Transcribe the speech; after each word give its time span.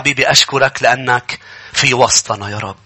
حبيبي 0.00 0.30
أشكرك 0.30 0.82
لأنك 0.82 1.38
في 1.72 1.94
وسطنا 1.94 2.48
يا 2.50 2.58
رب. 2.58 2.76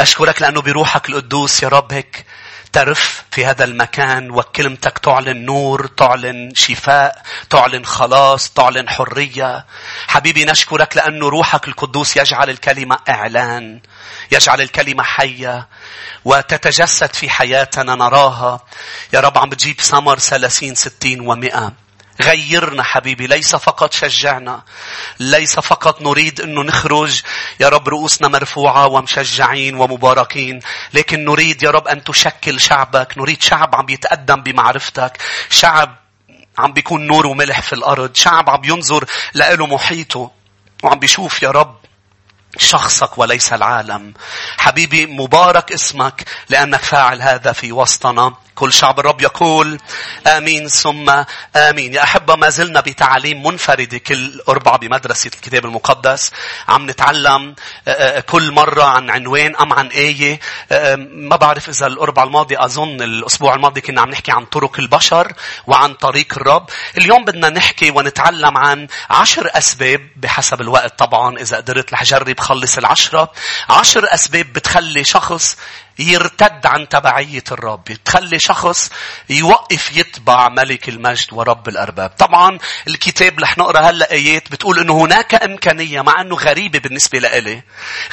أشكرك 0.00 0.42
لأنه 0.42 0.62
بروحك 0.62 1.08
القدوس 1.08 1.62
يا 1.62 1.68
رب 1.68 1.92
هيك 1.92 2.26
ترف 2.72 3.24
في 3.30 3.46
هذا 3.46 3.64
المكان 3.64 4.30
وكلمتك 4.30 4.98
تعلن 4.98 5.44
نور 5.44 5.86
تعلن 5.86 6.54
شفاء 6.54 7.22
تعلن 7.50 7.84
خلاص 7.84 8.50
تعلن 8.50 8.88
حرية. 8.88 9.66
حبيبي 10.08 10.44
نشكرك 10.44 10.96
لأنه 10.96 11.28
روحك 11.28 11.68
القدوس 11.68 12.16
يجعل 12.16 12.50
الكلمة 12.50 12.98
إعلان 13.08 13.80
يجعل 14.32 14.60
الكلمة 14.60 15.02
حية 15.02 15.68
وتتجسد 16.24 17.14
في 17.14 17.30
حياتنا 17.30 17.94
نراها. 17.94 18.60
يا 19.12 19.20
رب 19.20 19.38
عم 19.38 19.48
بتجيب 19.48 19.80
ثمر 19.80 20.18
ثلاثين 20.18 20.74
ستين 20.74 21.20
ومئة. 21.20 21.85
غيرنا 22.22 22.82
حبيبي 22.82 23.26
ليس 23.26 23.56
فقط 23.56 23.92
شجعنا 23.92 24.62
ليس 25.20 25.58
فقط 25.60 26.02
نريد 26.02 26.40
أنه 26.40 26.62
نخرج 26.62 27.20
يا 27.60 27.68
رب 27.68 27.88
رؤوسنا 27.88 28.28
مرفوعة 28.28 28.86
ومشجعين 28.86 29.74
ومباركين 29.74 30.60
لكن 30.94 31.24
نريد 31.24 31.62
يا 31.62 31.70
رب 31.70 31.88
أن 31.88 32.04
تشكل 32.04 32.60
شعبك 32.60 33.18
نريد 33.18 33.42
شعب 33.42 33.74
عم 33.74 33.86
يتقدم 33.88 34.42
بمعرفتك 34.42 35.18
شعب 35.50 35.96
عم 36.58 36.72
بيكون 36.72 37.06
نور 37.06 37.26
وملح 37.26 37.60
في 37.60 37.72
الأرض 37.72 38.14
شعب 38.14 38.50
عم 38.50 38.64
ينظر 38.64 39.04
لإله 39.34 39.66
محيطه 39.66 40.30
وعم 40.82 40.98
بيشوف 40.98 41.42
يا 41.42 41.50
رب 41.50 41.76
شخصك 42.58 43.18
وليس 43.18 43.52
العالم. 43.52 44.14
حبيبي 44.58 45.06
مبارك 45.06 45.72
اسمك 45.72 46.24
لأنك 46.48 46.80
فاعل 46.80 47.22
هذا 47.22 47.52
في 47.52 47.72
وسطنا. 47.72 48.34
كل 48.54 48.72
شعب 48.72 49.00
الرب 49.00 49.22
يقول 49.22 49.78
آمين 50.26 50.68
ثم 50.68 51.12
آمين. 51.56 51.94
يا 51.94 52.02
أحبة 52.02 52.36
ما 52.36 52.48
زلنا 52.48 52.80
بتعليم 52.80 53.46
منفردة 53.46 53.98
كل 53.98 54.40
أربعة 54.48 54.78
بمدرسة 54.78 55.30
الكتاب 55.34 55.64
المقدس. 55.64 56.32
عم 56.68 56.90
نتعلم 56.90 57.54
آه، 57.88 57.90
آه، 57.90 58.20
كل 58.20 58.52
مرة 58.52 58.84
عن 58.84 59.10
عنوان 59.10 59.56
أم 59.56 59.72
عن 59.72 59.86
آية. 59.86 60.40
آه، 60.72 60.94
ما 60.96 61.36
بعرف 61.36 61.68
إذا 61.68 61.86
الأربعة 61.86 62.24
الماضي 62.24 62.58
أظن 62.58 63.02
الأسبوع 63.02 63.54
الماضي 63.54 63.80
كنا 63.80 64.00
عم 64.00 64.10
نحكي 64.10 64.32
عن 64.32 64.44
طرق 64.44 64.78
البشر 64.78 65.32
وعن 65.66 65.94
طريق 65.94 66.32
الرب. 66.36 66.66
اليوم 66.98 67.24
بدنا 67.24 67.48
نحكي 67.48 67.90
ونتعلم 67.90 68.58
عن 68.58 68.88
عشر 69.10 69.50
أسباب 69.54 70.00
بحسب 70.16 70.60
الوقت 70.60 70.98
طبعا 70.98 71.38
إذا 71.38 71.56
قدرت 71.56 71.92
رح 71.92 72.04
جرب 72.04 72.28
خلص 72.46 72.78
العشرة. 72.78 73.32
عشر 73.68 74.14
أسباب 74.14 74.52
بتخلي 74.52 75.04
شخص 75.04 75.56
يرتد 75.98 76.66
عن 76.66 76.88
تبعية 76.88 77.44
الرب. 77.52 77.84
تخلي 78.04 78.38
شخص 78.38 78.90
يوقف 79.30 79.96
يتبع 79.96 80.48
ملك 80.48 80.88
المجد 80.88 81.32
ورب 81.32 81.68
الأرباب. 81.68 82.10
طبعا 82.10 82.58
الكتاب 82.88 83.40
رح 83.40 83.58
نقرأ 83.58 83.80
هلأ 83.80 84.12
آيات 84.12 84.52
بتقول 84.52 84.78
أنه 84.78 85.04
هناك 85.04 85.34
إمكانية 85.34 86.00
مع 86.00 86.20
أنه 86.20 86.36
غريبة 86.36 86.78
بالنسبة 86.78 87.18
لإلي. 87.18 87.62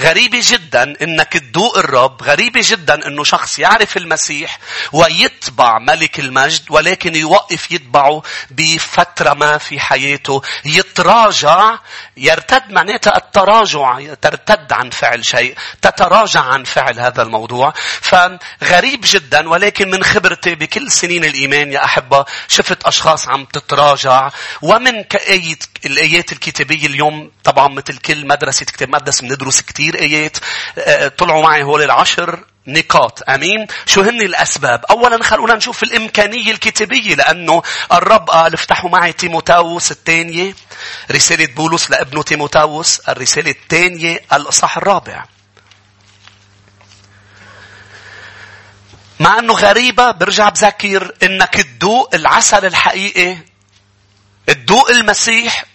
غريبة 0.02 0.40
جدا 0.44 0.94
أنك 1.02 1.34
تدوق 1.34 1.78
الرب. 1.78 2.24
غريبة 2.24 2.62
جدا 2.64 3.08
أنه 3.08 3.24
شخص 3.24 3.60
يعرف 3.60 3.98
المسيح 3.98 4.60
ويتبع 4.92 5.80
ملك 5.80 6.20
المجد 6.20 6.64
ولكن 6.70 7.16
يوقف 7.16 7.72
يتبعه 7.72 8.24
بفترة 8.52 9.34
ما 9.34 9.58
في 9.58 9.80
حياته. 9.80 10.42
يتراجع 10.66 11.78
يرتد 12.18 12.72
معناتها 12.72 13.18
التراجع 13.18 14.14
ترتد 14.22 14.74
عن 14.74 14.90
فعل 14.90 15.26
شيء. 15.26 15.56
تتراجع 15.82 16.42
عن 16.42 16.64
فعل 16.64 17.00
هذا 17.00 17.22
الموضوع. 17.22 17.73
فغريب 18.02 19.02
جدا 19.04 19.50
ولكن 19.50 19.90
من 19.92 20.04
خبرتي 20.04 20.56
بكل 20.56 20.92
سنين 20.92 21.26
الإيمان 21.26 21.72
يا 21.72 21.86
أحبة 21.86 22.26
شفت 22.48 22.84
أشخاص 22.84 23.28
عم 23.28 23.46
تتراجع 23.46 24.30
ومن 24.62 25.04
كآية 25.04 25.60
الآيات 25.86 26.32
الكتابية 26.32 26.86
اليوم 26.88 27.32
طبعا 27.44 27.68
مثل 27.68 27.98
كل 27.98 28.28
مدرسة 28.28 28.66
كتاب 28.66 28.90
مقدس 28.90 29.22
بندرس 29.22 29.62
كتير 29.62 30.00
آيات 30.00 30.38
آه، 30.78 31.08
طلعوا 31.08 31.44
معي 31.44 31.64
هول 31.64 31.82
العشر 31.82 32.44
نقاط. 32.68 33.30
آمين؟ 33.30 33.68
شو 33.86 34.02
هن 34.02 34.22
الأسباب؟ 34.22 34.86
اولا 34.90 35.24
خلونا 35.24 35.56
نشوف 35.56 35.84
الإمكانية 35.84 36.52
الكتابية 36.52 37.16
لأنه 37.16 37.62
الرب 37.94 38.30
قال 38.30 38.54
افتحوا 38.54 38.90
معي 38.90 39.14
تيموتاوس 39.14 39.92
الثانية 39.92 40.56
رسالة 41.12 41.46
بولس 41.46 41.92
لابنه 41.92 42.24
تيموتاوس 42.24 43.00
الرسالة 43.00 43.52
الثانية 43.52 44.20
الإصحاح 44.34 44.78
الرابع. 44.78 45.26
مع 49.24 49.40
انه 49.40 49.54
غريبة 49.54 50.12
برجع 50.12 50.50
بذكر 50.50 51.16
انك 51.24 51.54
تدوق 51.54 52.16
العسل 52.16 52.66
الحقيقي 52.66 53.38
تدوق 54.48 54.90
المسيح 54.90 55.66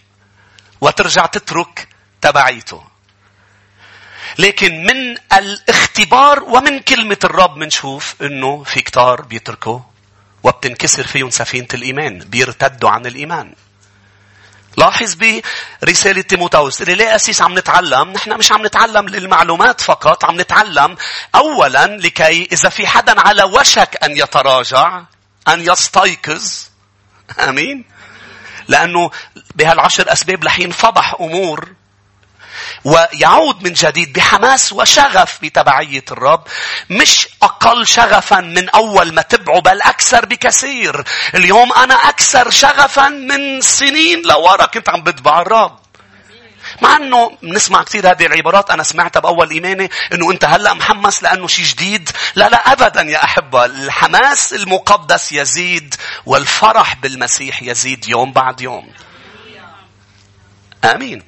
وترجع 0.81 1.25
تترك 1.25 1.87
تبعيته. 2.21 2.83
لكن 4.37 4.83
من 4.83 5.17
الاختبار 5.33 6.43
ومن 6.43 6.79
كلمة 6.79 7.17
الرب 7.23 7.57
منشوف 7.57 8.15
انه 8.21 8.63
في 8.63 8.81
كتار 8.81 9.21
بيتركوا 9.21 9.79
وبتنكسر 10.43 11.07
فيهم 11.07 11.29
سفينة 11.29 11.67
الإيمان. 11.73 12.19
بيرتدوا 12.19 12.89
عن 12.89 13.05
الإيمان. 13.05 13.53
لاحظ 14.77 15.17
برسالة 15.83 16.21
تيموتاوس 16.21 16.81
اللي 16.81 16.95
ليه 16.95 17.15
أسيس 17.15 17.41
عم 17.41 17.57
نتعلم 17.57 18.11
نحن 18.11 18.33
مش 18.33 18.51
عم 18.51 18.65
نتعلم 18.65 19.09
للمعلومات 19.09 19.81
فقط 19.81 20.25
عم 20.25 20.41
نتعلم 20.41 20.97
أولا 21.35 21.97
لكي 21.97 22.47
إذا 22.51 22.69
في 22.69 22.87
حدا 22.87 23.21
على 23.21 23.43
وشك 23.43 24.03
أن 24.03 24.17
يتراجع 24.17 25.01
أن 25.47 25.61
يستيقظ. 25.61 26.43
أمين؟ 27.49 27.85
لأنه 28.67 29.11
بهالعشر 29.55 30.13
أسباب 30.13 30.43
رح 30.43 30.59
ينفضح 30.59 31.15
أمور 31.19 31.69
ويعود 32.85 33.63
من 33.63 33.73
جديد 33.73 34.13
بحماس 34.13 34.73
وشغف 34.73 35.39
بتبعية 35.41 36.05
الرب 36.11 36.43
مش 36.89 37.27
أقل 37.41 37.87
شغفا 37.87 38.39
من 38.39 38.69
أول 38.69 39.13
ما 39.13 39.21
تبعه 39.21 39.61
بل 39.61 39.81
أكثر 39.81 40.25
بكثير. 40.25 41.03
اليوم 41.35 41.73
أنا 41.73 41.95
أكثر 41.95 42.49
شغفا 42.49 43.09
من 43.09 43.61
سنين 43.61 44.21
لورا 44.21 44.65
كنت 44.65 44.89
عم 44.89 45.03
بتبع 45.03 45.41
الرب. 45.41 45.79
مع 46.81 46.95
إنه 46.95 47.37
بنسمع 47.43 47.83
كثير 47.83 48.11
هذه 48.11 48.25
العبارات 48.25 48.71
أنا 48.71 48.83
سمعتها 48.83 49.19
بأول 49.19 49.49
إيماني 49.49 49.89
إنه 50.13 50.31
أنت 50.31 50.45
هلأ 50.45 50.73
محمس 50.73 51.23
لأنه 51.23 51.47
شيء 51.47 51.65
جديد. 51.65 52.09
لا 52.35 52.49
لا 52.49 52.71
ابدا 52.71 53.01
يا 53.01 53.23
أحبة 53.23 53.65
الحماس 53.65 54.53
المقدس 54.53 55.31
يزيد 55.31 55.95
والفرح 56.25 56.95
بالمسيح 56.95 57.63
يزيد 57.63 58.07
يوم 58.07 58.31
بعد 58.33 58.61
يوم. 58.61 58.91
آمين. 60.85 61.23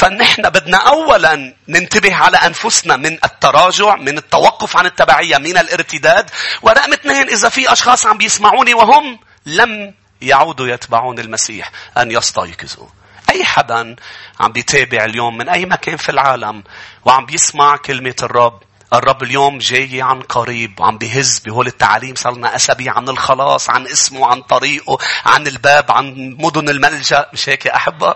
فنحن 0.00 0.42
بدنا 0.42 0.76
أولا 0.76 1.54
ننتبه 1.68 2.14
على 2.14 2.36
أنفسنا 2.36 2.96
من 2.96 3.18
التراجع 3.24 3.96
من 3.96 4.18
التوقف 4.18 4.76
عن 4.76 4.86
التبعية 4.86 5.38
من 5.38 5.58
الارتداد. 5.58 6.30
ورقم 6.62 6.92
اثنين 6.92 7.28
إذا 7.28 7.48
في 7.48 7.72
أشخاص 7.72 8.06
عم 8.06 8.18
بيسمعوني 8.18 8.74
وهم 8.74 9.18
لم 9.46 9.94
يعودوا 10.22 10.68
يتبعون 10.68 11.18
المسيح 11.18 11.70
أن 11.98 12.10
يستيقظوا. 12.10 12.86
أي 13.30 13.44
حدا 13.44 13.96
عم 14.40 14.52
بيتابع 14.52 15.04
اليوم 15.04 15.36
من 15.36 15.48
أي 15.48 15.66
مكان 15.66 15.96
في 15.96 16.08
العالم 16.08 16.64
وعم 17.04 17.26
بيسمع 17.26 17.76
كلمة 17.76 18.16
الرب. 18.22 18.60
الرب 18.92 19.22
اليوم 19.22 19.58
جاي 19.58 20.02
عن 20.02 20.20
قريب 20.20 20.74
عم 20.80 20.98
بيهز 20.98 21.38
بهول 21.38 21.66
التعاليم 21.66 22.14
صار 22.14 22.34
لنا 22.36 22.56
أسابيع 22.56 22.96
عن 22.96 23.08
الخلاص 23.08 23.70
عن 23.70 23.86
اسمه 23.86 24.26
عن 24.26 24.42
طريقه 24.42 24.98
عن 25.26 25.46
الباب 25.46 25.90
عن 25.90 26.36
مدن 26.38 26.68
الملجأ. 26.68 27.26
مش 27.32 27.48
هيك 27.48 27.66
يا 27.66 27.76
أحبة؟ 27.76 28.14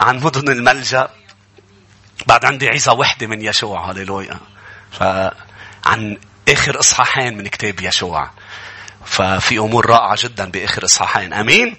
عن 0.00 0.16
مدن 0.16 0.52
الملجأ. 0.52 1.08
بعد 2.26 2.44
عندي 2.44 2.68
عظة 2.68 2.92
وحدة 2.92 3.26
من 3.26 3.42
يشوع 3.42 3.90
هللويا. 3.90 4.40
فعن 4.92 6.18
آخر 6.48 6.80
إصحاحين 6.80 7.36
من 7.36 7.48
كتاب 7.48 7.80
يشوع. 7.80 8.30
ففي 9.04 9.58
أمور 9.58 9.86
رائعة 9.86 10.16
جدا 10.22 10.50
بآخر 10.50 10.84
إصحاحين. 10.84 11.32
أمين. 11.32 11.76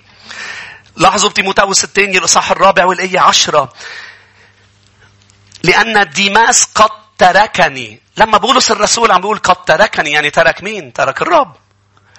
لاحظوا 0.97 1.29
بتيموتاوس 1.29 1.84
الثاني 1.84 2.18
الإصحاح 2.18 2.52
الرابع 2.52 2.85
والآية 2.85 3.19
عشرة. 3.19 3.74
لأن 5.64 6.09
ديماس 6.09 6.64
قد 6.64 6.90
تركني. 7.17 8.02
لما 8.17 8.38
بولس 8.38 8.72
الرسول 8.72 9.11
عم 9.11 9.22
بيقول 9.22 9.38
قد 9.38 9.66
تركني 9.66 10.11
يعني 10.11 10.29
ترك 10.29 10.64
مين؟ 10.64 10.93
ترك 10.93 11.22
الرب. 11.22 11.55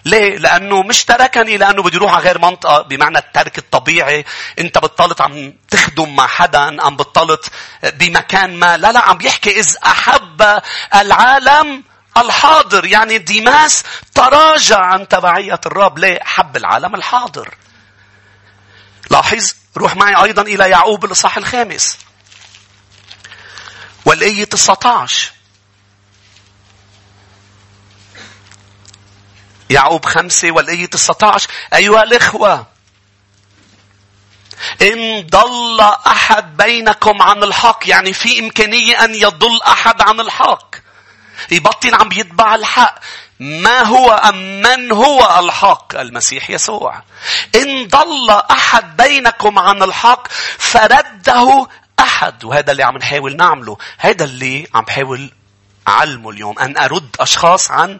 ليه؟ 0.04 0.36
لأنه 0.36 0.82
مش 0.82 1.04
تركني 1.04 1.56
لأنه 1.56 1.82
بده 1.82 1.94
يروح 1.96 2.14
على 2.14 2.24
غير 2.24 2.38
منطقة 2.38 2.82
بمعنى 2.82 3.18
الترك 3.18 3.58
الطبيعي. 3.58 4.24
أنت 4.58 4.78
بتطلط 4.78 5.22
عم 5.22 5.54
تخدم 5.70 6.16
مع 6.16 6.26
حدا، 6.26 6.82
عم 6.82 6.96
بتطلط 6.96 7.50
بمكان 7.82 8.56
ما. 8.56 8.76
لا 8.76 8.92
لا 8.92 9.00
عم 9.00 9.18
بيحكي 9.18 9.60
إذ 9.60 9.76
أحب 9.84 10.60
العالم 10.94 11.84
الحاضر. 12.16 12.84
يعني 12.84 13.18
ديماس 13.18 13.84
تراجع 14.14 14.78
عن 14.80 15.08
تبعية 15.08 15.60
الرب. 15.66 15.98
ليه؟ 15.98 16.18
حب 16.22 16.56
العالم 16.56 16.94
الحاضر. 16.94 17.54
لاحظ 19.10 19.54
روح 19.76 19.96
معي 19.96 20.24
أيضا 20.24 20.42
إلى 20.42 20.70
يعقوب 20.70 21.04
الإصحاح 21.04 21.36
الخامس. 21.36 21.98
والآية 24.04 24.44
19. 24.44 25.39
يعقوب 29.70 30.04
خمسة 30.04 30.50
والآية 30.50 30.86
19 30.86 31.48
أيها 31.74 32.02
الإخوة 32.02 32.66
إن 34.82 35.26
ضل 35.26 35.80
أحد 36.06 36.56
بينكم 36.56 37.22
عن 37.22 37.42
الحق 37.42 37.78
يعني 37.86 38.12
في 38.12 38.38
إمكانية 38.38 39.04
أن 39.04 39.14
يضل 39.14 39.62
أحد 39.62 40.02
عن 40.02 40.20
الحق. 40.20 40.74
يبطل 41.50 41.94
عم 41.94 42.08
بيتبع 42.08 42.54
الحق. 42.54 42.98
ما 43.40 43.82
هو 43.82 44.10
أم 44.12 44.60
من 44.60 44.92
هو 44.92 45.38
الحق؟ 45.44 45.96
المسيح 45.96 46.50
يسوع. 46.50 47.02
إن 47.54 47.88
ضل 47.88 48.30
أحد 48.50 48.96
بينكم 48.96 49.58
عن 49.58 49.82
الحق 49.82 50.28
فرده 50.58 51.68
أحد. 52.00 52.44
وهذا 52.44 52.72
اللي 52.72 52.82
عم 52.82 52.96
نحاول 52.96 53.36
نعمله. 53.36 53.78
هذا 53.98 54.24
اللي 54.24 54.66
عم 54.74 54.84
بحاول 54.84 55.30
علمه 55.86 56.30
اليوم 56.30 56.58
أن 56.58 56.76
أرد 56.76 57.16
أشخاص 57.20 57.70
عن 57.70 57.98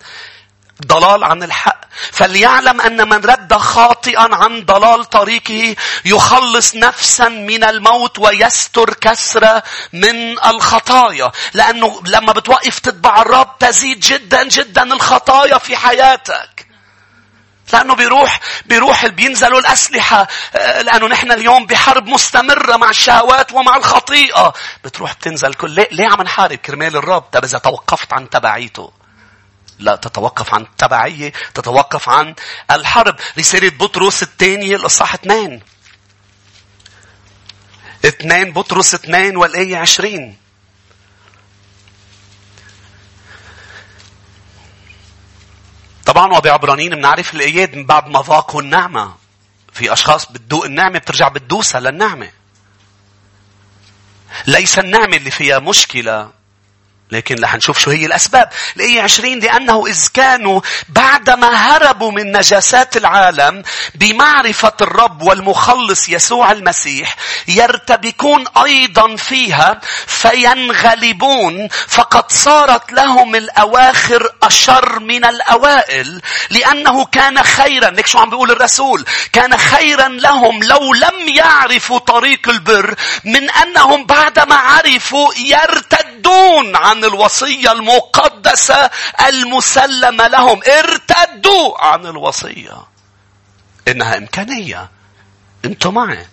ضلال 0.87 1.25
عن 1.25 1.43
الحق. 1.43 1.81
فليعلم 2.13 2.81
أن 2.81 3.09
من 3.09 3.25
رد 3.25 3.55
خاطئا 3.55 4.35
عن 4.35 4.65
ضلال 4.65 5.05
طريقه 5.05 5.77
يخلص 6.05 6.75
نفسا 6.75 7.29
من 7.29 7.65
الموت 7.65 8.19
ويستر 8.19 8.95
كسرة 8.95 9.63
من 9.93 10.39
الخطايا. 10.45 11.33
لأنه 11.55 12.03
لما 12.07 12.33
بتوقف 12.33 12.79
تتبع 12.79 13.23
الرب 13.23 13.59
تزيد 13.59 14.01
جدا 14.01 14.49
جدا 14.49 14.83
الخطايا 14.83 15.59
في 15.59 15.77
حياتك. 15.77 16.71
لأنه 17.73 17.95
بيروح 17.95 18.41
بيروح 18.67 19.07
بينزلوا 19.07 19.61
الأسلحة 19.61 20.27
آه، 20.55 20.83
لأنه 20.83 21.07
نحن 21.07 21.33
اليوم 21.33 21.67
بحرب 21.67 22.07
مستمرة 22.07 22.77
مع 22.77 22.91
الشهوات 22.91 23.53
ومع 23.53 23.77
الخطيئة. 23.77 24.53
بتروح 24.85 25.13
بتنزل 25.15 25.55
كل 25.55 25.71
ليه, 25.71 25.89
ليه 25.93 26.07
عم 26.09 26.23
نحارب 26.23 26.59
كرمال 26.59 26.97
الرب؟ 26.97 27.23
طب 27.33 27.45
إذا 27.45 27.59
توقفت 27.59 28.13
عن 28.13 28.31
تبعيته. 28.31 29.00
لا 29.81 29.97
تتوقف 29.97 30.55
عن 30.55 30.63
التبعية 30.63 31.33
تتوقف 31.55 32.09
عن 32.09 32.35
الحرب. 32.71 33.17
رسالة 33.39 33.69
بطرس 33.69 34.23
الثانية 34.23 34.77
الإصحاح 34.77 35.15
اثنين. 35.15 35.63
اثنين 38.05 38.53
بطرس 38.53 38.95
اثنين 38.95 39.37
والآية 39.37 39.77
عشرين. 39.77 40.37
طبعا 46.07 46.37
وبعبرانيين 46.37 46.95
بنعرف 46.95 47.35
الآيات 47.35 47.75
من 47.75 47.87
بعد 47.87 48.09
ما 48.09 48.23
ذاقوا 48.23 48.63
النعمة. 48.63 49.15
في 49.73 49.93
أشخاص 49.93 50.33
بتدوق 50.33 50.65
النعمة 50.65 50.99
بترجع 50.99 51.29
بتدوسها 51.29 51.81
للنعمة. 51.81 52.31
ليس 54.47 54.79
النعمة 54.79 55.17
اللي 55.17 55.31
فيها 55.31 55.59
مشكلة. 55.59 56.40
لكن 57.13 57.43
رح 57.43 57.55
نشوف 57.55 57.79
شو 57.79 57.91
هي 57.91 58.07
الأسباب. 58.07 58.49
الآية 58.77 59.03
عشرين؟ 59.03 59.39
لأنه 59.39 59.87
إذ 59.87 60.09
كانوا 60.15 60.61
بعدما 60.89 61.49
هربوا 61.55 62.13
من 62.13 62.33
نجاسات 62.37 62.97
العالم 62.97 63.63
بمعرفة 63.95 64.73
الرب 64.81 65.23
والمخلص 65.23 66.09
يسوع 66.09 66.53
المسيح 66.53 67.17
يرتبكون 67.49 68.45
أيضا 68.65 69.17
فيها 69.17 69.81
فينغلبون 70.07 71.69
فقد 71.89 72.33
صارت 72.33 72.93
لهم 72.93 73.35
الأواخر 73.35 74.33
أشر 74.43 74.99
من 74.99 75.25
الأوائل 75.25 76.23
لأنه 76.51 77.05
كان 77.05 77.43
خيرا. 77.43 77.91
لك 77.91 78.07
شو 78.07 78.19
عم 78.19 78.31
بيقول 78.31 78.51
الرسول؟ 78.51 79.05
كان 79.33 79.57
خيرا 79.57 80.09
لهم 80.09 80.63
لو 80.63 80.95
لم 80.95 81.29
يعرفوا 81.29 81.99
طريق 81.99 82.49
البر 82.49 82.95
من 83.25 83.51
أنهم 83.51 84.07
بعدما 84.07 84.55
عرفوا 84.55 85.35
يرتدون 85.35 86.77
عن 86.77 87.00
عن 87.01 87.05
الوصية 87.05 87.73
المقدسة 87.73 88.91
المسلمة 89.29 90.27
لهم. 90.27 90.61
ارتدوا 90.79 91.79
عن 91.79 92.07
الوصية. 92.07 92.77
إنها 93.89 94.19
إمكانية. 94.19 94.91
أنتم 95.65 95.95
معي. 95.95 96.27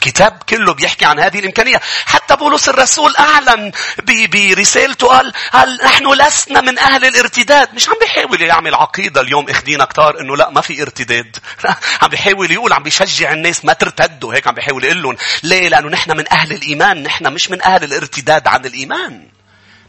الكتاب 0.00 0.42
كله 0.48 0.74
بيحكي 0.74 1.04
عن 1.04 1.20
هذه 1.20 1.38
الإمكانية. 1.38 1.80
حتى 2.06 2.36
بولس 2.36 2.68
الرسول 2.68 3.16
أعلن 3.16 3.72
برسالته 4.06 5.06
قال, 5.06 5.32
قال 5.52 5.78
نحن 5.84 6.12
لسنا 6.12 6.60
من 6.60 6.78
أهل 6.78 7.04
الارتداد. 7.04 7.74
مش 7.74 7.88
عم 7.88 7.94
بيحاول 8.00 8.42
يعمل 8.42 8.74
عقيدة 8.74 9.20
اليوم 9.20 9.50
أخدينا 9.50 9.84
كتار 9.84 10.20
إنه 10.20 10.36
لا 10.36 10.50
ما 10.50 10.60
في 10.60 10.82
ارتداد. 10.82 11.36
عم 12.02 12.08
بيحاول 12.08 12.50
يقول 12.50 12.72
عم 12.72 12.82
بيشجع 12.82 13.32
الناس 13.32 13.64
ما 13.64 13.72
ترتدوا. 13.72 14.34
هيك 14.34 14.46
عم 14.46 14.54
بيحاول 14.54 14.84
يقول 14.84 15.02
لهم. 15.02 15.16
ليه؟ 15.42 15.68
لأنه 15.68 15.88
نحن 15.88 16.16
من 16.16 16.32
أهل 16.32 16.52
الإيمان. 16.52 17.02
نحن 17.02 17.32
مش 17.32 17.50
من 17.50 17.62
أهل 17.62 17.84
الارتداد 17.84 18.48
عن 18.48 18.66
الإيمان. 18.66 19.28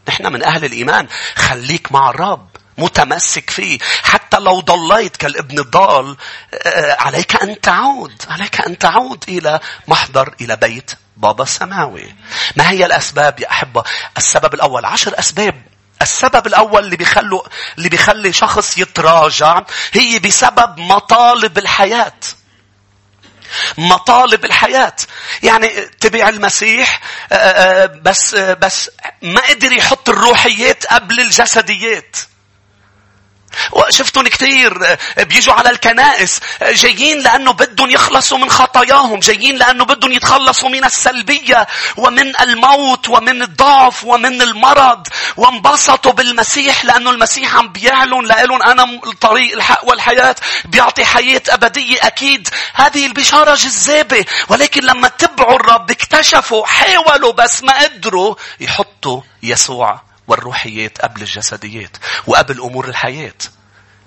نحن 0.08 0.32
من 0.32 0.42
أهل 0.42 0.64
الإيمان. 0.64 1.06
خليك 1.36 1.92
مع 1.92 2.10
الرب. 2.10 2.51
متمسك 2.78 3.50
فيه. 3.50 3.78
حتى 4.02 4.38
لو 4.38 4.60
ضليت 4.60 5.16
كالابن 5.16 5.58
الضال 5.58 6.16
آه، 6.54 6.96
عليك 7.00 7.42
أن 7.42 7.60
تعود. 7.60 8.22
عليك 8.28 8.60
أن 8.60 8.78
تعود 8.78 9.24
إلى 9.28 9.60
محضر 9.88 10.34
إلى 10.40 10.56
بيت 10.56 10.90
بابا 11.16 11.42
السماوي. 11.42 12.14
ما 12.56 12.70
هي 12.70 12.86
الأسباب 12.86 13.40
يا 13.40 13.50
أحبة؟ 13.50 13.84
السبب 14.16 14.54
الأول 14.54 14.84
عشر 14.84 15.18
أسباب. 15.18 15.62
السبب 16.02 16.46
الأول 16.46 16.84
اللي 16.84 16.96
بيخلوا 16.96 17.42
اللي 17.78 17.88
بيخلي 17.88 18.32
شخص 18.32 18.78
يتراجع 18.78 19.62
هي 19.92 20.18
بسبب 20.18 20.78
مطالب 20.78 21.58
الحياة. 21.58 22.12
مطالب 23.78 24.44
الحياة. 24.44 24.96
يعني 25.42 25.68
تبع 26.00 26.28
المسيح 26.28 27.00
آه، 27.32 27.34
آه، 27.34 27.86
بس 27.86 28.34
بس 28.34 28.90
ما 29.22 29.40
قدر 29.40 29.72
يحط 29.72 30.08
الروحيات 30.08 30.86
قبل 30.86 31.20
الجسديات. 31.20 32.16
شفتهم 33.90 34.28
كثير 34.28 34.86
آه، 35.18 35.22
بيجوا 35.22 35.54
على 35.54 35.70
الكنائس 35.70 36.40
آه، 36.62 36.72
جايين 36.72 37.18
لأنه 37.18 37.52
بدهم 37.52 37.90
يخلصوا 37.90 38.38
من 38.38 38.50
خطاياهم 38.50 39.18
جايين 39.18 39.56
لأنه 39.56 39.84
بدهم 39.84 40.12
يتخلصوا 40.12 40.68
من 40.68 40.84
السلبية 40.84 41.66
ومن 41.96 42.40
الموت 42.40 43.08
ومن 43.08 43.42
الضعف 43.42 44.04
ومن 44.04 44.42
المرض 44.42 45.08
وانبسطوا 45.36 46.12
بالمسيح 46.12 46.84
لأنه 46.84 47.10
المسيح 47.10 47.56
عم 47.56 47.68
بيعلن 47.68 48.26
لهم 48.26 48.62
أنا 48.62 48.84
الطريق 49.06 49.54
الحق 49.54 49.84
والحياة 49.84 50.36
بيعطي 50.64 51.04
حياة 51.04 51.42
أبدية 51.48 51.96
أكيد. 52.02 52.48
هذه 52.74 53.06
البشارة 53.06 53.54
جذابة 53.54 54.24
ولكن 54.48 54.82
لما 54.82 55.08
تبعوا 55.08 55.56
الرب 55.56 55.90
اكتشفوا 55.90 56.66
حاولوا 56.66 57.32
بس 57.32 57.62
ما 57.62 57.82
قدروا 57.82 58.34
يحطوا 58.60 59.20
يسوع. 59.42 60.11
والروحيات 60.28 61.00
قبل 61.00 61.20
الجسديات 61.20 61.96
وقبل 62.26 62.60
أمور 62.60 62.88
الحياة. 62.88 63.34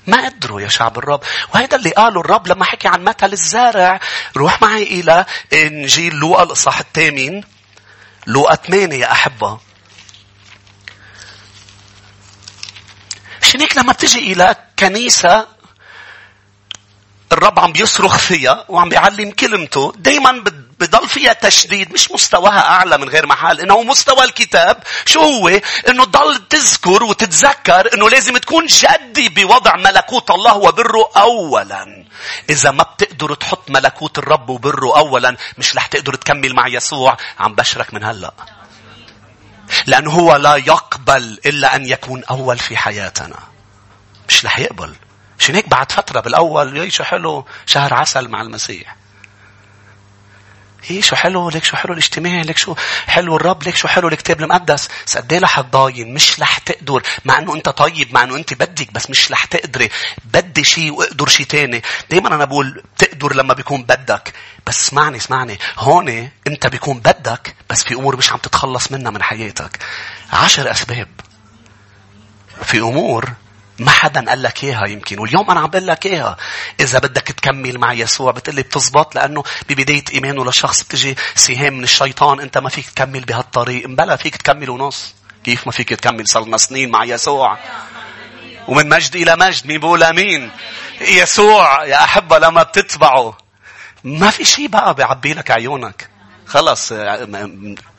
ما 0.08 0.26
قدروا 0.26 0.62
يا 0.62 0.68
شعب 0.68 0.98
الرب. 0.98 1.24
وهذا 1.54 1.76
اللي 1.76 1.90
قاله 1.90 2.22
الرب 2.22 2.48
لما 2.48 2.66
حكي 2.66 2.88
عن 2.88 3.04
مثل 3.04 3.34
الزارع. 3.34 4.00
روح 4.38 4.62
معي 4.62 4.84
إلى 4.84 5.26
إنجيل 5.54 6.16
لوقا 6.16 6.44
الإصحاح 6.44 6.80
الثامن. 6.80 7.42
لوقا 8.28 8.56
ثمانية 8.56 8.96
يا 8.96 9.12
أحبة. 9.12 9.60
عشان 13.42 13.62
هيك 13.62 13.78
لما 13.78 13.94
بتجي 13.94 14.34
إلى 14.34 14.56
كنيسة 14.80 15.48
الرب 17.32 17.60
عم 17.60 17.72
بيصرخ 17.72 18.18
فيها 18.18 18.66
وعم 18.70 18.90
بيعلم 18.90 19.32
كلمته 19.32 19.94
دايما 19.98 20.32
بضل 20.80 21.08
فيها 21.10 21.34
تشديد 21.34 21.94
مش 21.94 22.12
مستواها 22.12 22.60
أعلى 22.60 22.98
من 22.98 23.10
غير 23.10 23.26
محل 23.26 23.60
إنه 23.60 23.84
مستوى 23.84 24.24
الكتاب 24.24 24.84
شو 25.06 25.22
هو؟ 25.22 25.48
إنه 25.90 26.06
تضل 26.06 26.48
تذكر 26.48 27.04
وتتذكر 27.04 27.94
إنه 27.94 28.10
لازم 28.10 28.38
تكون 28.38 28.66
جدي 28.66 29.30
بوضع 29.30 29.76
ملكوت 29.76 30.32
الله 30.32 30.56
وبره 30.56 31.10
أولا. 31.18 32.06
إذا 32.50 32.72
ما 32.72 32.84
بتقدر 32.84 33.34
تحط 33.34 33.72
ملكوت 33.72 34.18
الرب 34.18 34.50
وبره 34.50 34.98
أولا 34.98 35.38
مش 35.58 35.76
رح 35.76 35.86
تقدر 35.86 36.16
تكمل 36.16 36.54
مع 36.54 36.68
يسوع. 36.68 37.18
عم 37.40 37.56
بشرك 37.56 37.94
من 37.94 38.04
هلأ. 38.04 38.34
لأنه 39.86 40.12
هو 40.12 40.36
لا 40.36 40.56
يقبل 40.56 41.40
إلا 41.46 41.76
أن 41.76 41.86
يكون 41.86 42.24
أول 42.24 42.58
في 42.58 42.78
حياتنا. 42.78 43.40
مش 44.30 44.46
رح 44.46 44.60
يقبل. 44.60 44.96
عشان 45.40 45.56
هيك؟ 45.56 45.70
بعد 45.70 45.92
فترة 45.92 46.20
بالأول 46.20 46.78
يعيشوا 46.78 47.06
حلو؟ 47.06 47.46
شهر 47.66 47.94
عسل 47.94 48.28
مع 48.28 48.42
المسيح. 48.42 49.05
إيه 50.92 51.02
شو 51.02 51.16
حلو؟ 51.16 51.50
ليك 51.50 51.64
شو 51.64 51.78
حلو 51.78 51.94
الاجتماع؟ 51.94 52.42
ليك 52.42 52.58
شو 52.58 52.76
حلو 53.08 53.36
الرب؟ 53.36 53.64
ليك 53.64 53.76
شو 53.76 53.88
حلو 53.88 54.08
الكتاب 54.08 54.42
المقدس؟ 54.42 54.90
بس 55.08 55.18
قد 55.18 55.34
إيه 55.34 55.40
رح 55.40 55.62
تضاين 55.62 56.14
مش 56.14 56.40
رح 56.40 56.58
تقدر 56.58 57.04
مع 57.26 57.40
إنه 57.40 57.56
أنت 57.56 57.70
طيب 57.70 58.14
مع 58.14 58.24
إنه 58.24 58.36
أنت 58.36 58.54
بدك 58.54 58.94
بس 58.94 59.10
مش 59.10 59.32
رح 59.32 59.46
تقدري. 59.46 59.90
بدي 60.26 60.64
شيء 60.64 60.92
وأقدر 60.92 61.28
شيء 61.28 61.46
تاني. 61.46 61.82
دايما 62.10 62.28
أنا 62.36 62.46
بقول 62.46 62.84
بتقدر 62.96 63.36
لما 63.36 63.54
بيكون 63.54 63.84
بدك. 63.84 64.34
بس 64.68 64.84
اسمعني 64.88 65.18
اسمعني. 65.18 65.60
هون 65.78 66.30
أنت 66.48 66.68
بيكون 66.68 67.00
بدك 67.00 67.56
بس 67.70 67.84
في 67.84 67.94
أمور 67.94 68.16
مش 68.18 68.32
عم 68.32 68.38
تتخلص 68.38 68.92
منها 68.92 69.12
من 69.12 69.24
حياتك. 69.24 69.80
عشر 70.34 70.72
أسباب. 70.72 71.08
في 72.64 72.80
أمور 72.80 73.30
ما 73.80 73.92
حدا 73.92 74.30
قال 74.30 74.44
لك 74.44 74.64
إياها 74.64 74.88
يمكن. 74.88 75.20
واليوم 75.20 75.52
أنا 75.52 75.60
عم 75.60 75.68
بقول 75.68 75.88
لك 75.88 76.06
إياها. 76.06 76.38
إذا 76.80 77.00
بدك 77.00 77.22
تكمل 77.22 77.78
مع 77.78 77.94
يسوع 77.94 78.32
بتقلي 78.32 78.62
بتزبط 78.62 79.16
لأنه 79.16 79.44
ببداية 79.70 80.04
إيمانه 80.14 80.46
للشخص 80.46 80.84
بتجي 80.84 81.16
سهام 81.36 81.74
من 81.74 81.84
الشيطان 81.84 82.40
أنت 82.40 82.58
ما 82.58 82.70
فيك 82.70 82.90
تكمل 82.90 83.26
بهالطريق. 83.26 83.88
بلا 83.88 84.16
فيك 84.16 84.38
تكمل 84.38 84.70
ونص. 84.70 85.16
كيف 85.44 85.66
ما 85.66 85.72
فيك 85.72 85.90
تكمل؟ 85.90 86.28
صار 86.28 86.46
لنا 86.46 86.58
سنين 86.58 86.92
مع 86.92 87.04
يسوع. 87.04 87.58
ومن 88.68 88.90
مجد 88.90 89.16
إلى 89.16 89.36
مجد 89.36 89.68
مين 89.68 89.80
بقول 89.80 90.04
آمين؟ 90.04 90.52
يسوع 91.02 91.86
يا 91.86 92.04
احبه 92.04 92.40
لما 92.40 92.64
بتتبعه. 92.64 93.38
ما 94.04 94.30
في 94.30 94.46
شيء 94.46 94.68
بقى 94.68 94.94
بيعبي 94.94 95.34
لك 95.34 95.52
عيونك. 95.52 96.10
خلص 96.48 96.94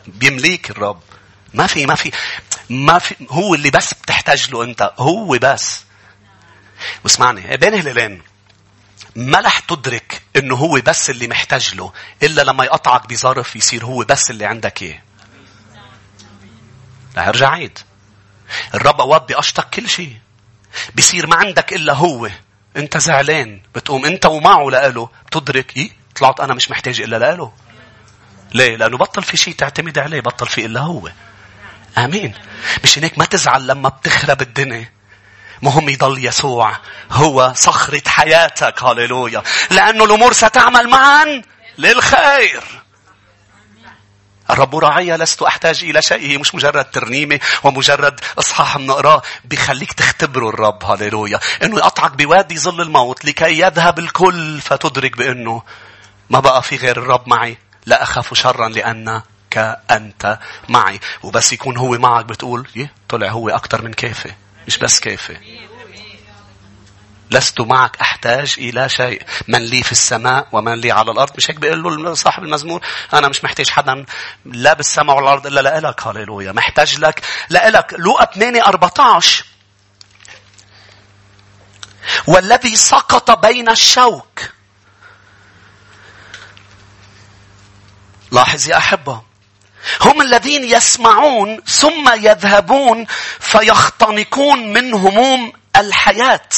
بيمليك 0.07 0.71
الرب. 0.71 1.01
ما 1.55 1.67
في 1.67 1.87
ما 1.87 1.95
في. 1.95 2.11
ما 2.71 2.99
في 2.99 3.15
هو 3.31 3.55
اللي 3.55 3.71
بس 3.71 3.95
بتحتاج 3.95 4.51
له 4.51 4.65
انت 4.65 4.93
هو 4.99 5.39
بس. 5.43 5.85
واسمعني 7.05 7.57
بين 7.57 7.75
هلالين 7.75 8.23
ما 9.17 9.41
رح 9.41 9.59
تدرك 9.59 10.23
انه 10.37 10.55
هو 10.55 10.81
بس 10.87 11.11
اللي 11.11 11.29
محتاج 11.29 11.75
له 11.75 11.93
إلا 12.23 12.43
لما 12.43 12.65
يقطعك 12.65 13.09
بظرف 13.09 13.57
يصير 13.57 13.85
هو 13.85 14.05
بس 14.05 14.31
اللي 14.31 14.45
عندك 14.45 14.83
اياه. 14.83 15.03
رح 17.17 17.29
ارجع 17.29 17.51
عيد. 17.51 17.79
الرب 18.75 19.01
اوقات 19.01 19.29
بيقشطك 19.29 19.71
كل 19.71 19.89
شيء. 19.89 20.17
بصير 20.97 21.27
ما 21.27 21.37
عندك 21.37 21.73
إلا 21.73 21.93
هو. 21.93 22.31
انت 22.77 22.99
زعلان 22.99 23.61
بتقوم 23.75 24.05
انت 24.05 24.27
ومعه 24.27 24.71
لقاله 24.71 25.09
بتدرك 25.27 25.77
إيه؟ 25.77 25.91
طلعت 26.17 26.41
أنا 26.41 26.55
مش 26.55 26.71
محتاج 26.71 27.01
إلا 27.01 27.17
لقاله 27.19 27.53
ليه؟ 28.55 28.77
لأنه 28.77 28.97
بطل 28.97 29.23
في 29.23 29.37
شيء 29.37 29.55
تعتمد 29.55 29.99
عليه 29.99 30.21
بطل 30.21 30.47
في 30.47 30.67
إلا 30.67 30.81
هو. 30.81 31.11
آمين. 31.99 32.35
مش 32.85 32.99
هيك 32.99 33.19
ما 33.19 33.25
تزعل 33.25 33.67
لما 33.67 33.89
بتخرب 33.89 34.43
الدنيا. 34.43 34.93
مهم 35.63 35.89
يضل 35.89 36.25
يسوع 36.25 36.77
هو 37.11 37.53
صخرة 37.57 38.03
حياتك. 38.07 38.83
هاليلويا 38.83 39.43
لأنه 39.71 40.05
الأمور 40.05 40.33
ستعمل 40.33 40.89
معا 40.89 41.43
للخير. 41.79 42.63
الرب 44.51 44.77
راعي 44.77 45.17
لست 45.17 45.43
أحتاج 45.43 45.85
إلى 45.85 46.03
شيء. 46.03 46.21
هي 46.31 46.39
مش 46.39 46.55
مجرد 46.55 46.85
ترنيمة 46.85 47.41
ومجرد 47.65 48.21
إصحاح 48.39 48.79
بنقراه 48.79 49.23
بيخليك 49.45 49.93
تختبره 49.93 50.49
الرب. 50.49 50.85
هاليلويا 50.85 51.41
إنه 51.63 51.77
يقطعك 51.77 52.13
بوادي 52.13 52.59
ظل 52.59 52.81
الموت 52.81 53.25
لكي 53.25 53.61
يذهب 53.61 53.99
الكل 53.99 54.61
فتدرك 54.61 55.17
بأنه 55.17 55.63
ما 56.31 56.41
بقى 56.41 56.63
في 56.63 56.77
غير 56.77 56.97
الرب 56.99 57.29
معي. 57.29 57.59
لا 57.87 58.03
أخاف 58.03 58.35
شرا 58.35 58.69
لأنك 58.69 59.23
أنت 59.91 60.39
معي. 60.69 61.01
وبس 61.23 61.53
يكون 61.53 61.77
هو 61.77 61.91
معك 61.91 62.25
بتقول 62.25 62.69
يه 62.77 62.93
طلع 63.09 63.29
هو 63.29 63.49
أكتر 63.49 63.83
من 63.83 63.93
كافي 63.93 64.33
مش 64.67 64.79
بس 64.79 65.01
كافي 65.01 65.37
لست 67.31 67.61
معك 67.61 67.97
أحتاج 68.01 68.55
إلى 68.59 68.89
شيء. 68.89 69.23
من 69.49 69.59
لي 69.63 69.83
في 69.83 69.93
السماء 69.93 70.49
ومن 70.53 70.75
لي 70.75 70.93
على 70.93 71.11
الأرض. 71.11 71.33
مش 71.37 71.51
هيك 71.51 71.57
بيقول 71.57 72.05
له 72.05 72.15
صاحب 72.15 72.43
المزمور 72.43 72.81
أنا 73.13 73.29
مش 73.29 73.45
محتاج 73.45 73.69
حدا 73.71 74.05
لا 74.45 74.75
بالسماء 74.75 75.17
ولا 75.17 75.25
الأرض 75.27 75.47
إلا 75.47 75.61
لإلك. 75.61 76.07
هاليلويا 76.07 76.53
محتاج 76.53 76.99
لك 76.99 77.23
لإلك. 77.51 77.95
لوقا 77.99 78.25
8 78.25 78.67
14 78.67 79.45
والذي 82.27 82.77
سقط 82.77 83.47
بين 83.47 83.71
الشوك. 83.71 84.41
لاحظ 88.33 88.69
يا 88.69 88.77
أحبة. 88.77 89.23
هم 90.01 90.23
الذين 90.23 90.65
يسمعون 90.65 91.63
ثم 91.67 92.13
يذهبون 92.15 93.07
فيختنقون 93.41 94.73
من 94.73 94.95
هموم 94.95 95.53
الحياة. 95.77 96.49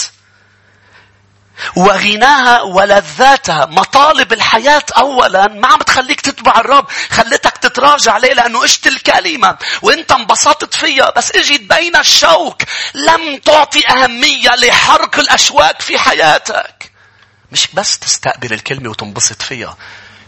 وغناها 1.76 2.62
ولذاتها. 2.62 3.66
مطالب 3.66 4.32
الحياة 4.32 4.84
أولا 4.96 5.48
ما 5.48 5.68
عم 5.68 5.78
تخليك 5.78 6.20
تتبع 6.20 6.60
الرب 6.60 6.86
خلتك 7.10 7.56
تتراجع 7.56 8.12
عليه 8.12 8.32
لأنه 8.32 8.64
اشت 8.64 8.86
الكلمة 8.86 9.58
وإنت 9.82 10.12
انبسطت 10.12 10.74
فيها 10.74 11.12
بس 11.16 11.30
اجت 11.32 11.60
بين 11.60 11.96
الشوك. 11.96 12.62
لم 12.94 13.38
تعطي 13.38 13.88
أهمية 13.88 14.50
لحرق 14.50 15.18
الأشواك 15.18 15.82
في 15.82 15.98
حياتك. 15.98 16.92
مش 17.52 17.68
بس 17.74 17.98
تستقبل 17.98 18.52
الكلمة 18.52 18.90
وتنبسط 18.90 19.42
فيها 19.42 19.76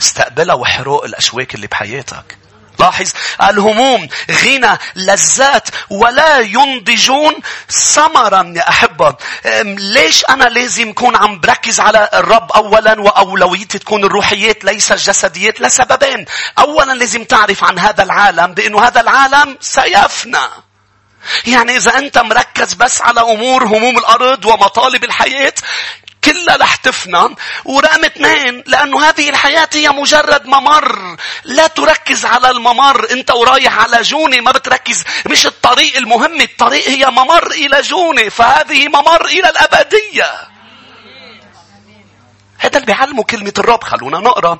استقبلها 0.01 0.55
وحروق 0.55 1.05
الأشواك 1.05 1.55
اللي 1.55 1.67
بحياتك. 1.67 2.40
لاحظ 2.81 3.11
الهموم 3.43 4.09
غنى 4.31 4.79
لذات 4.97 5.69
ولا 5.91 6.39
ينضجون 6.39 7.35
ثمرا 7.71 8.53
يا 8.57 8.69
أحبة. 8.69 9.17
ليش 9.65 10.25
أنا 10.25 10.45
لازم 10.45 10.89
أكون 10.91 11.17
عم 11.17 11.41
بركز 11.41 11.81
على 11.81 12.09
الرب 12.15 12.53
أولا 12.53 13.01
وأولويتي 13.01 13.79
تكون 13.79 14.05
الروحيات 14.05 14.65
ليس 14.65 14.93
الجسديات 14.93 15.61
لسببين 15.61 16.25
أولا 16.59 16.93
لازم 16.93 17.25
تعرف 17.25 17.65
عن 17.65 17.79
هذا 17.79 18.03
العالم 18.03 18.55
بأنه 18.55 18.87
هذا 18.87 19.01
العالم 19.01 19.59
سيفنى. 19.61 20.47
يعني 21.47 21.77
إذا 21.77 21.99
أنت 21.99 22.19
مركز 22.19 22.75
بس 22.75 23.03
على 23.03 23.21
أمور 23.21 23.65
هموم 23.65 23.99
الأرض 23.99 24.45
ومطالب 24.45 25.05
الحياة 25.05 25.55
كلها 26.25 26.57
رح 26.57 26.75
تفنى 26.77 27.37
ورقم 27.65 28.05
اثنين 28.05 28.65
لأنه 28.67 29.09
هذه 29.09 29.31
الحياة 29.31 29.69
هي 29.73 29.89
مجرد 29.89 30.47
ممر. 30.47 31.17
لا 31.45 31.67
تركز 31.67 32.25
على 32.27 32.51
الممر. 32.51 33.11
انت 33.11 33.31
ورايح 33.31 33.79
على 33.79 34.03
جوني 34.03 34.41
ما 34.41 34.53
بتركز. 34.53 35.05
مش 35.27 35.47
الطريق 35.47 35.97
المهم 35.97 36.41
الطريق 36.41 36.89
هي 36.89 37.07
ممر 37.07 37.51
إلى 37.51 37.81
جوني. 37.81 38.31
فهذه 38.31 38.89
ممر 38.89 39.25
إلى 39.25 39.49
الأبدية. 39.49 40.49
هذا 42.59 42.77
اللي 42.77 42.87
بيعلموا 42.87 43.25
كلمة 43.25 43.55
الرب. 43.59 43.85
خلونا 43.85 44.19
نقرأ. 44.19 44.59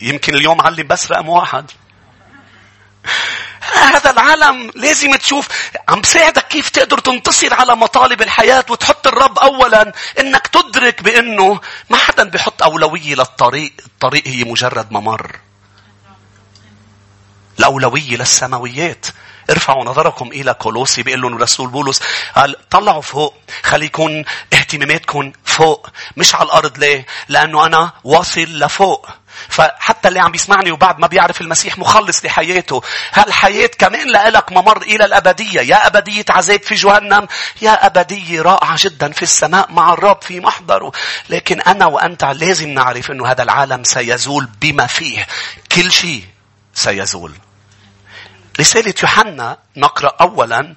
يمكن 0.00 0.34
اليوم 0.34 0.60
علم 0.60 0.86
بس 0.86 1.12
رقم 1.12 1.28
واحد. 1.28 1.70
هذا 3.60 4.10
العالم 4.10 4.72
لازم 4.74 5.14
تشوف. 5.14 5.48
عم 5.88 6.00
بساعدك 6.00 6.48
كيف 6.48 6.68
تقدر 6.68 6.98
تنتصر 6.98 7.54
على 7.54 7.76
مطالب 7.76 8.22
الحياة 8.22 8.64
وتحط 8.70 9.06
الرب 9.06 9.38
أولا. 9.38 9.92
إنك 10.20 10.46
تدرك 10.46 11.02
بأنه 11.02 11.60
ما 11.90 11.96
حدا 11.96 12.24
بيحط 12.24 12.62
أولوية 12.62 13.14
للطريق. 13.14 13.72
الطريق 13.86 14.26
هي 14.26 14.44
مجرد 14.44 14.92
ممر. 14.92 15.36
الأولوية 17.58 18.16
للسماويات. 18.16 19.06
ارفعوا 19.50 19.84
نظركم 19.84 20.28
إلى 20.28 20.54
كولوسي 20.54 21.02
بيقول 21.02 21.20
لهم 21.20 21.36
الرسول 21.36 21.68
بولس 21.68 22.02
قال 22.36 22.68
طلعوا 22.70 23.02
فوق. 23.02 23.34
خلي 23.62 23.86
يكون 23.86 24.24
اهتماماتكم 24.52 25.32
فوق 25.44 25.88
مش 26.16 26.34
على 26.34 26.44
الأرض 26.44 26.78
ليه؟ 26.78 27.06
لأنه 27.28 27.66
أنا 27.66 27.92
واصل 28.04 28.40
لفوق. 28.40 29.08
فحتى 29.48 30.08
اللي 30.08 30.20
عم 30.20 30.32
بيسمعني 30.32 30.70
وبعد 30.70 30.98
ما 30.98 31.06
بيعرف 31.06 31.40
المسيح 31.40 31.78
مخلص 31.78 32.24
لحياته 32.24 32.82
هالحياة 33.12 33.70
كمان 33.78 34.08
لك 34.08 34.52
ممر 34.52 34.82
إلى 34.82 35.04
الأبدية؟ 35.04 35.60
يا 35.60 35.86
أبدية 35.86 36.24
عذاب 36.30 36.62
في 36.62 36.74
جهنم 36.74 37.28
يا 37.62 37.86
أبدية 37.86 38.42
رائعة 38.42 38.76
جدا 38.80 39.12
في 39.12 39.22
السماء 39.22 39.72
مع 39.72 39.92
الرب 39.92 40.22
في 40.22 40.40
محضره. 40.40 40.92
لكن 41.28 41.60
أنا 41.60 41.86
وأنت 41.86 42.24
لازم 42.24 42.68
نعرف 42.68 43.10
أنه 43.10 43.30
هذا 43.30 43.42
العالم 43.42 43.84
سيزول 43.84 44.48
بما 44.60 44.86
فيه. 44.86 45.26
كل 45.72 45.92
شيء 45.92 46.24
سيزول. 46.74 47.34
رسالة 48.60 48.94
يوحنا 49.02 49.58
نقرأ 49.76 50.16
أولا. 50.20 50.74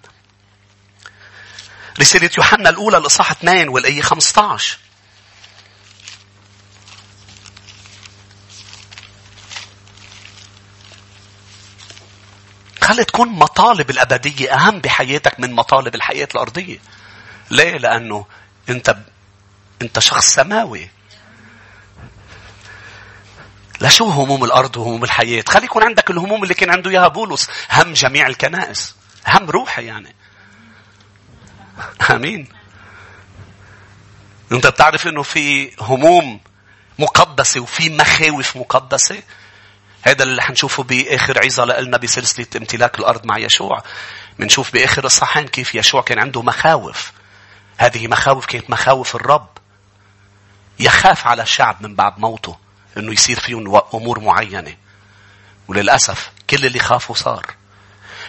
رسالة 1.99 2.29
يوحنا 2.37 2.69
الأولى 2.69 2.97
الإصحاح 2.97 3.31
2 3.31 3.69
والآية 3.69 4.01
15 4.01 4.77
خلي 12.81 13.05
تكون 13.05 13.29
مطالب 13.29 13.89
الأبدية 13.89 14.53
أهم 14.53 14.79
بحياتك 14.79 15.39
من 15.39 15.53
مطالب 15.53 15.95
الحياة 15.95 16.27
الأرضية. 16.35 16.79
ليه؟ 17.51 17.77
لأنه 17.77 18.25
أنت 18.69 18.97
أنت 19.81 19.99
شخص 19.99 20.27
سماوي. 20.33 20.89
لا 23.79 23.89
شو 23.89 24.09
هموم 24.09 24.43
الأرض 24.43 24.77
وهموم 24.77 25.03
الحياة. 25.03 25.43
خلي 25.49 25.65
يكون 25.65 25.83
عندك 25.83 26.11
الهموم 26.11 26.43
اللي 26.43 26.53
كان 26.53 26.69
عنده 26.69 26.91
إياها 26.91 27.07
بولس. 27.07 27.49
هم 27.71 27.93
جميع 27.93 28.27
الكنائس. 28.27 28.95
هم 29.27 29.49
روحي 29.49 29.85
يعني. 29.85 30.15
آمين. 32.11 32.47
أنت 34.51 34.67
بتعرف 34.67 35.07
أنه 35.07 35.23
في 35.23 35.71
هموم 35.79 36.39
مقدسة 36.99 37.59
وفي 37.59 37.89
مخاوف 37.89 38.57
مقدسة. 38.57 39.23
هذا 40.01 40.23
اللي 40.23 40.41
حنشوفه 40.41 40.83
بآخر 40.83 41.45
عظة 41.45 41.65
لنا 41.65 41.97
بسلسلة 41.97 42.47
امتلاك 42.55 42.99
الأرض 42.99 43.25
مع 43.25 43.37
يشوع. 43.37 43.83
بنشوف 44.39 44.73
بآخر 44.73 45.05
الصحين 45.05 45.47
كيف 45.47 45.75
يشوع 45.75 46.01
كان 46.01 46.19
عنده 46.19 46.41
مخاوف. 46.41 47.11
هذه 47.77 48.07
مخاوف 48.07 48.45
كانت 48.45 48.69
مخاوف 48.69 49.15
الرب. 49.15 49.49
يخاف 50.79 51.27
على 51.27 51.43
الشعب 51.43 51.77
من 51.81 51.95
بعد 51.95 52.19
موته 52.19 52.57
إنه 52.97 53.11
يصير 53.13 53.39
فيهم 53.39 53.81
أمور 53.93 54.19
معينة. 54.19 54.75
وللأسف 55.67 56.31
كل 56.49 56.65
اللي 56.65 56.79
خافوا 56.79 57.15
صار. 57.15 57.45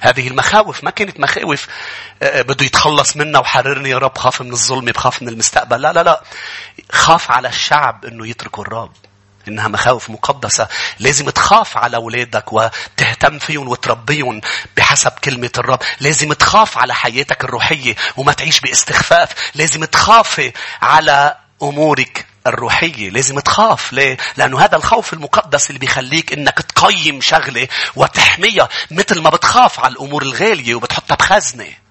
هذه 0.02 0.28
المخاوف 0.28 0.84
ما 0.84 0.90
كانت 0.90 1.20
مخاوف 1.20 1.66
آه، 2.22 2.24
آه، 2.24 2.42
بده 2.42 2.66
يتخلص 2.66 3.16
منها 3.16 3.40
وحررني 3.40 3.90
يا 3.90 3.98
رب 3.98 4.18
خاف 4.18 4.42
من 4.42 4.52
الظلم 4.52 4.84
بخاف 4.84 5.22
من 5.22 5.28
المستقبل 5.28 5.80
لا 5.80 5.92
لا 5.92 6.02
لا 6.02 6.22
خاف 6.92 7.30
على 7.30 7.48
الشعب 7.48 8.04
إنه 8.04 8.26
يتركوا 8.28 8.64
الرب 8.64 8.92
إنها 9.48 9.68
مخاوف 9.68 10.10
مقدسة. 10.10 10.68
لازم 10.98 11.30
تخاف 11.30 11.76
على 11.76 11.96
أولادك 11.96 12.52
وتهتم 12.52 13.38
فيهم 13.38 13.68
وتربيهم 13.68 14.40
بحسب 14.76 15.12
كلمة 15.24 15.50
الرب. 15.58 15.78
لازم 16.00 16.32
تخاف 16.32 16.78
على 16.78 16.94
حياتك 16.94 17.44
الروحية 17.44 17.96
وما 18.16 18.32
تعيش 18.32 18.60
باستخفاف. 18.60 19.30
لازم 19.54 19.84
تخافي 19.84 20.52
على 20.82 21.36
أمورك 21.62 22.26
الروحية. 22.46 23.10
لازم 23.10 23.40
تخاف. 23.40 23.92
ليه؟ 23.92 24.16
لأنه 24.36 24.60
هذا 24.60 24.76
الخوف 24.76 25.12
المقدس 25.12 25.68
اللي 25.68 25.78
بيخليك 25.78 26.32
إنك 26.32 26.58
تقيم 26.58 27.20
شغلة 27.20 27.68
وتحميها. 27.96 28.68
مثل 28.90 29.20
ما 29.20 29.30
بتخاف 29.30 29.80
على 29.80 29.92
الأمور 29.92 30.22
الغالية 30.22 30.74
وبتحطها 30.74 31.14
بخزنة. 31.14 31.82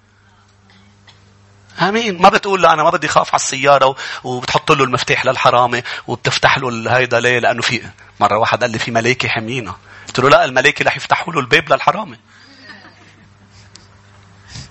آمين. 1.80 2.22
ما 2.22 2.28
بتقول 2.28 2.62
له 2.62 2.72
أنا 2.72 2.82
ما 2.82 2.90
بدي 2.90 3.08
خاف 3.08 3.28
على 3.28 3.40
السيارة 3.40 3.96
وبتحط 4.24 4.72
له 4.72 4.84
المفتاح 4.84 5.26
للحرامة 5.26 5.82
وبتفتح 6.06 6.58
له 6.58 6.96
هيدا 6.96 7.20
ليه؟ 7.20 7.38
لأنه 7.38 7.62
في 7.62 7.82
مرة 8.20 8.38
واحد 8.38 8.60
قال 8.60 8.70
لي 8.70 8.78
في 8.78 8.90
ملاكي 8.90 9.28
حمينا. 9.28 9.76
قلت 10.06 10.18
له 10.20 10.28
لا 10.28 10.44
الملاكي 10.44 10.84
رح 10.84 10.96
يفتحوا 10.96 11.32
له 11.32 11.40
الباب 11.40 11.72
للحرامة. 11.72 12.16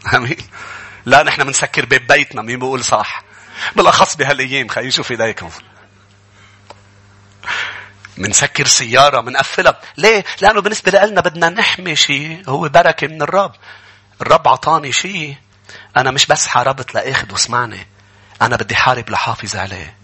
آمين. 0.15 0.37
لا 1.05 1.23
نحن 1.23 1.43
بنسكر 1.43 1.85
باب 1.85 2.07
بيتنا 2.07 2.41
مين 2.41 2.59
بيقول 2.59 2.83
صح؟ 2.83 3.23
بالأخص 3.75 4.15
بهالأيام 4.15 4.67
خلينا 4.67 4.89
نشوف 4.89 5.11
ايديكم 5.11 5.49
منسكر 8.17 8.67
سيارة 8.67 9.21
منقفلها. 9.21 9.79
ليه؟ 9.97 10.25
لأنه 10.41 10.61
بالنسبة 10.61 10.91
لنا 10.91 11.21
بدنا 11.21 11.49
نحمي 11.49 11.95
شيء 11.95 12.43
هو 12.47 12.69
بركة 12.69 13.07
من 13.07 13.21
الرب. 13.21 13.51
الرب 14.21 14.47
عطاني 14.47 14.91
شيء. 14.91 15.35
أنا 15.97 16.11
مش 16.11 16.25
بس 16.25 16.47
حاربت 16.47 16.95
لأخذ 16.95 17.31
واسمعني 17.31 17.87
أنا 18.41 18.55
بدي 18.55 18.75
حارب 18.75 19.09
لحافظ 19.09 19.55
عليه. 19.55 19.97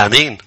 أمين. 0.00 0.38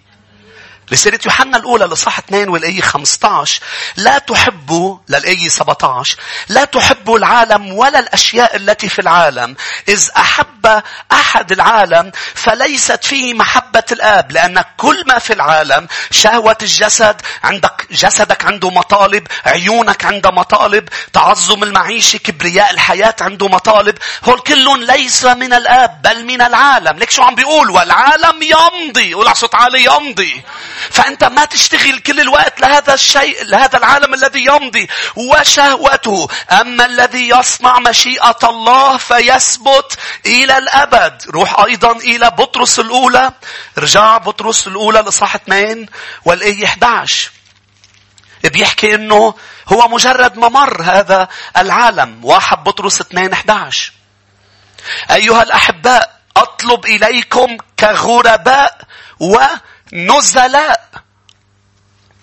رسالة 0.92 1.20
يوحنا 1.26 1.58
الأولى 1.58 1.86
لصح 1.86 2.18
2 2.18 2.50
والآية 2.50 2.82
15 2.82 3.62
لا 3.96 4.18
تحبوا 4.18 4.98
للآية 5.10 5.50
17 5.50 6.18
لا 6.50 6.66
تحبوا 6.66 7.18
العالم 7.18 7.74
ولا 7.74 8.00
الأشياء 8.00 8.56
التي 8.56 8.90
في 8.90 9.00
العالم. 9.00 9.56
إذ 9.88 10.10
أحب 10.18 10.84
أحد 11.12 11.52
العالم 11.52 12.12
فليست 12.36 13.04
فيه 13.04 13.34
محبة 13.34 13.84
الآب 13.92 14.32
لأن 14.32 14.64
كل 14.78 15.04
ما 15.08 15.20
في 15.20 15.34
العالم 15.34 15.88
شهوة 16.12 16.58
الجسد 16.62 17.22
عندك 17.44 17.88
جسدك 17.92 18.46
عنده 18.46 18.70
مطالب 18.70 19.28
عيونك 19.46 20.06
عندها 20.06 20.32
مطالب 20.32 20.90
تعظم 21.14 21.64
المعيشة 21.64 22.18
كبرياء 22.18 22.72
الحياة 22.72 23.16
عنده 23.22 23.48
مطالب. 23.48 23.98
هول 24.24 24.40
كلهم 24.40 24.84
ليس 24.84 25.26
من 25.26 25.54
الآب 25.54 26.02
بل 26.02 26.26
من 26.26 26.42
العالم. 26.42 26.98
ليك 27.00 27.12
شو 27.12 27.24
عم 27.24 27.36
بيقول؟ 27.36 27.70
والعالم 27.70 28.44
يمضي 28.44 29.14
قول 29.14 29.36
صوت 29.36 29.56
عالي 29.56 29.84
يمضي. 29.84 30.44
فأنت 30.92 31.24
ما 31.24 31.46
تشتغل 31.46 32.00
كل 32.00 32.20
الوقت 32.20 32.62
لهذا 32.62 32.94
الشيء 32.94 33.44
لهذا 33.44 33.78
العالم 33.78 34.14
الذي 34.14 34.46
يمضي 34.46 34.88
وشهوته. 35.16 36.28
أما 36.52 36.86
الذي 36.86 37.30
يصنع 37.30 37.80
مشيئة 37.80 38.40
الله 38.44 38.98
فيثبت 38.98 39.98
إلى 40.26 40.58
الأبد. 40.58 41.22
روح 41.30 41.60
أيضا 41.60 41.92
إلى 41.92 42.32
بطرس 42.32 42.80
الأولى. 42.80 43.32
رجع 43.78 44.18
بطرس 44.18 44.68
الأولى 44.68 45.00
لصح 45.00 45.36
2 45.36 45.86
والآية 46.26 46.66
11 46.66 47.32
بيحكي 48.44 48.96
إنه 48.96 49.34
هو 49.68 49.88
مجرد 49.88 50.38
ممر 50.38 50.82
هذا 50.82 51.28
العالم. 51.58 52.26
واحد 52.26 52.64
بطرس 52.64 53.02
2 53.02 53.34
11 53.34 53.92
أيها 55.12 55.44
الأحباء 55.44 56.16
أطلب 56.38 56.86
إليكم 56.86 57.58
كغرباء 57.80 58.78
ونزلاء 59.94 61.06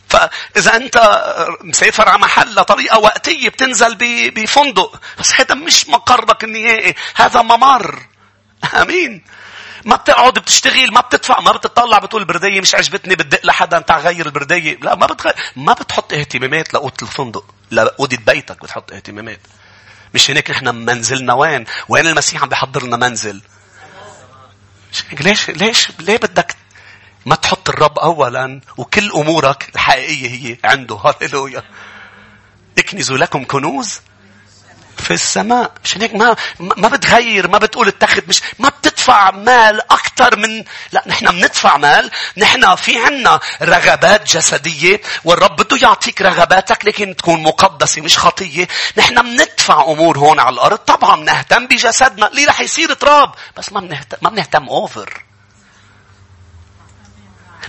فإذا 0.08 0.76
أنت 0.76 0.96
مسافر 1.60 2.08
على 2.08 2.18
محل 2.18 2.54
لطريقة 2.54 2.98
وقتية 2.98 3.48
بتنزل 3.48 3.96
بفندق 4.30 5.00
بس 5.18 5.32
هذا 5.40 5.54
مش 5.54 5.88
مقرك 5.88 6.44
النهائي. 6.44 6.94
هذا 7.14 7.42
ممر. 7.42 8.06
أمين. 8.82 9.24
ما 9.84 9.96
بتقعد 9.96 10.38
بتشتغل 10.38 10.92
ما 10.92 11.00
بتدفع 11.00 11.40
ما 11.40 11.52
بتطلع 11.52 11.98
بتقول 11.98 12.22
البردية 12.22 12.60
مش 12.60 12.74
عجبتني 12.74 13.14
بتدق 13.14 13.46
لحدا 13.46 13.76
انت 13.76 13.92
غير 13.92 14.26
البردية. 14.26 14.78
لا 14.82 14.94
ما 14.94 15.06
بتغير 15.06 15.34
ما 15.56 15.72
بتحط 15.72 16.12
اهتمامات 16.12 16.74
لقوت 16.74 17.02
الفندق 17.02 17.44
لأوضة 17.70 18.16
بيتك 18.16 18.62
بتحط 18.62 18.92
اهتمامات. 18.92 19.40
مش 20.14 20.30
هيك 20.30 20.50
إحنا 20.50 20.72
منزلنا 20.72 21.34
وين؟ 21.34 21.64
وين 21.88 22.06
المسيح 22.06 22.42
عم 22.42 22.48
بيحضر 22.48 22.82
لنا 22.82 22.96
منزل 22.96 23.42
ليش 25.20 25.50
ليش 25.50 25.88
ليه 25.98 26.16
بدك 26.16 26.56
ما 27.26 27.34
تحط 27.34 27.68
الرب 27.68 27.98
أولا 27.98 28.60
وكل 28.76 29.12
أمورك 29.12 29.70
الحقيقية 29.74 30.28
هي 30.28 30.56
عنده. 30.64 30.96
هاليلويا 30.96 31.62
اكنزوا 32.78 33.18
لكم 33.18 33.44
كنوز 33.44 34.00
في 34.96 35.10
السماء. 35.10 35.72
مش 35.84 35.98
هيك 35.98 36.14
ما 36.14 36.36
ما 36.60 36.88
بتغير 36.88 37.48
ما 37.48 37.58
بتقول 37.58 37.88
اتخذ 37.88 38.22
مش 38.28 38.42
ما 38.58 38.68
بتدفع 38.68 39.30
مال 39.30 39.92
أكثر 39.92 40.36
من 40.36 40.64
لا 40.92 41.02
نحن 41.06 41.26
بندفع 41.26 41.76
مال. 41.76 42.10
نحن 42.36 42.74
في 42.74 42.98
عنا 42.98 43.40
رغبات 43.62 44.26
جسدية 44.26 45.00
والرب 45.24 45.56
بده 45.56 45.76
يعطيك 45.82 46.22
رغباتك 46.22 46.84
لكن 46.84 47.16
تكون 47.16 47.42
مقدسة 47.42 48.02
مش 48.02 48.18
خطية. 48.18 48.68
نحن 48.98 49.22
بندفع 49.22 49.82
أمور 49.84 50.18
هون 50.18 50.40
على 50.40 50.54
الأرض. 50.54 50.78
طبعا 50.78 51.16
بنهتم 51.16 51.66
بجسدنا. 51.66 52.26
اللي 52.26 52.44
رح 52.44 52.60
يصير 52.60 52.92
تراب؟ 52.92 53.34
بس 53.56 53.72
ما 53.72 53.80
بنهتم 53.80 54.16
ما 54.22 54.30
بنهتم 54.30 54.68
اوفر 54.68 55.22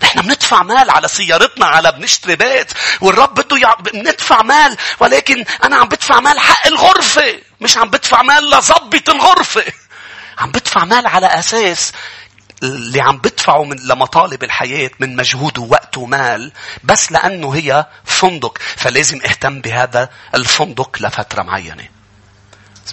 نحن 0.03 0.21
بندفع 0.21 0.63
مال 0.63 0.89
على 0.89 1.07
سيارتنا 1.07 1.65
على 1.65 1.91
بنشتري 1.91 2.35
بيت 2.35 2.71
والرب 3.01 3.33
بده 3.33 3.57
يع... 3.57 3.73
بندفع 3.73 4.41
مال 4.41 4.77
ولكن 4.99 5.45
أنا 5.63 5.75
عم 5.75 5.87
بدفع 5.87 6.19
مال 6.19 6.39
حق 6.39 6.67
الغرفة 6.67 7.39
مش 7.61 7.77
عم 7.77 7.89
بدفع 7.89 8.21
مال 8.21 8.49
لظبط 8.49 9.09
الغرفة 9.09 9.63
عم 10.37 10.51
بدفع 10.51 10.85
مال 10.85 11.07
على 11.07 11.27
أساس 11.27 11.91
اللي 12.63 13.01
عم 13.01 13.17
بدفعه 13.17 13.63
من 13.63 13.77
لمطالب 13.87 14.43
الحياة 14.43 14.91
من 14.99 15.15
مجهود 15.15 15.57
ووقت 15.57 15.97
ومال 15.97 16.51
بس 16.83 17.11
لأنه 17.11 17.55
هي 17.55 17.85
فندق 18.05 18.57
فلازم 18.75 19.21
أهتم 19.25 19.61
بهذا 19.61 20.09
الفندق 20.35 20.97
لفترة 21.01 21.43
معينة. 21.43 21.87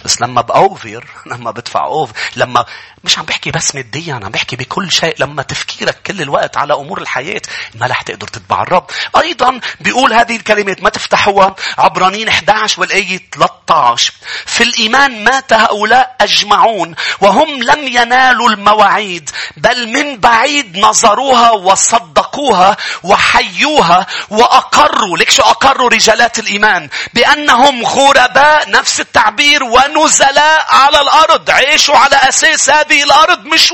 بس 0.05 0.21
لما 0.21 0.41
بأوفر 0.41 1.05
لما 1.31 1.51
بدفع 1.51 1.85
أوفر 1.85 2.13
لما 2.35 2.65
مش 3.03 3.19
عم 3.19 3.25
بحكي 3.25 3.51
بس 3.51 3.75
ماديا 3.75 4.13
عم 4.13 4.29
بحكي 4.31 4.55
بكل 4.55 4.91
شيء 4.91 5.15
لما 5.19 5.43
تفكيرك 5.43 6.01
كل 6.05 6.21
الوقت 6.21 6.57
على 6.57 6.73
أمور 6.73 7.01
الحياة 7.01 7.41
ما 7.75 7.87
رح 7.87 8.01
تقدر 8.01 8.27
تتبع 8.27 8.61
الرب. 8.61 8.85
أيضا 9.17 9.59
بيقول 9.81 10.13
هذه 10.13 10.35
الكلمات 10.35 10.83
ما 10.83 10.89
تفتحوها 10.89 11.55
عبرانين 11.77 12.27
11 12.27 12.81
والآية 12.81 13.19
13 13.31 14.13
في 14.45 14.63
الإيمان 14.63 15.23
مات 15.23 15.53
هؤلاء 15.53 16.15
أجمعون 16.21 16.95
وهم 17.21 17.63
لم 17.63 17.87
ينالوا 17.87 18.49
المواعيد 18.49 19.29
بل 19.57 19.87
من 19.87 20.17
بعيد 20.17 20.77
نظروها 20.77 21.51
وصدقوها 22.31 22.77
وحيوها 23.03 24.07
وأقروا. 24.29 25.17
ليك 25.17 25.29
شو 25.29 25.43
أقروا 25.43 25.89
رجالات 25.89 26.39
الإيمان؟ 26.39 26.89
بأنهم 27.13 27.85
غرباء 27.85 28.69
نفس 28.69 28.99
التعبير 28.99 29.63
ونزلاء 29.63 30.65
على 30.69 31.01
الأرض. 31.01 31.49
عيشوا 31.49 31.97
على 31.97 32.15
أساس 32.15 32.69
هذه 32.69 33.03
الأرض 33.03 33.45
مش 33.45 33.73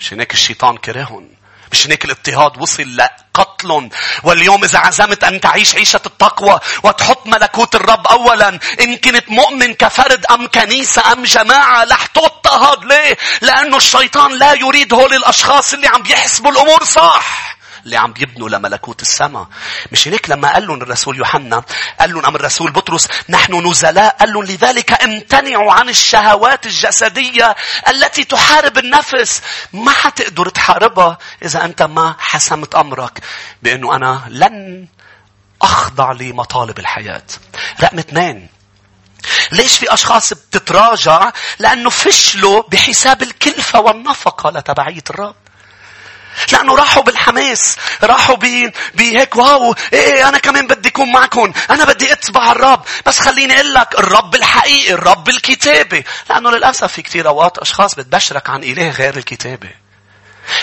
مش 0.00 0.12
هناك 0.12 0.32
الشيطان 0.32 0.76
كرههم 0.76 1.28
مش 1.74 1.86
هناك 1.86 2.04
الاضطهاد 2.04 2.62
وصل 2.62 2.96
لقتل 2.96 3.90
واليوم 4.22 4.64
إذا 4.64 4.78
عزمت 4.78 5.24
أن 5.24 5.40
تعيش 5.40 5.74
عيشة 5.76 6.00
التقوى 6.06 6.60
وتحط 6.82 7.26
ملكوت 7.26 7.74
الرب 7.74 8.06
أولا 8.06 8.58
إن 8.80 8.96
كنت 8.96 9.24
مؤمن 9.28 9.74
كفرد 9.74 10.26
أم 10.30 10.46
كنيسة 10.46 11.12
أم 11.12 11.22
جماعة 11.22 11.84
رح 11.84 12.06
تضطهد 12.06 12.84
ليه؟ 12.84 13.16
لأنه 13.40 13.76
الشيطان 13.76 14.38
لا 14.38 14.52
يريد 14.52 14.94
هول 14.94 15.14
الأشخاص 15.14 15.72
اللي 15.72 15.86
عم 15.86 16.02
بيحسبوا 16.02 16.50
الأمور 16.50 16.84
صح. 16.84 17.53
اللي 17.84 17.96
عم 17.96 18.12
بيبنوا 18.12 18.48
لملكوت 18.48 19.02
السماء. 19.02 19.46
مش 19.92 20.08
هيك 20.08 20.30
لما 20.30 20.52
قال 20.52 20.66
لهم 20.66 20.82
الرسول 20.82 21.16
يوحنا 21.16 21.62
قال 22.00 22.12
لهم 22.12 22.26
أم 22.26 22.36
الرسول 22.36 22.70
بطرس 22.70 23.08
نحن 23.28 23.70
نزلاء 23.70 24.16
قال 24.20 24.32
لهم 24.32 24.44
لذلك 24.44 25.02
امتنعوا 25.02 25.72
عن 25.72 25.88
الشهوات 25.88 26.66
الجسدية 26.66 27.56
التي 27.88 28.24
تحارب 28.24 28.78
النفس. 28.78 29.42
ما 29.72 29.90
حتقدر 29.90 30.48
تحاربها 30.48 31.18
إذا 31.42 31.64
أنت 31.64 31.82
ما 31.82 32.16
حسمت 32.18 32.74
أمرك 32.74 33.20
بأنه 33.62 33.96
أنا 33.96 34.22
لن 34.28 34.88
أخضع 35.62 36.12
لمطالب 36.12 36.78
الحياة. 36.78 37.22
رقم 37.82 37.98
اثنين 37.98 38.48
ليش 39.52 39.78
في 39.78 39.94
أشخاص 39.94 40.32
بتتراجع؟ 40.32 41.32
لأنه 41.58 41.90
فشلوا 41.90 42.62
بحساب 42.68 43.22
الكلفة 43.22 43.80
والنفقة 43.80 44.50
لتبعية 44.50 45.04
الرب. 45.10 45.34
لأنه 46.52 46.74
راحوا 46.76 47.02
بالحماس 47.02 47.76
راحوا 48.02 48.36
بهيك 48.94 49.36
واو 49.36 49.74
إيه 49.92 50.28
أنا 50.28 50.38
كمان 50.38 50.66
بدي 50.66 50.88
أكون 50.88 51.12
معكم 51.12 51.52
أنا 51.70 51.84
بدي 51.84 52.12
أتبع 52.12 52.52
الرب 52.52 52.82
بس 53.06 53.18
خليني 53.18 53.54
أقول 53.54 53.74
لك 53.74 53.94
الرب 53.98 54.34
الحقيقي 54.34 54.94
الرب 54.94 55.28
الكتابي. 55.28 56.04
لأنه 56.30 56.50
للأسف 56.50 56.92
في 56.92 57.02
كثير 57.02 57.28
أوقات 57.28 57.58
أشخاص 57.58 57.94
بتبشرك 57.94 58.50
عن 58.50 58.64
إله 58.64 58.90
غير 58.90 59.16
الكتابي 59.16 59.70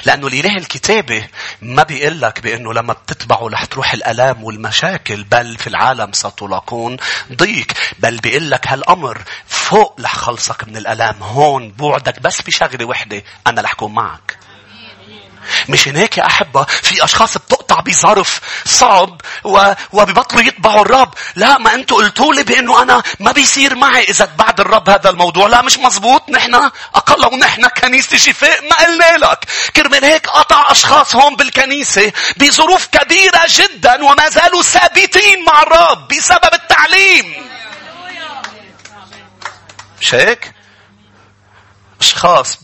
لأنه 0.05 0.27
الإله 0.27 0.57
الكتابي 0.57 1.27
ما 1.61 1.83
بيقول 1.83 2.21
لك 2.21 2.39
بأنه 2.39 2.73
لما 2.73 2.93
بتتبعه 2.93 3.47
رح 3.47 3.65
تروح 3.65 3.93
الألام 3.93 4.43
والمشاكل 4.43 5.23
بل 5.23 5.57
في 5.57 5.67
العالم 5.67 6.13
ستلاقون 6.13 6.97
ضيق. 7.33 7.67
بل 7.99 8.17
بيقول 8.17 8.51
لك 8.51 8.67
هالأمر 8.67 9.21
فوق 9.47 10.01
رح 10.01 10.15
خلصك 10.15 10.67
من 10.67 10.77
الألام 10.77 11.23
هون 11.23 11.71
بوعدك 11.71 12.19
بس 12.19 12.41
بشغلة 12.41 12.85
وحدة 12.85 13.23
أنا 13.47 13.61
رح 13.61 13.73
كون 13.73 13.93
معك. 13.93 14.37
مشان 15.69 15.95
هيك 15.95 16.17
يا 16.17 16.25
أحبة 16.25 16.63
في 16.63 17.03
أشخاص 17.03 17.37
بتقطع 17.37 17.79
بظرف 17.79 18.39
صعب 18.65 19.21
و... 19.43 19.73
وببطلوا 19.91 20.41
يتبعوا 20.41 20.81
الرب. 20.81 21.13
لا 21.35 21.57
ما 21.57 21.73
أنتوا 21.73 21.97
قلتوا 21.97 22.33
لي 22.33 22.43
بأنه 22.43 22.81
أنا 22.81 23.03
ما 23.19 23.31
بيصير 23.31 23.75
معي 23.75 24.03
إذا 24.03 24.25
بعد 24.37 24.59
الرب 24.59 24.89
هذا 24.89 25.09
الموضوع. 25.09 25.47
لا 25.47 25.61
مش 25.61 25.77
مزبوط. 25.77 26.29
نحن 26.29 26.55
أقل 26.95 27.33
ونحن 27.33 27.67
كنيسة 27.67 28.17
شفاء 28.17 28.69
ما 28.69 28.75
قلنا 28.75 29.17
لك. 29.17 29.45
كرمال 29.75 30.05
هيك 30.05 30.27
قطع 30.27 30.71
أشخاص 30.71 31.15
هون 31.15 31.35
بالكنيسة 31.35 32.11
بظروف 32.37 32.87
كبيرة 32.87 33.41
جدا 33.47 34.03
وما 34.03 34.29
زالوا 34.29 34.61
ثابتين 34.61 35.45
مع 35.45 35.61
الرب 35.61 36.07
بسبب 36.07 36.53
التعليم. 36.53 37.51
مش 40.01 40.15
هيك؟ 40.15 40.53
أشخاص 42.01 42.57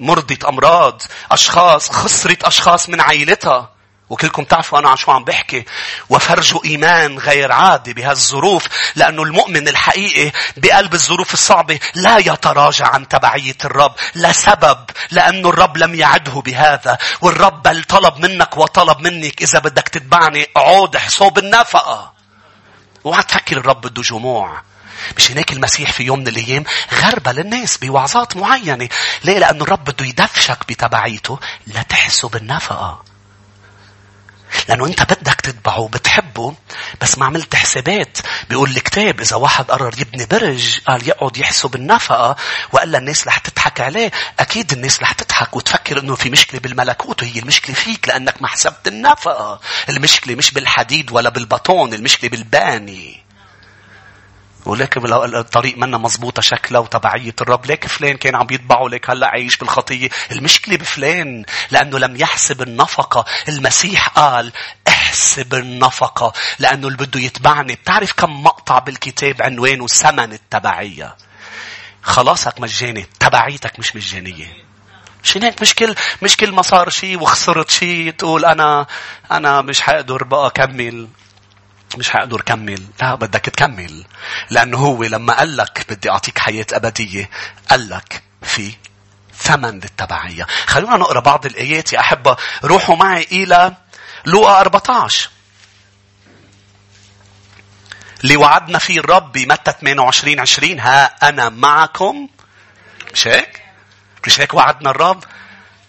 مرضت 0.00 0.44
أمراض 0.44 1.02
أشخاص 1.30 1.90
خسرت 1.90 2.44
أشخاص 2.44 2.88
من 2.88 3.00
عائلتها 3.00 3.70
وكلكم 4.10 4.44
تعرفوا 4.44 4.78
أنا 4.78 4.88
عن 4.88 4.96
شو 4.96 5.10
عم 5.10 5.24
بحكي. 5.24 5.64
وفرجوا 6.08 6.64
إيمان 6.64 7.18
غير 7.18 7.52
عادي 7.52 7.92
بهالظروف. 7.92 8.66
لأنه 8.96 9.22
المؤمن 9.22 9.68
الحقيقي 9.68 10.32
بقلب 10.56 10.94
الظروف 10.94 11.34
الصعبة 11.34 11.78
لا 11.94 12.18
يتراجع 12.18 12.86
عن 12.86 13.08
تبعية 13.08 13.56
الرب. 13.64 13.94
لسبب 14.14 14.78
لأنه 15.10 15.48
الرب 15.48 15.76
لم 15.76 15.94
يعده 15.94 16.32
بهذا. 16.32 16.98
والرب 17.20 17.62
بل 17.62 17.84
طلب 17.84 18.18
منك 18.18 18.56
وطلب 18.56 19.00
منك 19.00 19.42
إذا 19.42 19.58
بدك 19.58 19.88
تتبعني 19.88 20.46
عود 20.56 20.96
حصوب 20.96 21.38
النفقة 21.38 22.12
اوعى 23.06 23.22
تفكر 23.22 23.56
الرب 23.56 23.80
بده 23.80 24.02
جموع. 24.02 24.62
مش 25.16 25.30
هناك 25.30 25.52
المسيح 25.52 25.92
في 25.92 26.02
يوم 26.02 26.18
من 26.18 26.28
الأيام 26.28 26.64
غربة 26.94 27.32
للناس 27.32 27.76
بوعظات 27.76 28.36
معينة. 28.36 28.88
ليه؟ 29.24 29.38
لأنه 29.38 29.64
الرب 29.64 29.84
بده 29.84 30.04
يدفشك 30.06 30.58
بتبعيته 30.68 31.38
لتحسب 31.66 32.36
النفقة. 32.36 33.04
لأنه 34.68 34.86
أنت 34.86 35.02
بدك 35.02 35.40
تتبعه 35.40 35.88
بتحبه 35.88 36.54
بس 37.00 37.18
ما 37.18 37.26
عملت 37.26 37.56
حسابات 37.56 38.18
بيقول 38.50 38.70
الكتاب 38.70 39.20
إذا 39.20 39.36
واحد 39.36 39.64
قرر 39.70 39.94
يبني 39.98 40.26
برج 40.26 40.78
قال 40.86 41.08
يقعد 41.08 41.36
يحسب 41.36 41.74
النفقة 41.74 42.36
وقال 42.72 42.96
الناس 42.96 43.26
رح 43.26 43.38
تضحك 43.38 43.80
عليه 43.80 44.10
أكيد 44.40 44.72
الناس 44.72 45.02
رح 45.02 45.12
تضحك 45.12 45.56
وتفكر 45.56 45.98
أنه 46.00 46.14
في 46.14 46.30
مشكلة 46.30 46.60
بالملكوت 46.60 47.22
وهي 47.22 47.38
المشكلة 47.38 47.74
فيك 47.74 48.08
لأنك 48.08 48.42
ما 48.42 48.48
حسبت 48.48 48.88
النفقة 48.88 49.60
المشكلة 49.88 50.34
مش 50.34 50.50
بالحديد 50.50 51.10
ولا 51.12 51.28
بالبطون 51.30 51.94
المشكلة 51.94 52.30
بالباني 52.30 53.24
ولكن 54.68 55.12
الطريق 55.12 55.78
منا 55.78 55.98
مزبوطة 55.98 56.42
شكلها 56.42 56.80
وتبعية 56.80 57.34
الرب. 57.40 57.66
ليك 57.66 57.86
فلان 57.86 58.16
كان 58.16 58.34
عم 58.34 58.46
يتبعه 58.50 58.88
ليك 58.88 59.10
هلأ 59.10 59.26
عايش 59.26 59.56
بالخطية. 59.56 60.08
المشكلة 60.32 60.76
بفلان 60.76 61.44
لأنه 61.70 61.98
لم 61.98 62.16
يحسب 62.16 62.62
النفقة. 62.62 63.24
المسيح 63.48 64.08
قال 64.08 64.52
احسب 64.88 65.54
النفقة 65.54 66.32
لأنه 66.58 66.86
اللي 66.88 66.98
بده 66.98 67.20
يتبعني. 67.20 67.74
بتعرف 67.74 68.12
كم 68.12 68.42
مقطع 68.42 68.78
بالكتاب 68.78 69.42
عنوانه 69.42 69.86
ثمن 69.86 70.32
التبعية. 70.32 71.16
خلاصك 72.02 72.60
مجاني. 72.60 73.06
تبعيتك 73.20 73.78
مش 73.78 73.96
مجانية. 73.96 74.68
مش 75.24 75.36
هيك 75.36 75.62
مش 75.62 75.74
كل 75.74 75.94
مش 76.22 76.36
كل 76.36 76.52
ما 76.52 76.62
صار 76.62 76.88
شيء 76.90 77.22
وخسرت 77.22 77.70
شيء 77.70 78.10
تقول 78.10 78.44
أنا 78.44 78.86
أنا 79.30 79.62
مش 79.62 79.80
حقدر 79.80 80.24
بقى 80.24 80.46
أكمل 80.46 81.08
مش 81.96 82.10
حقدر 82.10 82.40
كمل. 82.40 82.82
لا 83.00 83.14
بدك 83.14 83.40
تكمل. 83.40 84.04
لأنه 84.50 84.78
هو 84.78 85.02
لما 85.04 85.32
قال 85.38 85.56
لك 85.56 85.86
بدي 85.88 86.10
أعطيك 86.10 86.38
حياة 86.38 86.66
أبدية 86.72 87.30
قال 87.70 87.88
لك 87.88 88.22
في 88.42 88.72
ثمن 89.38 89.74
للتبعية. 89.74 90.46
خلونا 90.66 90.96
نقرأ 90.96 91.20
بعض 91.20 91.46
الآيات. 91.46 91.92
يا 91.92 92.00
أحبة 92.00 92.36
روحوا 92.64 92.96
معي 92.96 93.26
إلى 93.32 93.74
لوقا 94.24 94.60
14 94.60 95.30
اللي 98.24 98.36
وعدنا 98.36 98.78
فيه 98.78 99.00
الرب 99.00 99.32
بمتى 99.32 99.72
28 99.80 100.40
20 100.40 100.80
ها 100.80 101.28
أنا 101.28 101.48
معكم. 101.48 102.28
مش 103.12 103.28
هيك؟ 103.28 103.62
مش 104.26 104.40
هيك 104.40 104.54
وعدنا 104.54 104.90
الرب؟ 104.90 105.24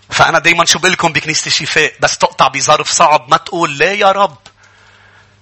فأنا 0.09 0.39
دايما 0.39 0.65
شو 0.65 0.79
بقول 0.79 0.91
لكم 0.91 1.13
بكنيسة 1.13 1.47
الشفاء؟ 1.47 1.93
بس 1.99 2.17
تقطع 2.17 2.47
بظرف 2.47 2.91
صعب. 2.91 3.29
ما 3.31 3.37
تقول 3.37 3.69
ليه 3.69 3.99
يا 3.99 4.11
رب. 4.11 4.37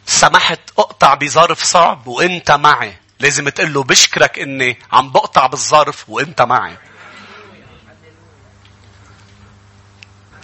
سمحت 0.08 0.60
أقطع 0.80 1.14
بظرف 1.14 1.64
صعب 1.64 2.08
وإنت 2.08 2.52
معي. 2.52 2.98
لازم 3.20 3.50
تقول 3.50 3.74
له 3.74 3.84
بشكرك 3.84 4.40
إني 4.40 4.80
عم 4.92 5.12
بقطع 5.12 5.48
بالظرف 5.48 6.10
وإنت 6.10 6.42
معي. 6.42 6.78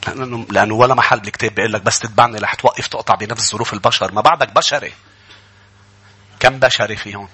لأنه, 0.08 0.46
لأنه 0.50 0.74
ولا 0.74 0.96
محل 0.96 1.20
بالكتاب 1.20 1.56
بيقول 1.56 1.74
لك 1.74 1.82
بس 1.82 2.00
تتبعني 2.00 2.38
رح 2.38 2.54
توقف 2.54 2.88
تقطع 2.88 3.16
بنفس 3.16 3.52
ظروف 3.52 3.74
البشر. 3.74 4.12
ما 4.12 4.22
بعدك 4.22 4.54
بشري. 4.54 4.94
كم 6.40 6.60
بشري 6.60 6.96
في 6.96 7.16
هون؟ 7.16 7.30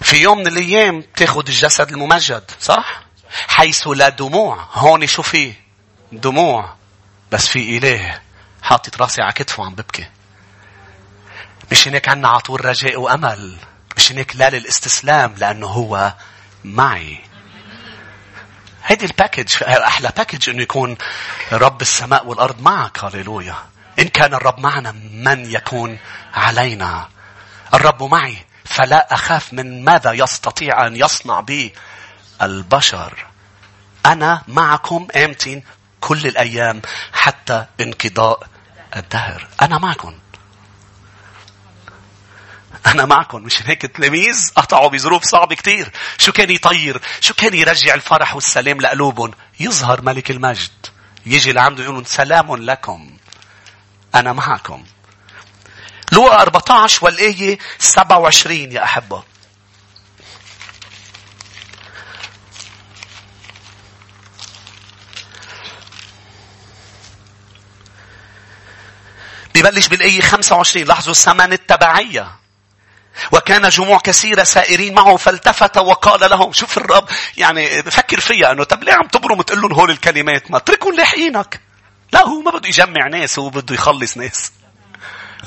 في 0.00 0.16
يوم 0.16 0.38
من 0.38 0.46
الأيام 0.46 1.04
تاخذ 1.16 1.48
الجسد 1.48 1.90
الممجد 1.90 2.50
صح؟ 2.60 3.02
حيث 3.48 3.88
لا 3.88 4.08
دموع. 4.08 4.68
هون 4.72 5.06
شو 5.06 5.22
في؟ 5.22 5.54
دموع. 6.12 6.74
بس 7.32 7.48
في 7.48 7.78
إله. 7.78 8.20
حاطط 8.62 9.02
راسي 9.02 9.22
على 9.22 9.32
كتفه 9.32 9.62
وعم 9.62 9.74
ببكي. 9.74 10.08
مش 11.70 11.88
هيك 11.88 12.08
عنا 12.08 12.28
عطول 12.28 12.64
رجاء 12.64 12.96
وأمل. 13.00 13.56
مش 13.96 14.12
هيك 14.12 14.36
لا 14.36 14.50
للاستسلام 14.50 15.34
لأنه 15.38 15.66
هو 15.66 16.14
معي. 16.64 17.20
هيدي 18.84 19.06
ال 19.06 19.13
package 19.13 19.62
أحلى 19.62 20.12
package 20.16 20.50
إنه 20.50 20.62
يكون 20.62 20.96
رب 21.52 21.80
السماء 21.80 22.26
والأرض 22.26 22.60
معك 22.60 23.04
هاليلويا. 23.04 23.56
إن 23.98 24.08
كان 24.08 24.34
الرب 24.34 24.58
معنا 24.60 24.92
من 25.12 25.50
يكون 25.50 25.98
علينا. 26.34 27.08
الرب 27.74 28.02
معي 28.02 28.36
فلا 28.64 29.14
أخاف 29.14 29.52
من 29.52 29.84
ماذا 29.84 30.12
يستطيع 30.12 30.86
أن 30.86 30.96
يصنع 30.96 31.40
بي 31.40 31.74
البشر. 32.42 33.26
أنا 34.06 34.42
معكم 34.48 35.08
آمتين 35.16 35.64
كل 36.00 36.26
الأيام 36.26 36.82
حتى 37.12 37.66
انقضاء 37.80 38.51
الدهر. 38.96 39.48
أنا 39.62 39.78
معكم. 39.78 40.14
أنا 42.86 43.04
معكم. 43.04 43.42
مش 43.42 43.62
هيك 43.62 43.84
التلاميذ 43.84 44.52
قطعوا 44.56 44.88
بظروف 44.88 45.24
صعبة 45.24 45.54
كتير. 45.54 45.90
شو 46.18 46.32
كان 46.32 46.50
يطير؟ 46.50 47.00
شو 47.20 47.34
كان 47.34 47.54
يرجع 47.54 47.94
الفرح 47.94 48.34
والسلام 48.34 48.80
لقلوبهم؟ 48.80 49.30
يظهر 49.60 50.02
ملك 50.02 50.30
المجد. 50.30 50.70
يجي 51.26 51.52
لعنده 51.52 51.84
يقول 51.84 52.06
سلام 52.06 52.56
لكم. 52.56 53.16
أنا 54.14 54.32
معكم. 54.32 54.84
لوقا 56.12 56.42
14 56.42 57.04
والآية 57.04 57.58
27 57.78 58.72
يا 58.72 58.84
أحبة. 58.84 59.22
ببلش 69.62 69.88
بالآية 69.88 70.20
25 70.20 70.86
لاحظوا 70.86 71.10
الثمن 71.10 71.52
التبعية. 71.52 72.28
وكان 73.32 73.68
جموع 73.68 73.98
كثيرة 73.98 74.42
سائرين 74.42 74.94
معه 74.94 75.16
فالتفت 75.16 75.78
وقال 75.78 76.30
لهم 76.30 76.52
شوف 76.52 76.78
الرب 76.78 77.08
يعني 77.36 77.82
بفكر 77.82 78.20
فيها 78.20 78.52
أنه 78.52 78.64
طب 78.64 78.84
ليه 78.84 78.92
عم 78.92 79.06
تبرم 79.06 79.42
تقول 79.42 79.60
لهم 79.60 79.72
هول 79.72 79.90
الكلمات؟ 79.90 80.50
ما 80.50 80.56
اتركوا 80.56 80.92
لاحقينك 80.92 81.60
لا 82.12 82.26
هو 82.26 82.40
ما 82.40 82.50
بده 82.50 82.68
يجمع 82.68 83.08
ناس 83.08 83.38
هو 83.38 83.50
بده 83.50 83.74
يخلص 83.74 84.16
ناس. 84.16 84.52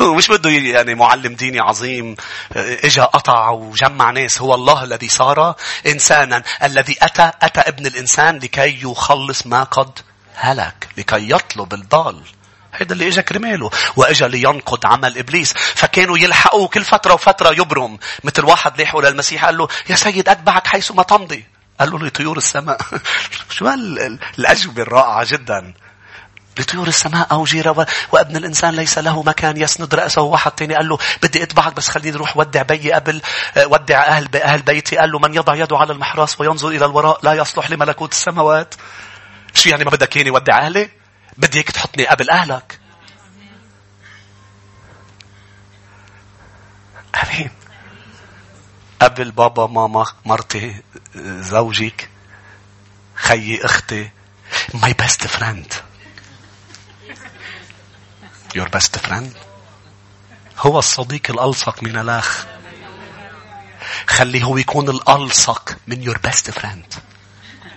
هو 0.01 0.13
مش 0.13 0.28
بده 0.28 0.49
يعني 0.49 0.95
معلم 0.95 1.36
ديني 1.36 1.60
عظيم 1.60 2.15
إجا 2.56 3.04
قطع 3.04 3.49
وجمع 3.49 4.12
ناس 4.12 4.41
هو 4.41 4.56
الله 4.56 4.84
الذي 4.84 5.08
صار 5.10 5.56
إنسانا. 5.88 6.43
الذي 6.63 6.97
أتى 7.01 7.32
أتى 7.41 7.60
ابن 7.60 7.86
الإنسان 7.86 8.38
لكي 8.38 8.82
يخلص 8.84 9.47
ما 9.47 9.63
قد 9.63 9.99
هلك 10.36 10.88
لكي 10.97 11.32
يطلب 11.32 11.73
الضال. 11.73 12.21
هيدا 12.77 12.93
اللي 12.93 13.07
إجا 13.07 13.21
كرماله 13.21 13.69
وإجا 13.95 14.27
لينقض 14.27 14.85
عمل 14.85 15.17
إبليس. 15.17 15.53
فكانوا 15.53 16.17
يلحقوه 16.17 16.67
كل 16.67 16.83
فترة 16.83 17.13
وفترة 17.13 17.51
يبرم. 17.51 17.99
مثل 18.23 18.45
واحد 18.45 18.81
لاحقوا 18.81 19.01
للمسيح 19.01 19.45
قال 19.45 19.57
له 19.57 19.67
يا 19.89 19.95
سيد 19.95 20.29
أتبعك 20.29 20.67
حيث 20.67 20.91
ما 20.91 21.03
تمضي. 21.03 21.45
قال 21.79 21.91
له 21.91 21.99
لطيور 21.99 22.38
السماء. 22.38 22.81
شو 23.55 23.69
الأجوبة 24.38 24.81
الرائعة 24.81 25.25
جدا. 25.29 25.73
لطيور 26.59 26.88
السماء 26.88 27.27
أو 27.31 27.43
جيرة 27.43 27.88
وابن 28.11 28.35
الإنسان 28.35 28.75
ليس 28.75 28.97
له 28.97 29.23
مكان 29.23 29.57
يسند 29.57 29.95
رأسه. 29.95 30.21
واحد 30.21 30.51
تاني 30.51 30.75
قال 30.75 30.89
له 30.89 30.97
بدي 31.23 31.43
أتبعك 31.43 31.73
بس 31.73 31.89
خليني 31.89 32.17
أروح 32.17 32.38
ودع 32.38 32.61
بيي 32.61 32.93
قبل 32.93 33.21
ودع 33.65 34.03
أهل 34.03 34.27
أهل 34.35 34.61
بيتي. 34.61 34.97
قال 34.97 35.11
له 35.11 35.19
من 35.19 35.33
يضع 35.33 35.55
يده 35.55 35.77
على 35.77 35.93
المحراس 35.93 36.41
وينظر 36.41 36.67
إلى 36.67 36.85
الوراء 36.85 37.19
لا 37.23 37.33
يصلح 37.33 37.71
لملكوت 37.71 38.11
السماوات. 38.11 38.75
شو 39.53 39.69
يعني 39.69 39.83
ما 39.83 39.91
بدك 39.91 40.15
ياني 40.15 40.31
ودي 40.31 40.51
أهلي؟ 40.51 40.89
بدي 41.38 41.58
هيك 41.60 41.71
تحطني 41.71 42.08
قبل 42.08 42.30
أهلك. 42.30 42.80
أمين. 47.24 47.52
قبل 49.02 49.32
بابا 49.32 49.67
ماما 49.67 50.06
مرتي 50.26 50.82
زوجك 51.15 52.10
خيي 53.15 53.65
أختي 53.65 54.10
my 54.74 54.93
best 55.04 55.28
friend 55.28 55.74
your 58.58 58.67
best 58.78 58.98
friend 59.08 59.28
هو 60.58 60.80
الصديق 60.80 61.32
الألصق 61.32 61.84
من 61.84 61.98
الأخ 61.98 62.45
خليه 64.08 64.43
هو 64.43 64.58
يكون 64.58 64.89
الألصق 64.89 65.78
من 65.88 66.12
your 66.13 66.17
best 66.17 66.52
friend 66.52 67.00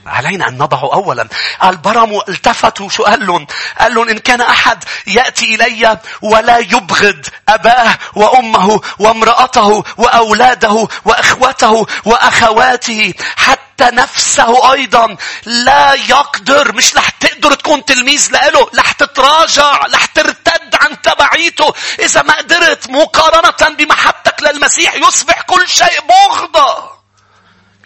علينا 0.09 0.49
أن 0.49 0.59
نضعه 0.59 0.95
أولا. 0.95 1.29
قال 1.61 1.77
برموا 1.77 2.23
التفتوا 2.29 2.89
شو 2.89 3.03
قال 3.03 3.27
لهم 3.27 3.47
قال 3.81 3.95
لهم 3.95 4.09
إن 4.09 4.19
كان 4.19 4.41
أحد 4.41 4.85
يأتي 5.07 5.55
إلي 5.55 5.99
ولا 6.23 6.59
يبغض 6.59 7.27
أباه 7.49 7.99
وأمه 8.15 8.81
وامرأته 8.99 9.85
وأولاده 9.97 10.89
وأخوته 11.05 11.87
وأخواته 12.05 13.15
حتى 13.37 13.85
نفسه 13.85 14.73
أيضا 14.73 15.17
لا 15.45 15.95
يقدر. 15.95 16.73
مش 16.73 16.97
رح 16.97 17.09
تقدر 17.09 17.55
تكون 17.55 17.85
تلميذ 17.85 18.29
له 18.33 18.71
رح 18.79 18.93
تتراجع 18.93 19.87
رح 19.95 20.05
ترتد 20.05 20.75
عن 20.75 21.03
تبعيته. 21.03 21.75
إذا 22.01 22.23
ما 22.23 22.35
قدرت 22.35 22.91
مقارنة 22.91 23.77
بمحبتك 23.77 24.43
للمسيح 24.43 24.95
يصبح 24.95 25.43
كل 25.43 25.69
شيء 25.69 26.01
بغضة. 26.09 26.98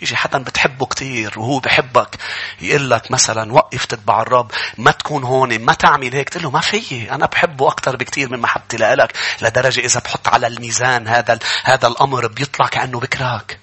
يجي 0.02 0.16
حدا 0.16 0.38
بتحبه 0.38 0.86
كتير 0.86 1.38
وهو 1.38 1.58
بحبك 1.58 2.16
يقول 2.60 2.90
لك 2.90 3.10
مثلا 3.10 3.52
وقف 3.52 3.84
تتبع 3.84 4.22
الرب 4.22 4.50
ما 4.78 4.90
تكون 4.90 5.24
هون 5.24 5.58
ما 5.58 5.72
تعمل 5.72 6.14
هيك 6.14 6.28
تقول 6.28 6.42
له 6.42 6.50
ما 6.50 6.60
في 6.60 7.14
أنا 7.14 7.26
بحبه 7.26 7.68
أكثر 7.68 7.96
بكتير 7.96 8.30
من 8.30 8.38
محبتي 8.38 8.76
لك 8.76 9.12
لدرجة 9.42 9.80
إذا 9.80 10.00
بحط 10.00 10.28
على 10.28 10.46
الميزان 10.46 11.08
هذا 11.08 11.38
هذا 11.64 11.88
الأمر 11.88 12.26
بيطلع 12.26 12.66
كأنه 12.66 13.00
بكراك. 13.00 13.58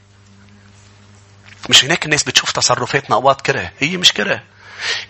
مش 1.69 1.86
هناك 1.86 2.06
الناس 2.06 2.23
بتشوف 2.23 2.52
تصرفاتنا 2.52 3.15
أوقات 3.15 3.41
كرة؟ 3.41 3.71
هي 3.80 3.97
مش 3.97 4.13
كرة. 4.13 4.41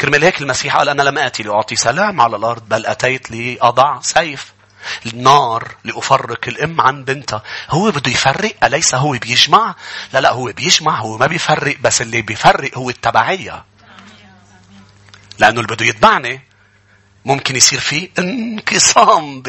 كرمال 0.01 0.23
هيك 0.23 0.41
المسيح 0.41 0.77
قال 0.77 0.89
أنا 0.89 1.01
لم 1.01 1.17
آتي 1.17 1.43
لأعطي 1.43 1.75
سلام 1.75 2.21
على 2.21 2.35
الأرض 2.35 2.69
بل 2.69 2.85
أتيت 2.85 3.31
لأضع 3.31 3.99
سيف. 4.01 4.53
النار 5.05 5.75
لأفرق 5.83 6.47
الأم 6.47 6.81
عن 6.81 7.03
بنتها. 7.03 7.43
هو 7.69 7.91
بده 7.91 8.11
يفرق؟ 8.11 8.55
أليس 8.63 8.95
هو 8.95 9.11
بيجمع؟ 9.11 9.75
لا 10.13 10.19
لا 10.19 10.31
هو 10.31 10.45
بيجمع 10.45 10.99
هو 10.99 11.17
ما 11.17 11.27
بيفرق 11.27 11.77
بس 11.81 12.01
اللي 12.01 12.21
بيفرق 12.21 12.77
هو 12.77 12.89
التبعية. 12.89 13.63
لأنه 15.39 15.61
اللي 15.61 15.75
بده 15.75 15.85
يتبعني. 15.85 16.48
ممكن 17.25 17.55
يصير 17.55 17.79
في 17.79 18.09
انقسام. 18.19 19.43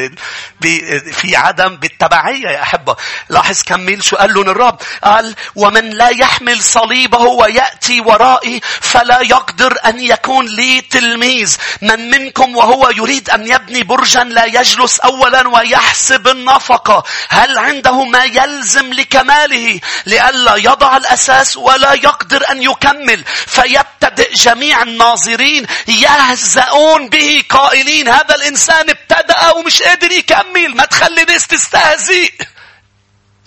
في 1.12 1.36
عدم 1.36 1.76
بالتبعية 1.76 2.48
يا 2.48 2.62
أحبة. 2.62 2.96
لاحظ 3.28 3.62
كمل 3.62 4.04
شو 4.04 4.16
قال 4.16 4.34
لهم 4.34 4.48
الرب 4.48 4.78
قال 5.04 5.34
ومن 5.56 5.90
لا 5.90 6.08
يحمل 6.08 6.62
صليبه 6.62 7.18
ويأتي 7.18 8.00
ورائي 8.00 8.60
فلا 8.80 9.20
يقدر 9.20 9.78
أن 9.86 10.00
يكون 10.00 10.46
لي 10.46 10.80
تلميذ. 10.80 11.56
من 11.82 12.10
منكم 12.10 12.56
وهو 12.56 12.90
يريد 12.90 13.30
أن 13.30 13.46
يبني 13.46 13.82
برجا 13.82 14.24
لا 14.24 14.44
يجلس 14.44 15.00
أولا 15.00 15.48
ويحسب 15.48 16.28
النفقة. 16.28 17.04
هل 17.28 17.58
عنده 17.58 18.04
ما 18.04 18.24
يلزم 18.24 18.92
لكماله 18.92 19.80
لئلا 20.06 20.56
يضع 20.56 20.96
الأساس 20.96 21.56
ولا 21.56 21.92
يقدر 21.92 22.50
أن 22.50 22.62
يكمل؟ 22.62 23.24
فيبتدئ 23.46 24.34
جميع 24.34 24.82
الناظرين 24.82 25.66
يهزؤون 25.88 27.08
به 27.08 27.42
قائلين 27.60 28.08
هذا 28.08 28.34
الإنسان 28.34 28.90
ابتدأ 28.90 29.50
ومش 29.50 29.82
قادر 29.82 30.12
يكمل. 30.12 30.76
ما 30.76 30.84
تخلي 30.84 31.24
ناس 31.24 31.46
تستهزئ. 31.46 32.32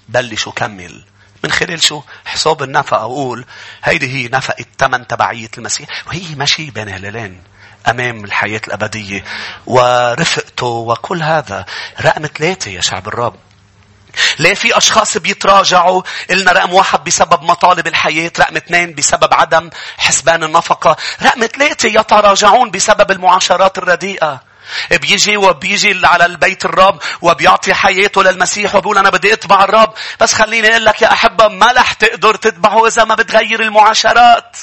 بلشوا 0.10 0.52
كمل 0.52 1.06
من 1.44 1.52
خلال 1.52 1.84
شو؟ 1.84 2.02
حساب 2.26 2.64
النفقة. 2.64 3.02
أقول 3.02 3.46
هيدي 3.84 4.08
هي 4.08 4.28
نفقة 4.28 4.66
ثمن 4.80 5.08
تبعية 5.08 5.50
المسيح. 5.58 5.88
وهي 6.08 6.36
ماشي 6.36 6.72
بين 6.72 6.90
هلالين 6.90 7.44
أمام 7.88 8.26
الحياة 8.26 8.62
الأبدية 8.68 9.24
ورفقته 9.66 10.66
وكل 10.66 11.24
هذا. 11.24 11.66
رقم 12.02 12.26
ثلاثة 12.26 12.72
يا 12.72 12.82
شعب 12.82 13.08
الرب. 13.08 13.36
ليه 14.40 14.54
في 14.54 14.78
أشخاص 14.78 15.18
بيتراجعوا؟ 15.18 16.02
إلنا 16.32 16.52
رقم 16.52 16.74
واحد 16.74 17.04
بسبب 17.04 17.44
مطالب 17.44 17.88
الحياة 17.88 18.32
رقم 18.40 18.56
اثنين 18.56 18.94
بسبب 18.94 19.34
عدم 19.34 19.70
حسبان 19.98 20.44
النفقة 20.44 20.96
رقم 21.24 21.46
ثلاثة 21.46 21.90
يتراجعون 21.90 22.72
بسبب 22.72 23.12
المعاشرات 23.12 23.78
الرديئة. 23.78 24.42
بيجي 24.92 25.38
وبيجي 25.38 26.06
على 26.08 26.26
البيت 26.26 26.66
الرب 26.66 27.00
وبيعطي 27.22 27.74
حياته 27.74 28.24
للمسيح 28.24 28.76
وبيقول 28.76 28.98
أنا 28.98 29.10
بدي 29.10 29.34
أتبع 29.34 29.64
الرب. 29.64 29.94
بس 30.20 30.34
خليني 30.34 30.70
أقول 30.72 30.86
لك 30.86 31.02
يا 31.02 31.12
أحبة 31.12 31.48
ما 31.48 31.72
رح 31.72 31.94
تقدر 31.94 32.36
تتبعه 32.36 32.88
إذا 32.88 33.04
ما 33.04 33.16
بتغير 33.16 33.62
المعاشرات. 33.62 34.58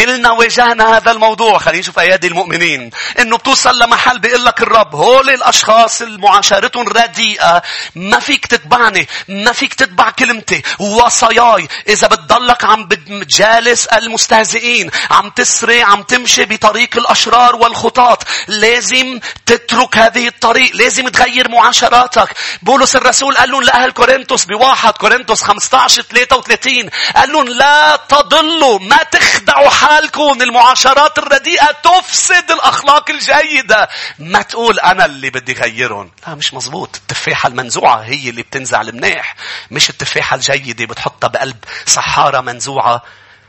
كلنا 0.00 0.30
واجهنا 0.30 0.96
هذا 0.96 1.10
الموضوع 1.10 1.58
خلينا 1.58 1.80
نشوف 1.80 1.98
أيادي 1.98 2.26
المؤمنين. 2.26 2.90
إنه 3.18 3.36
بتوصل 3.36 3.78
لمحل 3.78 4.18
بيقول 4.18 4.44
لك 4.44 4.62
الرب 4.62 4.94
هول 4.94 5.30
الأشخاص 5.30 6.02
المعاشرتهم 6.02 6.88
رديئة. 6.88 7.62
ما 7.94 8.18
فيك 8.18 8.46
تتبعني 8.46 9.08
ما 9.28 9.52
فيك 9.52 9.74
تتبع 9.74 10.10
كلمتي. 10.10 10.62
وصاياي 10.78 11.68
إذا 11.88 12.06
بتضلك 12.06 12.64
عم 12.64 12.84
بتجالس 12.86 13.86
المستهزئين 13.86 14.90
عم 15.10 15.30
تسري 15.30 15.82
عم 15.82 16.02
تمشي 16.02 16.44
بطريق 16.44 16.96
الأشرار 16.96 17.56
والخطاط 17.56 18.24
لازم 18.48 19.20
تترك 19.46 19.96
هذه 19.98 20.28
الطريق 20.28 20.76
لازم 20.76 21.08
تغير 21.08 21.48
معاشراتك. 21.48 22.28
بولس 22.62 22.96
الرسول 22.96 23.36
قال 23.36 23.50
لهم 23.50 23.62
لأهل 23.62 23.90
كورنثوس 23.90 24.44
بواحد 24.44 24.92
كورنثوس 24.92 25.42
15 25.42 26.02
33 26.02 26.90
قال 27.16 27.32
لهم 27.32 27.48
لا 27.48 27.96
تضلوا 28.08 28.78
ما 28.78 28.96
تخدعوا 28.96 29.70
حالكم 29.90 30.42
المعاشرات 30.42 31.18
الرديئة 31.18 31.70
تفسد 31.82 32.50
الأخلاق 32.50 33.10
الجيدة. 33.10 33.88
ما 34.18 34.42
تقول 34.42 34.80
أنا 34.80 35.04
اللي 35.04 35.30
بدي 35.30 35.52
غيرهم. 35.52 36.10
لا 36.26 36.34
مش 36.34 36.54
مزبوط. 36.54 36.96
التفاحة 36.96 37.46
المنزوعة 37.46 37.96
هي 38.00 38.30
اللي 38.30 38.42
بتنزع 38.42 38.80
المناح. 38.80 39.36
مش 39.70 39.90
التفاحة 39.90 40.34
الجيدة 40.36 40.84
بتحطها 40.84 41.28
بقلب 41.28 41.56
صحارة 41.86 42.40
منزوعة. 42.40 43.02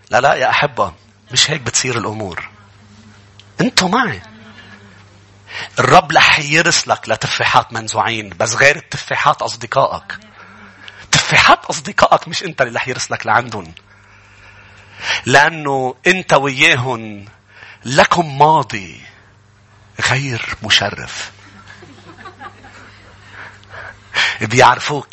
لا 0.10 0.22
لا 0.22 0.34
يا 0.34 0.50
أحبة. 0.50 0.94
مش 1.32 1.52
هيك 1.52 1.62
بتصير 1.62 1.98
الأمور. 1.98 2.50
أنتوا 3.62 3.88
معي. 3.88 4.22
الرب 5.80 6.12
رح 6.12 6.40
يرسلك 6.40 7.10
لتفاحات 7.10 7.74
منزوعين 7.74 8.30
بس 8.30 8.56
غير 8.56 8.76
التفاحات 8.76 9.42
أصدقائك. 9.42 10.18
تفاحات 11.12 11.66
أصدقائك 11.66 12.28
مش 12.28 12.44
أنت 12.44 12.62
اللي 12.62 12.76
رح 12.76 12.88
يرسلك 12.88 13.26
لعندهم. 13.26 13.74
لأنه 15.26 15.96
أنت 16.08 16.34
وياهن 16.34 17.26
لكم 17.86 18.38
ماضي 18.38 19.02
غير 20.12 20.56
مشرف. 20.64 21.32
بيعرفوك. 24.42 25.08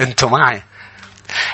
أنتوا 0.00 0.28
معي. 0.28 0.62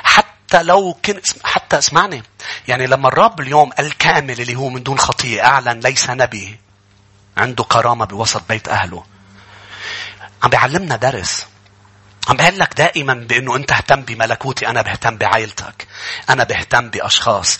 حتى 0.04 0.62
لو 0.62 0.96
كنت 1.04 1.26
حتى 1.46 1.78
اسمعني 1.78 2.22
يعني 2.68 2.86
لما 2.86 3.08
الرب 3.08 3.40
اليوم 3.40 3.70
الكامل 3.78 4.40
اللي 4.40 4.56
هو 4.56 4.68
من 4.68 4.82
دون 4.82 4.98
خطية 4.98 5.44
أعلن 5.44 5.80
ليس 5.80 6.10
نبي 6.10 6.58
عنده 7.36 7.64
كرامة 7.64 8.04
بوسط 8.04 8.42
بيت 8.48 8.68
أهله 8.68 9.04
عم 10.42 10.50
بيعلمنا 10.50 10.96
درس 10.96 11.46
عم 12.28 12.36
بقول 12.36 12.58
لك 12.58 12.74
دائما 12.76 13.14
بإنه 13.14 13.56
أنت 13.56 13.72
اهتم 13.72 14.02
بملكوتي 14.02 14.68
أنا 14.68 14.82
بهتم 14.82 15.16
بعائلتك 15.16 15.86
أنا 16.30 16.44
بهتم 16.44 16.90
بأشخاص. 16.90 17.58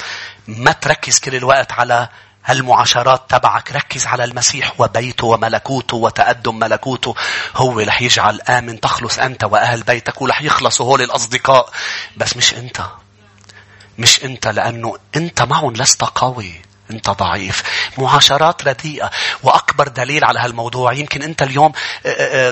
ما 0.48 0.72
تركز 0.72 1.18
كل 1.18 1.34
الوقت 1.34 1.72
على 1.72 2.08
هالمعاشرات 2.44 3.30
تبعك 3.30 3.72
ركز 3.72 4.06
على 4.06 4.24
المسيح 4.24 4.80
وبيته 4.80 5.26
وملكوته 5.26 5.96
وتقدم 5.96 6.58
ملكوته. 6.58 7.14
هو 7.56 7.80
رح 7.80 8.02
يجعل 8.02 8.40
آمن 8.40 8.80
تخلص 8.80 9.18
أنت 9.18 9.44
وأهل 9.44 9.82
بيتك 9.82 10.22
ورح 10.22 10.42
يخلصوا 10.42 10.86
هول 10.86 11.02
الأصدقاء. 11.02 11.70
بس 12.16 12.36
مش 12.36 12.54
أنت. 12.54 12.80
مش 13.98 14.24
أنت 14.24 14.46
لأنه 14.48 14.96
أنت 15.16 15.42
معهم 15.42 15.72
لست 15.72 16.04
قوي. 16.04 16.54
أنت 16.90 17.10
ضعيف. 17.10 17.62
معاشرات 17.98 18.68
رديئة. 18.68 19.10
وأكبر 19.42 19.88
دليل 19.88 20.24
على 20.24 20.40
هالموضوع 20.40 20.92
يمكن 20.92 21.22
أنت 21.22 21.42
اليوم 21.42 21.72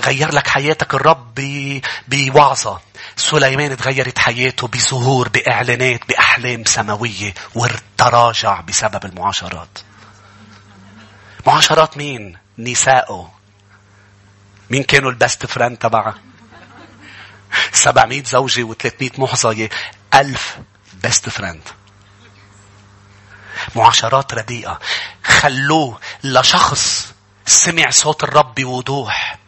غير 0.04 0.34
لك 0.34 0.48
حياتك. 0.48 0.94
الرب 0.94 1.40
بوعظة. 2.08 2.80
سليمان 3.16 3.76
تغيرت 3.76 4.18
حياته 4.18 4.68
بظهور 4.68 5.28
بإعلانات 5.28 6.00
بأحلام 6.08 6.64
سماوية. 6.64 7.34
وتراجع 7.54 8.60
بسبب 8.60 9.04
المعاشرات. 9.04 9.78
معاشرات 11.46 11.96
مين؟ 11.96 12.38
نسائه. 12.58 13.30
مين 14.70 14.82
كانوا 14.82 15.10
ال 15.10 15.17
best 15.17 15.46
friend 15.46 15.76
تبعها 15.76 16.14
700 17.72 18.24
زوجة 18.24 18.66
و300 18.72 19.18
محظية 19.18 19.70
ألف 20.14 20.58
best 21.04 21.28
friend. 21.28 21.62
معاشرات 23.74 24.34
رديئة. 24.34 24.78
خلوه 25.24 25.98
لشخص 26.24 27.12
سمع 27.46 27.90
صوت 27.90 28.24
الرب 28.24 28.54
بوضوح. 28.54 29.38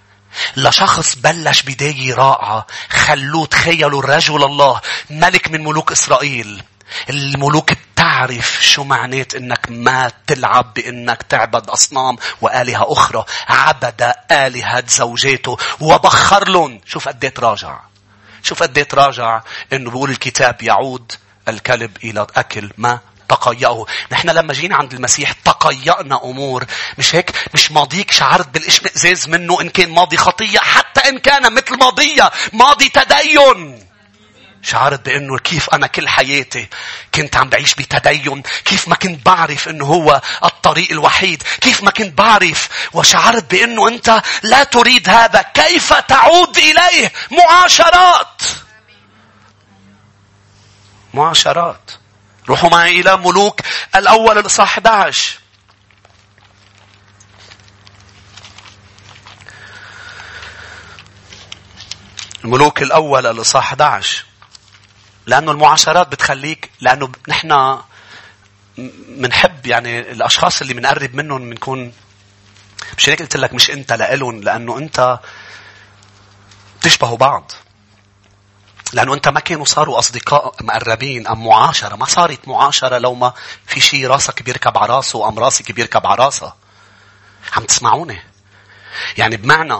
لشخص 0.56 1.14
بلش 1.16 1.62
بداية 1.62 2.14
رائعة. 2.14 2.66
خلوه 2.90 3.46
تخيلوا 3.46 4.02
الرجل 4.02 4.44
الله 4.44 4.80
ملك 5.10 5.50
من 5.50 5.64
ملوك 5.64 5.92
إسرائيل. 5.92 6.62
الملوك 7.10 7.72
بتعرف 7.72 8.58
شو 8.60 8.84
معنات 8.84 9.34
إنك 9.34 9.66
ما 9.70 10.10
تلعب 10.26 10.74
بإنك 10.74 11.22
تعبد 11.22 11.70
أصنام 11.70 12.16
وآلهة 12.40 12.92
أخرى. 12.92 13.24
عبد 13.48 14.12
آلهة 14.30 14.84
زوجاته 14.88 15.56
وبخر 15.80 16.48
لهم. 16.48 16.80
شوف 16.86 17.08
قد 17.08 17.32
تراجع. 17.34 17.80
شوف 18.42 18.62
قد 18.62 18.84
تراجع 18.84 19.40
انه 19.72 19.90
بيقول 19.90 20.10
الكتاب 20.10 20.62
يعود 20.62 21.12
الكلب 21.48 21.96
إلى 22.04 22.26
اكل 22.36 22.70
ما؟ 22.78 22.98
تقيأه. 23.34 23.86
نحن 24.12 24.30
لما 24.30 24.52
جينا 24.52 24.76
عند 24.76 24.92
المسيح 24.92 25.32
تقيأنا 25.32 26.20
أمور. 26.24 26.64
مش 26.98 27.14
هيك؟ 27.14 27.30
مش 27.54 27.72
ماضيك 27.72 28.12
شعرت 28.12 28.48
بالاشمئزاز 28.48 29.28
منه 29.28 29.60
إن 29.60 29.68
كان 29.68 29.90
ماضي 29.90 30.16
خطية 30.16 30.58
حتى 30.58 31.08
إن 31.08 31.18
كان 31.18 31.54
مثل 31.54 31.78
ماضية. 31.78 32.30
ماضي 32.52 32.88
تدين. 32.88 33.86
شعرت 34.62 35.06
بأنه 35.06 35.38
كيف 35.38 35.70
أنا 35.70 35.86
كل 35.86 36.08
حياتي 36.08 36.68
كنت 37.14 37.36
عم 37.36 37.48
بعيش 37.48 37.74
بتدين. 37.74 38.42
كيف 38.64 38.88
ما 38.88 38.94
كنت 38.94 39.26
بعرف 39.26 39.68
أنه 39.68 39.84
هو 39.84 40.20
الطريق 40.44 40.90
الوحيد. 40.90 41.42
كيف 41.60 41.82
ما 41.82 41.90
كنت 41.90 42.18
بعرف. 42.18 42.68
وشعرت 42.92 43.50
بأنه 43.50 43.88
أنت 43.88 44.22
لا 44.42 44.64
تريد 44.64 45.08
هذا. 45.08 45.42
كيف 45.42 45.92
تعود 45.92 46.58
إليه؟ 46.58 47.12
معاشرات. 47.30 48.42
معاشرات. 51.14 52.03
روحوا 52.48 52.70
معي 52.70 53.00
إلى 53.00 53.16
ملوك 53.16 53.60
الأول 53.96 54.38
الإصحاح 54.38 54.68
11 54.78 55.38
الملوك 62.44 62.82
الأول 62.82 63.26
الإصحاح 63.26 63.64
11 63.66 64.24
لأنه 65.26 65.52
المعاشرات 65.52 66.08
بتخليك 66.08 66.70
لأنه 66.80 67.12
نحن 67.28 67.78
بنحب 69.08 69.66
يعني 69.66 70.00
الأشخاص 70.00 70.60
اللي 70.60 70.74
بنقرب 70.74 71.14
منهم 71.14 71.50
بنكون 71.50 71.92
مش 72.98 73.08
هيك 73.08 73.22
قلت 73.22 73.36
لك 73.36 73.54
مش 73.54 73.70
أنت 73.70 73.92
لإلهم 73.92 74.42
لأنه 74.42 74.78
أنت 74.78 75.18
بتشبهوا 76.80 77.16
بعض. 77.16 77.52
لأنه 78.94 79.14
أنت 79.14 79.28
ما 79.28 79.40
كانوا 79.40 79.64
صاروا 79.64 79.98
أصدقاء 79.98 80.54
مقربين 80.60 81.26
أم 81.26 81.46
معاشرة. 81.46 81.96
ما 81.96 82.04
صارت 82.04 82.48
معاشرة 82.48 82.98
لو 82.98 83.14
ما 83.14 83.32
في 83.66 83.80
شيء 83.80 84.06
راسك 84.06 84.42
بيركب 84.42 84.78
على 84.78 84.94
راسه 84.94 85.18
وأم 85.18 85.38
راسك 85.38 85.72
بيركب 85.72 86.06
على 86.06 86.24
راسها. 86.24 86.56
عم 87.52 87.64
تسمعوني؟ 87.64 88.18
يعني 89.18 89.36
بمعنى 89.36 89.78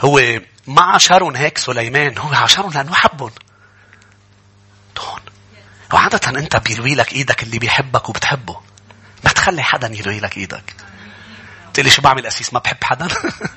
هو 0.00 0.40
ما 0.66 0.82
عاشرهم 0.82 1.36
هيك 1.36 1.58
سليمان 1.58 2.18
هو 2.18 2.34
عاشرهم 2.34 2.72
لأنه 2.72 2.94
حبهم. 2.94 3.30
هون 4.98 5.20
وعادة 5.92 6.38
أنت 6.38 6.56
بيروي 6.56 6.94
لك 6.94 7.12
إيدك 7.12 7.42
اللي 7.42 7.58
بيحبك 7.58 8.08
وبتحبه. 8.08 8.60
ما 9.24 9.30
تخلي 9.30 9.62
حدا 9.62 9.92
يروي 9.94 10.20
لك 10.20 10.36
إيدك. 10.36 10.74
تقول 11.72 11.84
لي 11.84 11.90
شو 11.90 12.02
بعمل 12.02 12.26
أسيس 12.26 12.54
ما 12.54 12.58
بحب 12.58 12.84
حدا؟ 12.84 13.08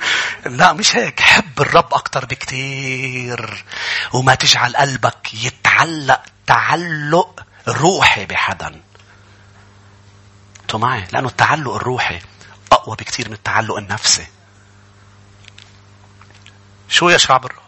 لا 0.46 0.74
مش 0.74 0.96
هيك. 0.96 1.20
حب 1.20 1.62
الرب 1.62 1.94
أكتر 1.94 2.26
بكتير. 2.26 3.66
وما 4.14 4.36
تجعل 4.36 4.76
قلبك 4.76 5.34
يتعلق 5.34 6.22
تعلق 6.48 7.44
روحي 7.68 8.26
بحدا. 8.26 8.82
أنتوا 10.62 10.80
معي؟ 10.80 11.08
لأنه 11.14 11.28
التعلق 11.28 11.76
الروحي 11.76 12.22
أقوى 12.72 12.96
بكتير 12.96 13.28
من 13.28 13.34
التعلق 13.34 13.78
النفسي. 13.78 14.28
شو 16.90 17.10
يا 17.10 17.18
شعب 17.18 17.46
الرب؟ 17.46 17.62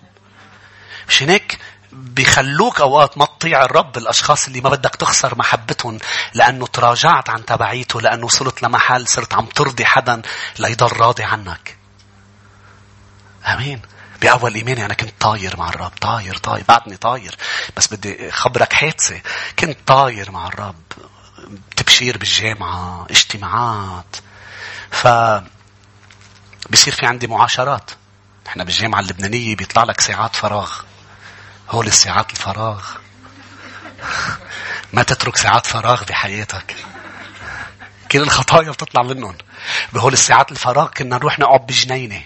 مش 1.10 1.23
هيك 1.23 1.60
بيخلوك 1.97 2.81
أوقات 2.81 3.17
ما 3.17 3.25
تطيع 3.25 3.62
الرب 3.62 3.97
الاشخاص 3.97 4.47
اللي 4.47 4.62
ما 4.62 4.69
بدك 4.69 4.95
تخسر 4.95 5.38
محبتهم 5.38 5.97
لأنه 6.33 6.67
تراجعت 6.67 7.29
عن 7.29 7.45
تبعيته 7.45 8.01
لأنه 8.01 8.25
وصلت 8.25 8.63
لمحل 8.63 9.07
صرت 9.07 9.33
عم 9.33 9.45
ترضي 9.45 9.86
حدا 9.86 10.21
ليضل 10.60 10.97
راضي 10.97 11.23
عنك. 11.23 11.77
آمين. 13.45 13.81
بأول 14.21 14.55
إيماني 14.55 14.86
أنا 14.86 14.93
كنت 14.93 15.13
طاير 15.19 15.57
مع 15.57 15.69
الرب 15.69 15.91
طاير 16.01 16.38
طاير 16.38 16.63
بعدني 16.67 16.97
طاير. 16.97 17.36
بس 17.77 17.93
بدي 17.93 18.31
خبرك 18.31 18.73
حادثة 18.73 19.21
كنت 19.60 19.77
طاير 19.88 20.31
مع 20.31 20.47
الرب 20.47 20.81
تبشير 21.75 22.17
بالجامعة 22.17 23.07
اجتماعات. 23.10 24.15
ف 24.91 25.07
بصير 26.69 26.93
في 26.93 27.05
عندي 27.05 27.27
معاشرات. 27.27 27.91
إحنا 28.47 28.63
بالجامعة 28.63 28.99
اللبنانية 28.99 29.55
بيطلع 29.55 29.83
لك 29.83 30.01
ساعات 30.01 30.36
فراغ. 30.36 30.71
هول 31.69 31.88
الساعات 31.88 32.32
الفراغ. 32.32 32.86
ما 34.93 35.03
تترك 35.03 35.38
ساعات 35.38 35.65
فراغ 35.65 36.03
بحياتك 36.03 36.75
كل 38.12 38.21
الخطايا 38.21 38.71
بتطلع 38.71 39.03
منهم. 39.03 39.38
بهول 39.93 40.13
الساعات 40.13 40.51
الفراغ 40.51 40.88
كنا 40.88 41.15
نروح 41.15 41.39
نقعد 41.39 41.65
بجنينة. 41.65 42.23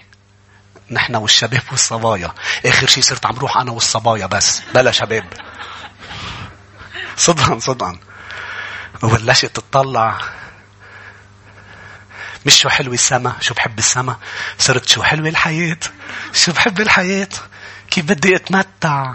نحن 0.90 1.16
والشباب 1.16 1.62
والصبايا. 1.70 2.34
آخر 2.66 2.86
شيء 2.86 3.02
صرت 3.02 3.26
عم 3.26 3.36
روح 3.36 3.56
أنا 3.56 3.72
والصبايا 3.72 4.26
بس. 4.26 4.62
بلا 4.74 4.90
شباب. 4.90 5.24
صدقا 7.16 7.58
صدقا. 7.58 7.98
وبلشت 9.02 9.46
تطلع. 9.46 10.20
مش 12.46 12.60
شو 12.60 12.68
حلوة 12.68 12.94
السما؟ 12.94 13.36
شو 13.40 13.54
بحب 13.54 13.78
السما؟ 13.78 14.16
صرت 14.58 14.88
شو 14.88 15.02
حلوة 15.02 15.28
الحياة؟ 15.28 15.78
شو 16.32 16.52
بحب 16.52 16.80
الحياة؟ 16.80 17.28
كيف 17.90 18.04
بدي 18.04 18.36
أتمتع؟ 18.36 19.14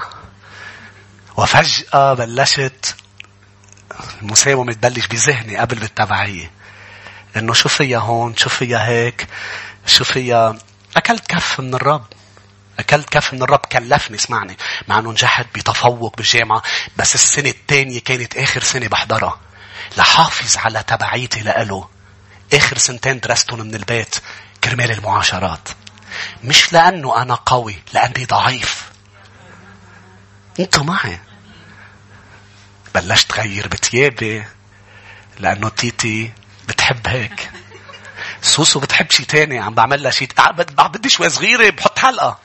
وفجأة 1.38 2.14
بلشت 2.14 2.96
المساومة 4.22 4.74
تبلش 4.74 5.08
بذهني 5.08 5.58
قبل 5.58 5.80
بالتبعية. 5.80 6.52
إنه 7.36 7.54
شو 7.54 7.70
فيها 7.70 8.00
هون؟ 8.00 8.36
شو 8.38 8.50
فيها 8.50 8.88
هيك؟ 8.88 9.28
شو 9.86 10.04
فيها؟ 10.04 10.58
أكلت 10.98 11.28
كف 11.28 11.60
من 11.60 11.74
الرب. 11.74 12.06
أكلت 12.80 13.10
كف 13.10 13.34
من 13.34 13.44
الرب. 13.44 13.60
كلفني 13.60 14.18
اسمعني. 14.18 14.58
مع 14.88 15.00
إنه 15.00 15.12
نجحت 15.12 15.46
بتفوق 15.56 16.18
بالجامعة 16.18 16.64
بس 16.98 17.16
السنة 17.16 17.50
الثانية 17.50 18.00
كانت 18.00 18.38
آخر 18.38 18.64
سنة 18.64 18.88
بحضرها. 18.88 19.40
لحافظ 19.98 20.58
على 20.58 20.84
تبعيتي 20.84 21.40
لإله. 21.40 21.90
آخر 22.54 22.78
سنتين 22.78 23.20
درستهم 23.20 23.60
من 23.60 23.76
البيت. 23.76 24.16
كرمال 24.64 24.92
المعاشرات. 24.92 25.70
مش 26.44 26.74
لأنه 26.74 27.22
أنا 27.22 27.36
قوي 27.36 27.76
لأني 27.94 28.26
ضعيف. 28.26 28.88
أنتوا 30.60 30.84
معي. 30.84 31.20
بلشت 32.96 33.34
غير 33.34 33.68
بتيابي 33.68 34.46
لأنه 35.40 35.70
تيتي 35.70 36.32
بتحب 36.68 37.08
هيك. 37.08 37.50
سوسو 38.42 38.80
بتحب 38.80 39.12
شي 39.12 39.26
تاني 39.26 39.60
عم 39.60 39.74
بعمل 39.74 40.04
لها 40.04 40.12
شي 40.12 40.28
بدي 40.80 41.10
شوي 41.10 41.30
صغيرة 41.30 41.70
بحط 41.70 42.00
حلقة. 42.00 42.40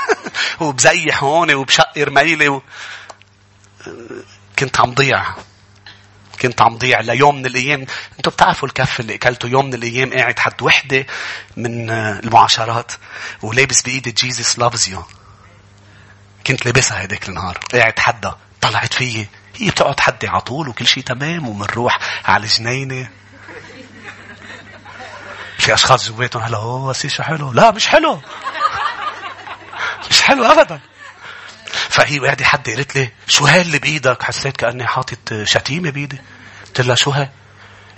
وبزيح 0.60 1.22
هون 1.22 1.54
وبشقر 1.54 2.10
ميلي 2.10 2.48
و... 2.48 2.62
كنت 4.58 4.80
عم 4.80 4.94
ضيع. 4.94 5.24
كنت 6.42 6.62
عم 6.62 6.78
ضيع 6.78 7.00
ليوم 7.00 7.36
من 7.36 7.46
الأيام. 7.46 7.86
أنتم 8.16 8.30
بتعرفوا 8.30 8.68
الكف 8.68 9.00
اللي 9.00 9.14
أكلته 9.14 9.48
يوم 9.48 9.66
من 9.66 9.74
الأيام 9.74 10.12
قاعد 10.12 10.38
حد 10.38 10.62
وحدة 10.62 11.06
من 11.56 11.90
المعاشرات 11.90 12.92
ولابس 13.42 13.82
بإيدي 13.82 14.10
جيزس 14.10 14.58
لافز 14.58 14.88
يو 14.88 15.04
كنت 16.46 16.66
لابسها 16.66 17.04
هداك 17.04 17.28
النهار. 17.28 17.58
قاعد 17.74 17.98
حدا 17.98 18.34
طلعت 18.60 18.94
فيي. 18.94 19.28
هي 19.58 19.70
بتقعد 19.70 20.00
حدي 20.00 20.28
على 20.28 20.40
طول 20.40 20.68
وكل 20.68 20.86
شيء 20.86 21.02
تمام 21.02 21.48
ومنروح 21.48 21.98
على 22.24 22.44
الجنينة 22.44 23.10
في 25.58 25.74
أشخاص 25.74 26.08
جواتهم 26.08 26.42
هلا 26.42 26.56
هو 26.58 26.92
شو 26.92 27.22
حلو؟ 27.22 27.52
لا 27.52 27.70
مش 27.70 27.86
حلو. 27.86 28.20
مش 30.10 30.22
حلو 30.22 30.44
أبدا. 30.44 30.80
فهي 31.66 32.18
قاعدة 32.18 32.44
حد 32.44 32.70
قالت 32.70 32.96
لي 32.96 33.12
شو 33.26 33.46
هاي 33.46 33.60
اللي 33.60 33.78
بإيدك؟ 33.78 34.22
حسيت 34.22 34.56
كأني 34.56 34.86
حاطط 34.86 35.42
شتيمة 35.42 35.90
بإيدي. 35.90 36.18
قلت 36.66 36.80
لها 36.80 36.94
شو 36.94 37.10
هاي 37.10 37.28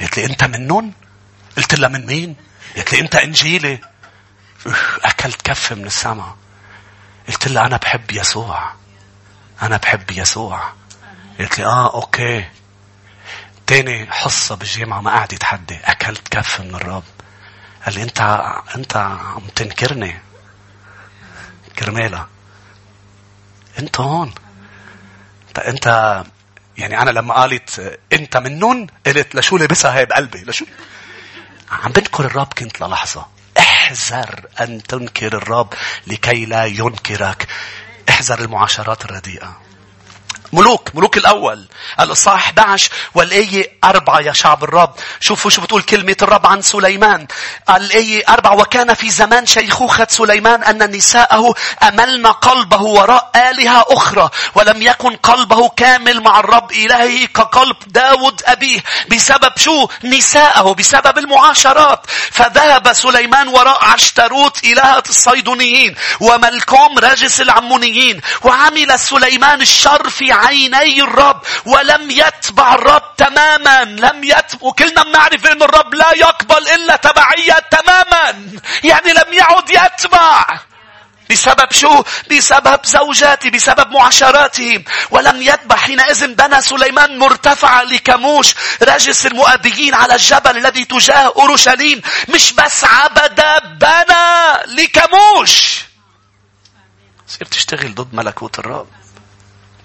قالت 0.00 0.16
لي 0.18 0.26
أنت 0.26 0.44
منن 0.44 0.92
قلت 1.56 1.74
لها 1.74 1.88
من 1.88 2.06
مين؟ 2.06 2.36
قالت 2.76 2.92
لي 2.92 3.00
أنت 3.00 3.16
إنجيلي. 3.16 3.78
أكلت 5.04 5.42
كف 5.42 5.72
من 5.72 5.86
السما 5.86 6.36
قلت 7.28 7.48
لها 7.48 7.66
أنا 7.66 7.76
بحب 7.76 8.10
يسوع. 8.12 8.72
أنا 9.62 9.76
بحب 9.76 10.10
يسوع. 10.10 10.72
قالت 11.40 11.58
لي 11.58 11.64
آه 11.64 11.94
okay. 11.94 12.44
تاني 13.66 14.12
حصة 14.12 14.56
بالجامعة 14.56 15.00
ما 15.00 15.10
قعدت 15.10 15.32
حدي. 15.32 15.76
أكلت 15.84 16.28
كف 16.28 16.60
من 16.60 16.74
الرب. 16.74 17.02
قال 17.84 17.94
لي 17.94 18.02
انت 18.02 18.20
أنت 18.76 18.96
عم 18.96 19.42
تنكرني. 19.56 20.20
كرمالها 21.78 22.28
أنت 23.78 24.00
هون. 24.00 24.34
انت 25.48 25.58
انت 25.58 25.86
يعني 26.78 27.02
أنا 27.02 27.10
لما 27.10 27.34
قالت 27.34 27.98
أنت 28.12 28.36
منن 28.36 28.86
قلت 29.06 29.34
لشو 29.34 29.56
لبسها 29.56 29.98
هي 29.98 30.06
بقلبي؟ 30.06 30.38
لشو؟ 30.38 30.66
عم 31.70 31.92
بنكر 31.92 32.24
الرب 32.24 32.52
كنت 32.58 32.80
للحظة. 32.80 33.26
احذر 33.58 34.46
أن 34.60 34.82
تنكر 34.82 35.36
الرب 35.36 35.74
لكي 36.06 36.44
لا 36.46 36.64
ينكرك. 36.64 37.48
احذر 38.08 38.38
المعاشرات 38.38 39.04
الرديئة. 39.04 39.69
ملوك 40.52 40.88
ملوك 40.94 41.16
الأول 41.16 41.66
الإصحاح 42.00 42.44
11 42.46 42.90
والآية 43.14 43.72
أربعة 43.84 44.20
يا 44.20 44.32
شعب 44.32 44.64
الرب. 44.64 44.94
شوفوا 45.20 45.50
شو 45.50 45.62
بتقول 45.62 45.82
كلمة 45.82 46.16
الرب 46.22 46.46
عن 46.46 46.62
سليمان. 46.62 47.26
الآية 47.70 48.24
أربعة 48.28 48.54
وكان 48.56 48.94
في 48.94 49.10
زمان 49.10 49.46
شيخوخة 49.46 50.06
سليمان 50.10 50.62
أن 50.62 50.90
نساءه 50.96 51.54
أملن 51.82 52.26
قلبه 52.26 52.82
وراء 52.82 53.30
آلهة 53.50 53.84
أخرى 53.88 54.30
ولم 54.54 54.82
يكن 54.82 55.16
قلبه 55.16 55.68
كامل 55.68 56.20
مع 56.20 56.40
الرب 56.40 56.72
إلهه 56.72 57.26
كقلب 57.26 57.76
داود 57.86 58.42
أبيه. 58.46 58.80
بسبب 59.10 59.52
شو؟ 59.56 59.88
نساءه 60.04 60.74
بسبب 60.74 61.18
المعاشرات. 61.18 62.06
فذهب 62.30 62.92
سليمان 62.92 63.48
وراء 63.48 63.84
عشتروت 63.84 64.64
إلهة 64.64 65.02
الصيدونيين 65.08 65.94
وملكوم 66.20 66.98
راجس 66.98 67.40
العمونيين 67.40 68.20
وعمل 68.42 68.98
سليمان 69.00 69.60
الشر 69.60 70.08
في 70.10 70.32
عيني 70.40 71.02
الرب 71.02 71.42
ولم 71.66 72.10
يتبع 72.10 72.74
الرب 72.74 73.16
تماما 73.16 73.84
لم 73.84 74.24
يتبع 74.24 74.58
وكلنا 74.60 75.02
بنعرف 75.02 75.46
إن 75.46 75.62
الرب 75.62 75.94
لا 75.94 76.12
يقبل 76.16 76.68
إلا 76.68 76.96
تبعية 76.96 77.56
تماما. 77.70 78.50
يعني 78.84 79.12
لم 79.12 79.32
يعد 79.32 79.70
يتبع. 79.70 80.46
بسبب 81.30 81.72
شو؟ 81.72 82.02
بسبب 82.30 82.80
زوجاتي 82.84 83.50
بسبب 83.50 83.90
معاشراتهم 83.90 84.84
ولم 85.10 85.42
يتبع. 85.42 85.76
حينئذ 85.76 86.34
بنى 86.34 86.62
سليمان 86.62 87.18
مرتفع 87.18 87.82
لكموش 87.82 88.54
رجس 88.82 89.26
المؤديين 89.26 89.94
على 89.94 90.14
الجبل 90.14 90.56
الذي 90.56 90.84
تجاه 90.84 91.32
أورشليم. 91.36 92.02
مش 92.28 92.52
بس 92.52 92.84
عبد 92.84 93.42
بنى 93.80 94.74
لكموش 94.82 95.80
صير 97.26 97.46
تشتغل 97.46 97.94
ضد 97.94 98.14
ملكوت 98.14 98.58
الرب. 98.58 98.88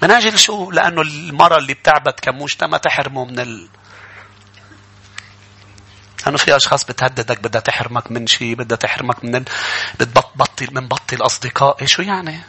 من 0.06 0.12
أجل 0.12 0.39
شو؟ 0.39 0.72
لأنه 0.72 1.01
المرة 1.01 1.58
اللي 1.58 1.74
بتعبد 1.74 2.14
كموش 2.22 2.64
ما 2.64 2.78
تحرمه 2.78 3.26
من 3.26 3.39
ال... 3.39 3.70
لأنه 6.26 6.38
في 6.38 6.56
أشخاص 6.56 6.84
بتهددك 6.84 7.39
بدها 7.39 7.62
تحرمك 7.62 8.12
من 8.12 8.28
شيء 8.28 8.56
بدها 8.56 8.78
تحرمك 8.78 9.24
من 9.24 9.36
ال... 9.36 9.45
بتبطل 9.99 10.68
من 10.72 10.88
بطل 10.88 11.26
أصدقاء 11.26 11.86
شو 11.86 12.01
يعني؟ 12.01 12.41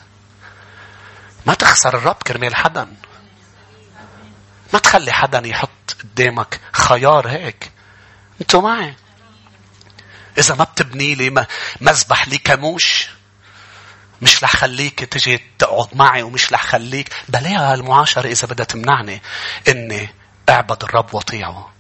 ما 1.47 1.55
تخسر 1.55 1.97
الرب 1.97 2.17
كرمال 2.27 2.57
حدا 2.57 2.97
ما 4.73 4.79
تخلي 4.79 5.13
حدا 5.13 5.47
يحط 5.47 5.97
قدامك 6.03 6.61
خيار 6.73 7.29
هيك 7.29 7.71
أنتوا 8.41 8.63
معي 8.63 8.95
إذا 10.39 10.55
ما 10.55 10.65
بتبني 10.65 11.15
لي 11.15 11.47
مذبح 11.81 12.29
لي 12.29 12.39
كموش 12.39 13.09
مش 14.23 14.45
رح 14.45 14.57
خليك 14.57 15.05
تجي 15.05 15.45
تقعد 15.59 15.89
معي 15.93 16.23
ومش 16.23 16.53
رح 16.53 16.67
خليك. 16.67 17.09
بلاها 17.29 17.75
المعاشرة 17.75 18.27
إذا 18.29 18.49
بدها 18.49 18.67
تمنعني 18.67 19.23
إني 19.69 20.15
أعبد 20.49 20.83
الرب 20.85 21.15
وطيعه. 21.15 21.73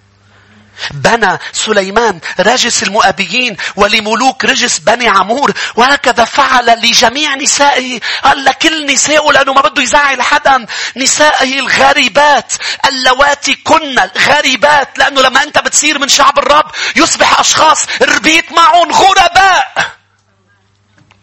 بنى 0.90 1.38
سليمان 1.52 2.20
رجس 2.40 2.82
المؤبيين 2.82 3.56
ولملوك 3.76 4.44
رجس 4.44 4.78
بني 4.78 5.08
عمور 5.08 5.52
وهكذا 5.74 6.24
فعل 6.24 6.66
لجميع 6.66 7.34
نسائه. 7.34 8.00
قال 8.24 8.44
لكل 8.44 8.86
نسائه 8.92 9.32
لأنه 9.32 9.52
ما 9.52 9.60
بده 9.60 9.82
يزعل 9.82 10.22
حدا. 10.22 10.66
نسائه 10.96 11.58
الغريبات 11.60 12.52
اللواتي 12.88 13.54
كن 13.54 13.98
غريبات 14.18 14.98
لأنه 14.98 15.20
لما 15.20 15.42
أنت 15.42 15.58
بتصير 15.58 15.98
من 15.98 16.08
شعب 16.08 16.38
الرب 16.38 16.70
يصبح 16.96 17.40
أشخاص 17.40 17.86
ربيت 18.02 18.52
معهم 18.52 18.92
غرباء. 18.92 19.96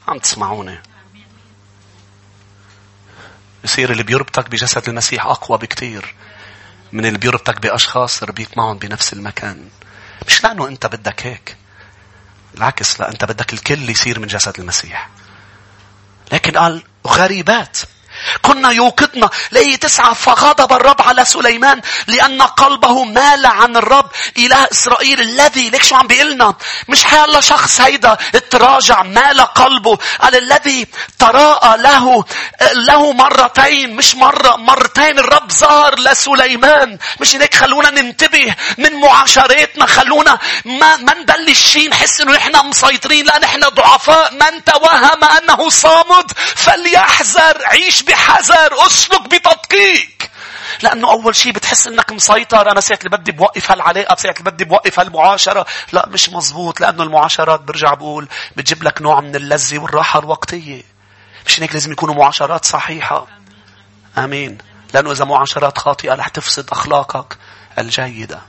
عم 0.08 0.20
تسمعوني؟ 0.20 0.93
يصير 3.64 3.92
اللي 3.92 4.04
بيربطك 4.04 4.50
بجسد 4.50 4.90
المسيح 4.90 5.26
أقوى 5.26 5.58
بكتير 5.58 6.16
من 6.92 7.06
اللي 7.06 7.18
بيربطك 7.18 7.60
بأشخاص 7.60 8.24
ربيت 8.24 8.58
معهم 8.58 8.78
بنفس 8.78 9.14
المكان. 9.14 9.70
مش 10.28 10.44
لأنه 10.44 10.68
أنت 10.68 10.86
بدك 10.86 11.26
هيك. 11.26 11.58
العكس 12.58 13.00
لا 13.00 13.10
أنت 13.10 13.26
بدك 13.26 13.54
الكل 13.54 13.90
يصير 13.90 14.20
من 14.20 14.28
جسد 14.28 14.60
المسيح. 14.60 15.10
لكن 16.32 16.58
قال 16.58 16.84
غريبات 17.08 17.78
كنا 18.42 18.72
يوقظنا. 18.72 19.30
ليه 19.52 19.76
تسعة 19.76 20.14
فغضب 20.14 20.74
الرب 20.74 21.02
على 21.02 21.26
سليمان 21.26 21.82
لأن 22.08 22.42
قلبه 22.42 23.04
مال 23.04 23.46
عن 23.46 23.78
الرب. 23.78 24.10
إله 24.38 24.68
إسرائيل 24.72 25.22
الذي 25.22 25.70
ليك 25.70 25.84
شو 25.84 25.96
عم 25.96 26.08
بيقلنا 26.08 26.56
مش 26.88 27.04
حيالله 27.04 27.40
شخص 27.40 27.82
هيدا 27.82 28.18
تراجع 28.50 29.04
مال 29.04 29.42
قلبه. 29.42 29.98
قال 30.22 30.36
الذي 30.36 30.88
تراءى 31.20 31.78
له 31.78 32.26
له 32.74 33.14
مرتين. 33.14 33.96
مش 33.96 34.16
مرة 34.16 34.56
مرتين 34.56 35.20
الرب 35.20 35.52
ظهر 35.52 36.00
لسليمان. 36.00 36.98
مش 37.20 37.36
هيك 37.36 37.56
خلونا 37.56 37.90
ننتبه 37.90 38.56
من 38.78 38.94
معاشراتنا. 38.94 39.86
خلونا 39.86 40.40
ما 40.66 40.96
ما 40.96 41.14
نبلش 41.14 41.60
شيء 41.60 41.90
نحس 41.90 42.22
إنه 42.22 42.32
نحن 42.32 42.68
مسيطرين. 42.68 43.26
لا 43.26 43.40
نحن 43.40 43.60
ضعفاء. 43.60 44.34
من 44.34 44.64
توهم 44.64 45.24
أنه 45.24 45.70
صامد. 45.70 46.32
فليحذر. 46.56 47.66
عيش 47.66 48.02
بحذر 48.14 48.86
أسلك 48.88 49.22
بتدقيق. 49.22 50.10
لأنه 50.82 51.12
أول 51.12 51.36
شيء 51.36 51.52
بتحس 51.52 51.88
إنك 51.88 52.12
مسيطر. 52.12 52.72
أنا 52.72 52.82
ساعة 52.82 53.00
اللي 53.06 53.18
بدي 53.18 53.32
بوقف 53.32 53.72
هالعلاقة 53.72 54.16
ساعة 54.16 54.34
اللي 54.40 54.52
بدي 54.52 54.66
بوقف 54.66 55.00
هالمعاشرة. 55.00 55.66
لا 55.94 56.10
مش 56.10 56.30
مزبوط 56.30 56.82
لأنه 56.82 57.04
المعاشرات 57.04 57.60
برجع 57.62 57.94
بقول 57.94 58.28
بتجيب 58.56 58.84
لك 58.84 59.02
نوع 59.02 59.22
من 59.22 59.36
اللذة 59.36 59.80
والراحة 59.80 60.20
الوقتية. 60.20 60.84
مش 61.46 61.62
هيك 61.62 61.74
لازم 61.74 61.92
يكونوا 61.92 62.16
معاشرات 62.16 62.66
صحيحة. 62.66 63.28
آمين. 64.18 64.58
لأنه 64.94 65.12
إذا 65.12 65.26
معاشرات 65.26 65.78
خاطئة 65.78 66.14
رح 66.14 66.28
تفسد 66.28 66.70
أخلاقك 66.72 67.38
الجيدة. 67.80 68.42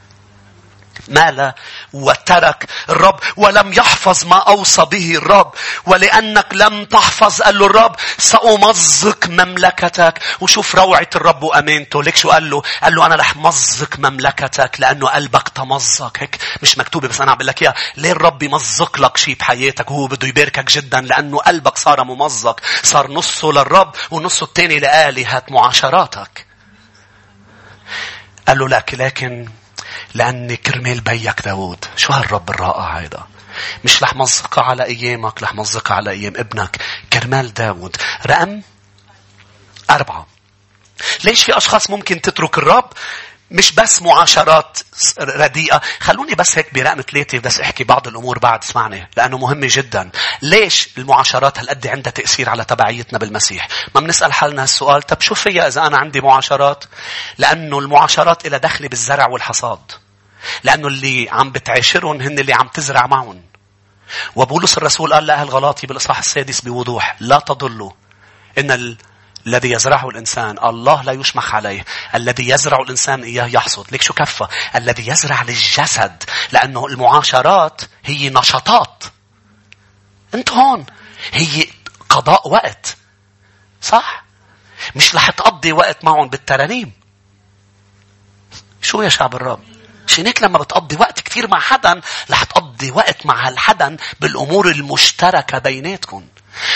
مال 1.09 1.53
وترك 1.93 2.67
الرب 2.89 3.21
ولم 3.37 3.73
يحفظ 3.73 4.25
ما 4.25 4.37
أوصى 4.37 4.85
به 4.85 5.15
الرب. 5.15 5.53
ولأنك 5.87 6.47
لم 6.53 6.85
تحفظ 6.85 7.43
قال 7.43 7.59
له 7.59 7.67
الرب 7.67 7.97
سأمزق 8.19 9.29
مملكتك. 9.29 10.21
وشوف 10.41 10.75
روعة 10.75 11.11
الرب 11.17 11.43
وأمانته 11.43 12.03
ليك 12.03 12.17
شو 12.17 12.31
قال 12.31 12.51
له؟ 12.51 12.63
قال 12.83 12.95
له 12.95 13.07
أنا 13.07 13.15
رح 13.15 13.37
مزق 13.37 13.99
مملكتك 13.99 14.77
لأنه 14.79 15.09
قلبك 15.09 15.49
تمزق. 15.49 16.13
هيك 16.19 16.39
مش 16.63 16.79
مكتوبة 16.79 17.09
بس 17.09 17.21
أنا 17.21 17.31
عم 17.31 17.37
بقول 17.37 17.47
لك 17.47 17.63
إياها. 17.63 17.75
ليه 17.97 18.13
الرب 18.13 18.43
يمزق 18.43 19.01
لك 19.01 19.17
شيء 19.17 19.37
بحياتك 19.37 19.91
وهو 19.91 20.07
بده 20.07 20.29
يباركك 20.29 20.71
جدا؟ 20.71 21.01
لأنه 21.01 21.39
قلبك 21.39 21.79
صار 21.79 22.05
ممزق. 22.05 22.61
صار 22.83 23.11
نصه 23.11 23.53
للرب 23.53 23.95
ونصه 24.11 24.45
الثاني 24.45 24.79
لآلهة 24.79 25.43
معاشراتك. 25.51 26.47
قال 28.49 28.59
له 28.59 28.69
لك 28.69 28.95
لكن 28.95 29.49
لأني 30.15 30.57
كرمال 30.57 31.01
بيك 31.01 31.43
داود 31.43 31.85
شو 31.97 32.13
هالرب 32.13 32.51
الرائع 32.51 32.99
هيدا؟ 32.99 33.23
مش 33.85 34.03
رح 34.03 34.17
مزقها 34.17 34.65
على 34.65 34.85
أيامك 34.85 35.43
رح 35.43 35.55
مزقها 35.55 35.95
على 35.95 36.11
أيام 36.11 36.33
ابنك. 36.37 36.77
كرمال 37.13 37.55
داود 37.55 37.97
رقم 38.27 38.63
أربعة. 39.91 40.27
ليش 41.25 41.45
في 41.45 41.57
أشخاص 41.57 41.91
ممكن 41.91 42.21
تترك 42.21 42.59
الرب؟ 42.59 42.93
مش 43.51 43.73
بس 43.73 44.03
معاشرات 44.03 44.79
رديئة. 45.19 45.81
خلوني 46.01 46.35
بس 46.35 46.59
هيك 46.59 46.75
برقم 46.75 47.01
ثلاثة 47.01 47.39
بس 47.39 47.61
احكي 47.61 47.85
بعض 47.85 48.09
الأمور 48.09 48.39
بعد 48.39 48.63
اسمعني 48.65 49.09
لأنه 49.17 49.39
مهمة 49.39 49.69
جدا. 49.71 50.11
ليش 50.43 50.89
المعاشرات 50.99 51.59
هالقد 51.59 51.87
عندها 51.87 52.13
تأثير 52.13 52.49
على 52.51 52.65
تبعيتنا 52.65 53.19
بالمسيح؟ 53.19 53.69
ما 53.95 54.01
بنسأل 54.01 54.33
حالنا 54.33 54.65
السؤال 54.65 55.03
طب 55.03 55.21
شو 55.21 55.35
فيها 55.35 55.69
إذا 55.69 55.87
أنا 55.87 55.97
عندي 55.97 56.21
معاشرات؟ 56.21 56.85
لأنه 57.39 57.79
المعاشرات 57.79 58.47
إلى 58.47 58.59
دخل 58.59 58.89
بالزرع 58.89 59.27
والحصاد. 59.29 59.93
لأنه 60.65 60.89
اللي 60.89 61.29
عم 61.31 61.51
بتعاشرهم 61.51 62.21
هن 62.21 62.39
اللي 62.39 62.53
عم 62.53 62.69
تزرع 62.69 63.07
معهم. 63.07 63.43
وبولس 64.37 64.79
الرسول 64.79 65.15
قال 65.15 65.27
لأهل 65.27 65.49
غلاطي 65.49 65.87
بالإصحاح 65.87 66.19
السادس 66.19 66.61
بوضوح 66.61 67.17
لا 67.21 67.39
تضلوا 67.39 67.91
إن. 68.59 68.97
الذي 69.47 69.71
يزرعه 69.71 70.09
الإنسان. 70.09 70.59
الله 70.59 71.03
لا 71.03 71.13
يشمخ 71.13 71.55
عليه. 71.55 71.85
الذي 72.15 72.49
يزرع 72.49 72.81
الإنسان 72.81 73.23
إياه 73.23 73.47
يحصد. 73.47 73.87
ليك 73.93 74.03
شو 74.03 74.15
كفى 74.15 74.47
الذي 74.75 75.09
يزرع 75.09 75.43
للجسد. 75.43 76.25
لأنه 76.53 76.87
المعاشرات 76.87 77.81
هي 78.05 78.31
نشاطات. 78.31 79.05
أنت 80.35 80.51
هون. 80.51 80.87
هي 81.33 81.67
قضاء 82.09 82.49
وقت. 82.49 82.97
صح؟ 83.83 84.25
مش 84.97 85.15
رح 85.15 85.31
تقضي 85.31 85.73
وقت 85.73 86.05
معهم 86.05 86.29
بالترانيم. 86.29 86.93
شو 88.83 89.03
يا 89.03 89.09
شعب 89.09 89.35
الرب؟ 89.35 89.61
هيك 90.19 90.43
لما 90.43 90.59
بتقضي 90.59 90.97
وقت 90.97 91.21
كثير 91.21 91.49
مع 91.49 91.61
حدا 91.61 92.01
رح 92.31 92.45
تقضي 92.45 92.91
وقت 92.91 93.27
مع 93.27 93.49
هالحدا 93.49 93.97
بالأمور 94.21 94.69
المشتركة 94.69 95.59
بيناتكم. 95.59 96.27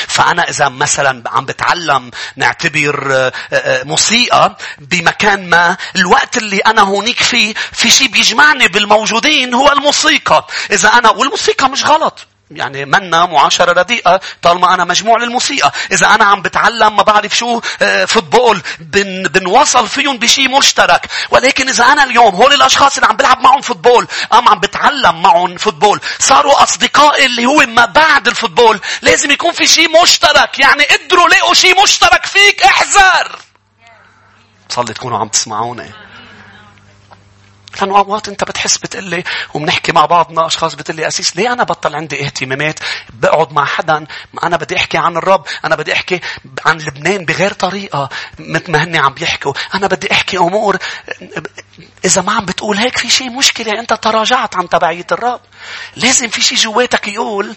فأنا 0.08 0.48
إذا 0.48 0.68
مثلا 0.68 1.22
عم 1.26 1.44
بتعلم 1.44 2.10
نعتبر 2.36 3.08
آه، 3.12 3.32
آه، 3.52 3.82
موسيقى 3.84 4.56
بمكان 4.78 5.50
ما 5.50 5.76
الوقت 5.96 6.36
اللي 6.36 6.58
أنا 6.58 6.82
هونيك 6.82 7.22
فيه 7.22 7.54
في 7.72 7.90
شيء 7.90 8.08
بيجمعني 8.08 8.68
بالموجودين 8.68 9.54
هو 9.54 9.72
الموسيقى. 9.72 10.46
إذا 10.70 10.88
أنا 10.88 11.10
والموسيقى 11.10 11.68
مش 11.68 11.84
غلط. 11.84 12.26
يعني 12.50 12.84
منا 12.84 13.26
معاشرة 13.26 13.72
رديئة 13.72 14.20
طالما 14.42 14.74
أنا 14.74 14.84
مجموع 14.84 15.18
للموسيقى. 15.18 15.72
إذا 15.92 16.06
أنا 16.06 16.24
عم 16.24 16.42
بتعلم 16.42 16.96
ما 16.96 17.02
بعرف 17.02 17.36
شو 17.36 17.60
آه، 17.82 18.04
فوتبول 18.04 18.62
بن 18.80 19.22
بنوصل 19.22 19.88
فيهم 19.88 20.18
بشيء 20.18 20.58
مشترك. 20.58 21.06
ولكن 21.30 21.68
إذا 21.68 21.84
أنا 21.84 22.04
اليوم 22.04 22.34
هول 22.34 22.52
الأشخاص 22.52 22.96
اللي 22.96 23.06
عم 23.08 23.16
بلعب 23.16 23.40
معهم 23.40 23.60
football 23.60 24.06
أم 24.32 24.48
عم 24.48 24.60
بتعلم 24.60 25.22
معهم 25.22 25.56
football 25.56 26.00
صاروا 26.18 26.62
أصدقائي 26.62 27.26
اللي 27.26 27.46
هو 27.46 27.64
ما 27.66 27.84
بعد 27.84 28.28
ال 28.28 28.34
football 28.34 28.80
لازم 29.02 29.30
يكون 29.30 29.52
في 29.52 29.66
شيء 29.66 30.02
مشترك. 30.02 30.58
يعني 30.58 30.84
قدروا 30.84 31.28
لقوا 31.28 31.54
شيء 31.54 31.82
مشترك 31.82 32.26
فيك 32.26 32.62
احذر. 32.62 33.38
بصلي 34.70 34.94
تكونوا 34.94 35.18
عم 35.18 35.28
تسمعوني. 35.28 36.07
لأنه 37.76 37.98
أوقات 37.98 38.28
أنت 38.28 38.44
بتحس 38.44 38.78
بتقلي 38.78 39.24
وبنحكي 39.54 39.92
مع 39.92 40.06
بعضنا 40.06 40.46
أشخاص 40.46 40.74
بتقلي 40.74 41.08
قسيس 41.08 41.36
ليه 41.36 41.52
أنا 41.52 41.64
بطل 41.64 41.94
عندي 41.94 42.24
اهتمامات؟ 42.24 42.80
بقعد 43.10 43.52
مع 43.52 43.64
حدا 43.64 44.06
ما 44.32 44.46
أنا 44.46 44.56
بدي 44.56 44.76
أحكي 44.76 44.98
عن 44.98 45.16
الرب 45.16 45.46
أنا 45.64 45.76
بدي 45.76 45.92
أحكي 45.92 46.20
عن 46.66 46.78
لبنان 46.78 47.24
بغير 47.24 47.52
طريقة 47.52 48.08
مثل 48.38 48.72
ما 48.72 48.84
هني 48.84 48.98
عم 48.98 49.14
بيحكوا 49.14 49.52
أنا 49.74 49.86
بدي 49.86 50.12
أحكي 50.12 50.38
أمور 50.38 50.76
إذا 52.04 52.22
ما 52.22 52.32
عم 52.32 52.44
بتقول 52.44 52.76
هيك 52.76 52.98
في 52.98 53.10
شيء 53.10 53.30
مشكلة 53.30 53.80
أنت 53.80 53.92
تراجعت 53.92 54.56
عن 54.56 54.68
تبعية 54.68 55.06
الرب. 55.12 55.40
لازم 55.96 56.28
في 56.28 56.40
شيء 56.40 56.58
جواتك 56.58 57.08
يقول 57.08 57.56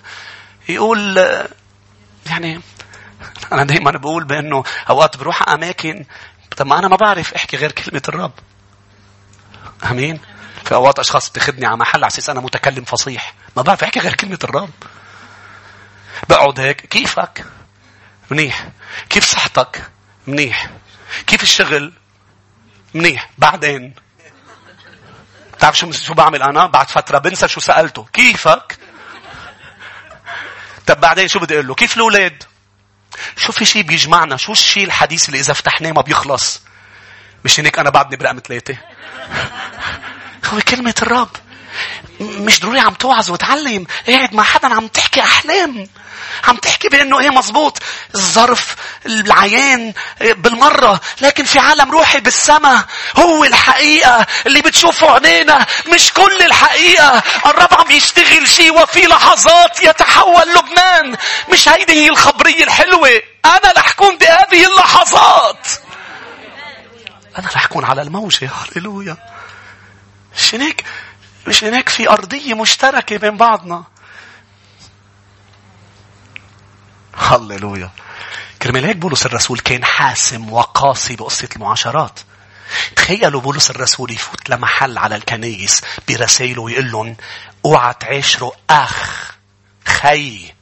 يقول 0.69 1.17
يعني 2.25 2.61
أنا 3.51 3.63
دائما 3.63 3.91
بقول 3.91 4.23
بأنه 4.23 4.63
أوقات 4.89 5.17
بروح 5.17 5.49
أماكن 5.49 6.05
طب 6.57 6.67
ما 6.67 6.79
أنا 6.79 6.87
ما 6.87 6.95
بعرف 6.95 7.33
أحكي 7.33 7.57
غير 7.57 7.71
كلمة 7.71 8.01
الرب. 8.09 8.31
آمين. 9.83 10.19
في 10.65 10.75
أوقات 10.75 10.99
أشخاص 10.99 11.29
بتاخذني 11.29 11.65
على 11.65 11.77
محل 11.77 12.03
على 12.03 12.07
أساس 12.07 12.29
أنا 12.29 12.41
متكلم 12.41 12.83
فصيح. 12.83 13.33
ما 13.57 13.61
بعرف 13.61 13.83
أحكي 13.83 13.99
غير 13.99 14.15
كلمة 14.15 14.39
الرب. 14.43 14.69
بقعد 16.29 16.59
هيك. 16.59 16.85
كيفك؟ 16.85 17.45
منيح. 18.29 18.67
كيف 19.09 19.25
صحتك؟ 19.25 19.89
منيح. 20.27 20.69
كيف 21.27 21.43
الشغل؟ 21.43 21.93
منيح. 22.93 23.29
بعدين؟ 23.37 23.93
بتعرف 25.53 25.77
شو 25.77 25.91
شو 25.91 26.13
بعمل 26.13 26.41
أنا؟ 26.41 26.65
بعد 26.65 26.89
فترة 26.89 27.17
بنسى 27.17 27.47
شو 27.47 27.59
سألته. 27.59 28.07
كيفك؟ 28.13 28.77
طب 30.87 30.99
بعدين 30.99 31.27
شو 31.27 31.39
بدي 31.39 31.53
أقول 31.53 31.67
له؟ 31.67 31.75
كيف 31.75 31.95
الأولاد؟ 31.95 32.43
شو 33.37 33.51
في 33.51 33.65
شيء 33.65 33.81
بيجمعنا؟ 33.81 34.37
شو 34.37 34.51
الشيء 34.51 34.83
الحديث 34.83 35.29
اللي 35.29 35.39
إذا 35.39 35.53
فتحناه 35.53 35.91
ما 35.91 36.01
بيخلص؟ 36.01 36.61
مش 37.45 37.59
هيك 37.59 37.79
أنا 37.79 37.89
بعدني 37.89 38.17
برقم 38.17 38.39
ثلاثة 38.47 38.77
هو 40.53 40.59
كلمة 40.67 40.95
الرب. 41.01 41.29
مش 42.19 42.59
ضروري 42.59 42.79
عم 42.79 42.93
توعظ 42.93 43.31
وتعلم. 43.31 43.85
قاعد 44.07 44.33
مع 44.33 44.43
حدا 44.43 44.67
عم 44.75 44.87
تحكي 44.87 45.21
أحلام. 45.21 45.87
عم 46.47 46.55
تحكي 46.55 46.89
بأنه 46.89 47.19
إيه 47.19 47.29
مزبوط 47.29 47.81
الظرف 48.15 48.75
العيان 49.05 49.93
بالمرة. 50.21 51.01
لكن 51.21 51.43
في 51.43 51.59
عالم 51.59 51.91
روحي 51.91 52.19
بالسماء 52.19 52.85
هو 53.17 53.43
الحقيقة. 53.43 54.25
اللي 54.45 54.61
بتشوفه 54.61 55.11
عينينا 55.11 55.65
مش 55.93 56.13
كل 56.13 56.41
الحقيقة. 56.41 57.23
الرب 57.45 57.73
عم 57.73 57.91
يشتغل 57.91 58.47
شيء 58.49 58.81
وفي 58.81 59.01
لحظات 59.07 59.83
يتحول 59.83 60.53
لبنان. 60.53 61.17
مش 61.49 61.69
هيدي 61.69 61.93
هي 61.93 62.09
الخبرية 62.09 62.63
الحلوة. 62.63 63.21
أنا 63.45 63.71
رح 63.77 63.91
كون 63.91 64.17
بهذه 64.17 64.65
اللحظات. 64.65 65.67
أنا 67.39 67.47
رح 67.47 67.65
أكون 67.65 67.85
على 67.85 68.01
الموجة. 68.01 68.49
هللويا. 68.75 69.17
مش 70.37 70.55
هناك 70.55 70.83
مش 71.47 71.63
هناك 71.63 71.89
في 71.89 72.09
أرضية 72.09 72.53
مشتركة 72.53 73.17
بين 73.17 73.37
بعضنا. 73.37 73.83
هللويا. 77.17 77.89
كرمال 78.61 78.85
هيك 78.85 78.95
بولس 78.97 79.25
الرسول 79.25 79.59
كان 79.59 79.85
حاسم 79.85 80.53
وقاسي 80.53 81.15
بقصة 81.15 81.49
المعاشرات. 81.55 82.19
تخيلوا 82.95 83.41
بولس 83.41 83.69
الرسول 83.71 84.11
يفوت 84.11 84.49
لمحل 84.49 84.97
على 84.97 85.15
الكنايس 85.15 85.81
برسائله 86.09 86.61
ويقول 86.61 86.91
لهم 86.91 87.15
أوعى 87.65 87.93
تعاشروا 87.99 88.51
أخ 88.69 89.31
خي. 89.87 90.53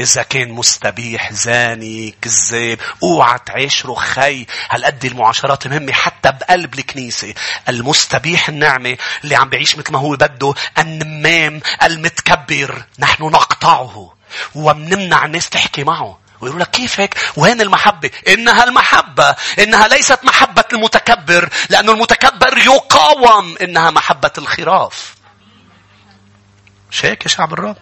إذا 0.00 0.22
كان 0.22 0.50
مستبيح 0.52 1.32
زاني 1.32 2.14
كذاب 2.22 2.78
أوعى 3.02 3.38
تعاشره 3.46 3.94
خي 3.94 4.46
هالقد 4.70 5.04
المعاشرات 5.04 5.66
مهمة 5.66 5.92
حتى 5.92 6.32
بقلب 6.32 6.74
الكنيسة 6.74 7.34
المستبيح 7.68 8.48
النعمة 8.48 8.96
اللي 9.24 9.34
عم 9.36 9.48
بعيش 9.48 9.78
مثل 9.78 9.92
ما 9.92 9.98
هو 9.98 10.10
بده 10.10 10.54
النمام 10.78 11.60
المتكبر 11.82 12.84
نحن 12.98 13.22
نقطعه 13.22 14.14
ومنمنع 14.54 15.24
الناس 15.24 15.50
تحكي 15.50 15.84
معه 15.84 16.18
ويقول 16.40 16.60
لك 16.60 16.70
كيف 16.70 17.00
هيك؟ 17.00 17.14
وين 17.36 17.60
المحبة؟ 17.60 18.10
إنها 18.28 18.64
المحبة. 18.64 19.36
إنها 19.58 19.88
ليست 19.88 20.24
محبة 20.24 20.64
المتكبر. 20.72 21.48
لأن 21.70 21.88
المتكبر 21.88 22.58
يقاوم. 22.58 23.56
إنها 23.62 23.90
محبة 23.90 24.30
الخراف. 24.38 25.14
هيك 27.02 27.22
يا 27.22 27.28
شعب 27.28 27.52
الرب؟ 27.52 27.76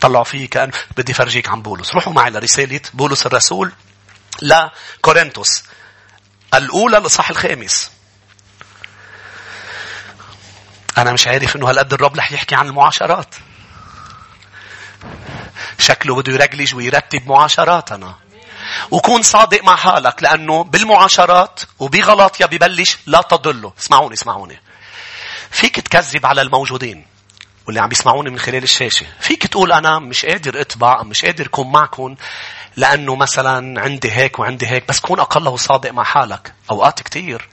طلعوا 0.00 0.24
فيه 0.24 0.48
كأن 0.48 0.70
بدي 0.96 1.12
فرجيك 1.14 1.48
عن 1.48 1.62
بولس. 1.62 1.94
روحوا 1.94 2.12
معي 2.12 2.30
لرسالة 2.30 2.80
بولس 2.94 3.26
الرسول 3.26 3.72
لكورنثوس 4.42 5.64
الأولى 6.54 6.98
لصح 6.98 7.30
الخامس. 7.30 7.90
أنا 10.98 11.12
مش 11.12 11.26
عارف 11.26 11.56
إنه 11.56 11.70
هالقد 11.70 11.92
الرب 11.92 12.16
رح 12.16 12.32
يحكي 12.32 12.54
عن 12.54 12.66
المعاشرات. 12.66 13.34
شكله 15.78 16.14
بده 16.14 16.32
يرجلج 16.32 16.74
ويرتب 16.74 17.26
معاشراتنا 17.26 18.14
وكون 18.90 19.22
صادق 19.22 19.64
مع 19.64 19.76
حالك 19.76 20.22
لأنه 20.22 20.64
بالمعاشرات 20.64 21.60
وبغلط 21.78 22.40
يا 22.40 22.46
ببلش 22.46 22.98
لا 23.06 23.22
تضله. 23.22 23.72
اسمعوني 23.78 24.14
اسمعوني. 24.14 24.60
فيك 25.50 25.80
تكذب 25.80 26.26
على 26.26 26.42
الموجودين. 26.42 27.06
واللي 27.70 27.80
عم 27.80 27.92
يسمعوني 27.92 28.30
من 28.30 28.38
خلال 28.38 28.62
الشاشة. 28.62 29.06
فيك 29.20 29.46
تقول 29.46 29.72
أنا 29.72 29.98
مش 29.98 30.26
قادر 30.26 30.60
أتبع 30.60 31.02
مش 31.02 31.24
قادر 31.24 31.46
أكون 31.46 31.72
معكم 31.72 32.16
لأنه 32.76 33.16
مثلا 33.16 33.80
عندي 33.80 34.12
هيك 34.12 34.38
وعندي 34.38 34.66
هيك 34.66 34.88
بس 34.88 35.00
كون 35.00 35.20
أقل 35.20 35.48
وصادق 35.48 35.90
مع 35.90 36.04
حالك. 36.04 36.54
أوقات 36.70 37.02
كتير. 37.02 37.48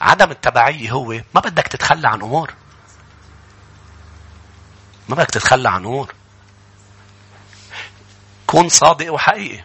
عدم 0.00 0.30
التبعية 0.30 0.90
هو 0.90 1.12
ما 1.34 1.40
بدك 1.40 1.68
تتخلى 1.68 2.08
عن 2.08 2.22
أمور. 2.22 2.54
ما 5.08 5.16
بدك 5.16 5.30
تتخلى 5.30 5.68
عن 5.68 5.84
أمور. 5.84 6.14
كون 8.46 8.68
صادق 8.68 9.12
وحقيقي. 9.12 9.64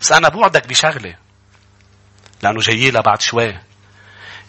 بس 0.00 0.12
أنا 0.12 0.28
بوعدك 0.28 0.66
بشغلة. 0.66 1.16
لأنه 2.42 2.60
جاي 2.60 2.90
لها 2.90 3.00
بعد 3.00 3.20
شوي. 3.20 3.58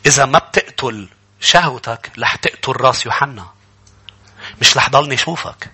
إذا 0.05 0.25
ما 0.25 0.39
بتقتل 0.39 1.09
شهوتك 1.39 2.11
رح 2.19 2.35
تقتل 2.35 2.71
راس 2.71 3.05
يوحنا. 3.05 3.60
مش 4.61 4.77
رح 4.77 4.89
ضلني 4.89 5.15
اشوفك 5.15 5.71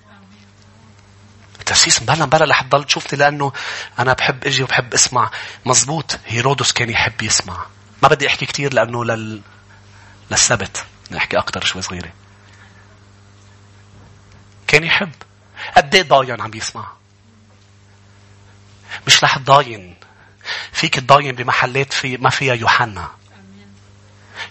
تأسيس 1.67 2.01
مبلا 2.01 2.25
مبلا 2.25 2.45
رح 2.45 2.61
تضل 2.61 2.83
تشوفني 2.83 3.19
لأنه 3.19 3.53
أنا 3.99 4.13
بحب 4.13 4.45
أجي 4.45 4.63
وبحب 4.63 4.93
أسمع. 4.93 5.31
مزبوط. 5.65 6.19
هيرودس 6.25 6.71
كان 6.71 6.89
يحب 6.89 7.21
يسمع. 7.21 7.65
ما 8.03 8.09
بدي 8.09 8.27
أحكي 8.27 8.45
كثير 8.45 8.73
لأنه 8.73 9.05
لل... 9.05 9.41
للسبت 10.31 10.85
نحكي 11.11 11.37
أكثر 11.37 11.63
شوي 11.65 11.81
صغيرة. 11.81 12.09
كان 14.67 14.83
يحب. 14.83 15.11
قد 15.77 15.95
إيه 15.95 16.03
ضاين 16.03 16.41
عم 16.41 16.51
يسمع؟ 16.53 16.87
مش 19.07 19.23
رح 19.23 19.37
تضاين. 19.37 19.95
فيك 20.71 20.95
تضاين 20.95 21.35
بمحلات 21.35 21.93
في 21.93 22.17
ما 22.17 22.29
فيها 22.29 22.53
يوحنا. 22.53 23.11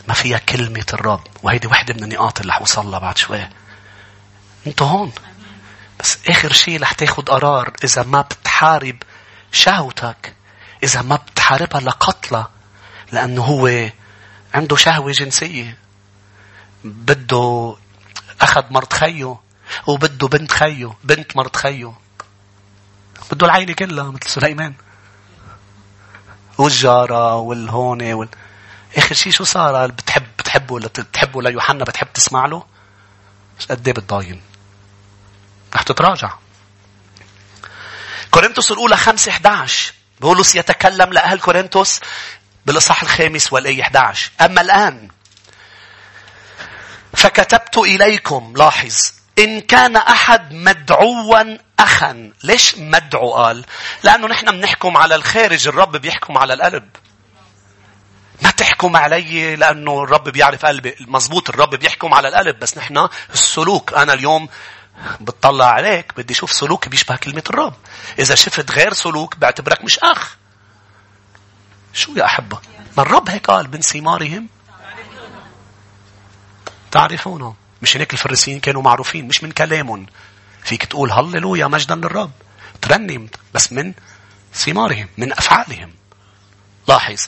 ما 0.09 0.15
فيها 0.15 0.39
كلمة 0.39 0.87
الرب. 0.93 1.27
وهيدي 1.43 1.67
وحدة 1.67 1.95
من 1.95 2.05
النقاط 2.05 2.41
اللي 2.41 2.53
رح 2.53 2.99
بعد 2.99 3.19
شوي. 3.19 3.49
انت 4.67 4.83
هون 4.83 5.13
بس 6.01 6.19
آخر 6.29 6.53
شيء 6.53 6.83
رح 6.83 6.93
تاخد 6.93 7.29
قرار 7.29 7.73
إذا 7.85 8.03
ما 8.03 8.21
بتحارب 8.21 8.97
شهوتك 9.53 10.35
إذا 10.83 11.03
ما 11.03 11.17
بتحاربها 11.17 11.81
لقتلها 11.81 12.51
لأنه 13.13 13.43
هو 13.43 13.91
عنده 14.55 14.77
شهوة 14.77 15.13
جنسية 15.13 15.79
بده 16.85 17.77
أخذ 18.41 18.65
مرت 18.71 18.93
خيه 18.93 19.37
وبده 19.87 20.29
بنت 20.29 20.53
خيه 20.53 20.93
بنت 21.05 21.37
مرت 21.37 21.57
خيه 21.57 21.93
بده 23.33 23.47
العيلة 23.47 23.73
كلها 23.75 24.11
مثل 24.11 24.31
سليمان 24.31 24.75
والجارة 26.59 27.37
والهونة 27.37 28.15
وال... 28.15 28.29
آخر 28.97 29.15
شيء 29.15 29.33
شو 29.33 29.45
صار؟ 29.45 29.87
بتحب 29.91 30.27
بتحبه 30.39 30.75
ولا 30.75 30.87
بتحبه 30.87 31.43
ليوحنا 31.43 31.85
بتحب 31.85 32.13
تسمع 32.15 32.47
له؟ 32.47 32.65
قد 33.71 33.89
إيه 33.89 33.95
بتضاين؟ 33.95 34.41
رح 35.77 35.83
تتراجع. 35.83 36.33
كورنثوس 38.31 38.73
الأولى 38.73 38.97
5 38.97 39.31
11 39.31 39.93
بولس 40.21 40.57
يتكلم 40.57 41.13
لأهل 41.13 41.41
كورنثوس 41.41 42.01
بالإصحاح 42.67 43.03
الخامس 43.03 43.53
والآية 43.53 43.83
11 43.83 44.31
أما 44.41 44.61
الآن 44.61 45.09
فكتبت 47.15 47.79
إليكم 47.79 48.53
لاحظ 48.57 48.97
إن 49.39 49.61
كان 49.61 49.97
أحد 49.97 50.53
مدعوا 50.53 51.57
أخا. 51.79 52.33
ليش 52.45 52.75
مدعو؟ 52.79 53.33
قال 53.33 53.65
لأنه 54.03 54.27
نحن 54.27 54.51
بنحكم 54.51 54.97
على 54.97 55.15
الخارج 55.15 55.69
الرب 55.69 55.97
بيحكم 55.97 56.39
على 56.39 56.55
القلب. 56.55 56.89
ما 58.43 58.51
تحكم 58.51 58.97
علي 58.97 59.57
لأنه 59.57 60.03
الرب 60.03 60.29
بيعرف 60.29 60.67
قلبي. 60.67 60.97
مزبوط 61.01 61.49
الرب 61.49 61.75
بيحكم 61.75 62.15
على 62.15 62.29
القلب 62.29 62.59
بس 62.59 62.79
نحن 62.79 63.09
السلوك. 63.33 63.95
أنا 63.95 64.13
اليوم 64.13 64.49
بتطلع 65.21 65.67
عليك 65.67 66.13
بدي 66.17 66.35
أشوف 66.35 66.53
سلوك 66.53 66.89
بيشبه 66.89 67.17
كلمة 67.17 67.43
الرب. 67.51 67.75
إذا 68.19 68.35
شفت 68.35 68.71
غير 68.71 68.93
سلوك 68.93 69.37
بعتبرك 69.37 69.85
مش 69.85 69.99
أخ. 69.99 70.37
شو 71.93 72.13
يا 72.17 72.25
أحبة؟ 72.25 72.59
ما 72.97 73.03
الرب 73.03 73.29
هيك 73.29 73.47
قال 73.47 73.71
من 73.71 73.81
ثمارهم 73.81 74.49
تعرفونه. 76.91 77.55
مش 77.83 77.97
هيك 77.97 78.13
الفريسيين 78.13 78.61
كانوا 78.61 78.83
معروفين 78.83 79.29
مش 79.29 79.43
من 79.43 79.51
كلامهم. 79.51 80.07
فيك 80.65 80.85
تقول 80.85 81.13
هللويا 81.13 81.67
مجدا 81.67 81.95
للرب. 81.95 82.31
ترنم 82.83 83.29
بس 83.55 83.73
من 83.73 83.93
ثمارهم 84.55 85.09
من 85.19 85.33
أفعالهم. 85.33 85.93
لاحظ. 86.89 87.27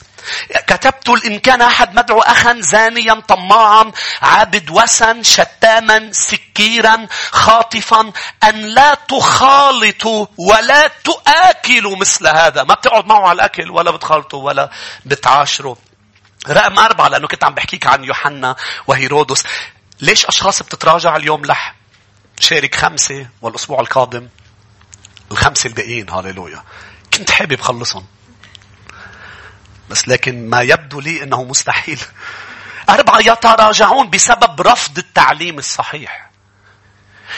كتبت 0.67 1.09
إن 1.25 1.39
كان 1.39 1.61
أحد 1.61 1.95
مدعو 1.95 2.19
أخا 2.19 2.61
زانيا 2.61 3.13
طماعا 3.13 3.91
عابد 4.21 4.69
وسن 4.69 5.23
شتاما 5.23 6.11
سكيرا 6.11 7.07
خاطفا 7.31 8.11
أن 8.43 8.61
لا 8.61 8.93
تخالطوا 8.93 10.25
ولا 10.37 10.91
تآكلوا 11.03 11.95
مثل 11.95 12.27
هذا. 12.27 12.63
ما 12.63 12.73
بتقعد 12.73 13.05
معه 13.05 13.27
على 13.27 13.35
الأكل 13.35 13.71
ولا 13.71 13.91
بتخالطوا 13.91 14.43
ولا 14.43 14.69
بتعاشروا 15.05 15.75
رقم 16.49 16.79
أربعة 16.79 17.07
لأنه 17.07 17.27
كنت 17.27 17.43
عم 17.43 17.53
بحكيك 17.53 17.87
عن 17.87 18.03
يوحنا 18.03 18.55
وهيرودس. 18.87 19.43
ليش 20.01 20.25
أشخاص 20.25 20.63
بتتراجع 20.63 21.15
اليوم؟ 21.15 21.45
لح 21.45 21.75
شارك 22.39 22.75
خمسة 22.75 23.27
والأسبوع 23.41 23.79
القادم. 23.79 24.29
الخمسة 25.31 25.67
الباقيين 25.67 26.09
هاليلويا. 26.09 26.63
كنت 27.13 27.31
حابب 27.31 27.61
خلصهم. 27.61 28.05
بس 29.89 30.07
لكن 30.07 30.49
ما 30.49 30.61
يبدو 30.61 30.99
لي 30.99 31.23
أنه 31.23 31.43
مستحيل 31.43 31.99
أربعة 32.89 33.19
يتراجعون 33.19 34.09
بسبب 34.09 34.61
رفض 34.61 34.97
التعليم 34.97 35.57
الصحيح. 35.57 36.29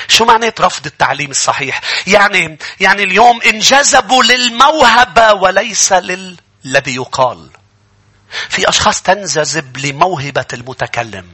شو 0.08 0.26
معنى 0.26 0.54
رفض 0.60 0.86
التعليم 0.86 1.32
الصحيح؟ 1.32 1.82
يعني 2.08 2.58
يعني 2.80 3.04
اليوم 3.04 3.41
انجذبوا 3.41 4.24
للموهبة 4.24 5.34
وليس 5.34 5.93
للذي 5.93 6.95
يقال. 6.95 7.49
في 8.49 8.70
أشخاص 8.70 9.02
تنجذب 9.02 9.78
لموهبة 9.78 10.45
المتكلم. 10.54 11.28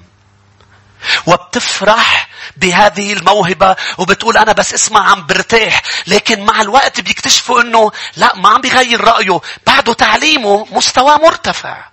وبتفرح 1.26 2.30
بهذه 2.58 3.14
الموهبة 3.14 3.76
وبتقول 3.98 4.38
أنا 4.38 4.52
بس 4.52 4.74
اسمع 4.74 5.12
عم 5.12 5.26
برتاح 5.26 5.82
لكن 6.08 6.46
مع 6.46 6.62
الوقت 6.62 7.02
بيكتشفوا 7.02 7.62
أنه 7.62 7.92
لا 8.16 8.36
ما 8.36 8.50
عم 8.50 8.62
بيغير 8.62 9.02
رأيه. 9.02 9.40
بعده 9.68 9.94
تعليمه 9.94 10.68
مستوى 10.72 11.18
مرتفع. 11.18 11.86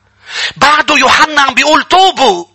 بعده 0.56 0.94
يوحنا 0.98 1.40
عم 1.42 1.54
بيقول 1.54 1.82
توبوا. 1.82 2.53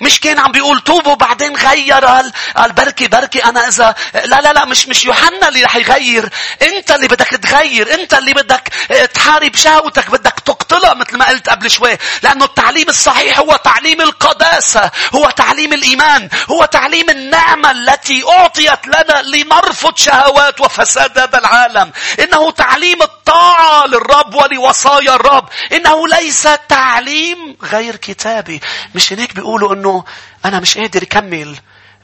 مش 0.00 0.20
كان 0.20 0.38
عم 0.38 0.52
بيقول 0.52 0.80
توبوا 0.80 1.14
بعدين 1.14 1.56
غير 1.56 2.04
قال 2.04 2.72
بركي 2.76 3.08
بركي 3.08 3.44
أنا 3.44 3.68
إذا 3.68 3.94
لا 4.14 4.40
لا 4.40 4.52
لا 4.52 4.64
مش 4.64 4.88
مش 4.88 5.04
يوحنا 5.04 5.48
اللي 5.48 5.62
رح 5.62 5.76
يغير 5.76 6.28
أنت 6.62 6.90
اللي 6.90 7.08
بدك 7.08 7.28
تغير 7.28 7.94
أنت 7.94 8.14
اللي 8.14 8.32
بدك 8.34 8.68
تحارب 9.14 9.56
شهوتك 9.56 10.10
بدك 10.10 10.40
تقتلها 10.44 10.94
مثل 10.94 11.16
ما 11.16 11.28
قلت 11.28 11.48
قبل 11.48 11.70
شوي 11.70 11.98
لأنه 12.22 12.44
التعليم 12.44 12.88
الصحيح 12.88 13.38
هو 13.38 13.56
تعليم 13.56 14.00
القداسة 14.00 14.90
هو 15.14 15.30
تعليم 15.30 15.72
الإيمان 15.72 16.28
هو 16.50 16.64
تعليم 16.64 17.10
النعمة 17.10 17.70
التي 17.70 18.24
أعطيت 18.28 18.86
لنا 18.86 19.22
لنرفض 19.22 19.96
شهوات 19.96 20.60
وفساد 20.60 21.18
هذا 21.18 21.38
العالم. 21.38 21.92
إنه 22.20 22.50
تعليم 22.50 23.02
الطاعة 23.02 23.86
للرب 23.86 24.34
ولوصايا 24.34 25.14
الرب. 25.14 25.48
إنه 25.72 26.08
ليس 26.08 26.48
تعليم 26.68 27.56
غير 27.62 27.96
كتابي. 27.96 28.60
مش 28.94 29.12
هيك 29.12 29.34
بيقولوا 29.34 29.63
بيقولوا 29.64 29.74
إنه 29.74 30.04
أنا 30.44 30.60
مش 30.60 30.78
قادر 30.78 31.02
أكمل 31.02 31.58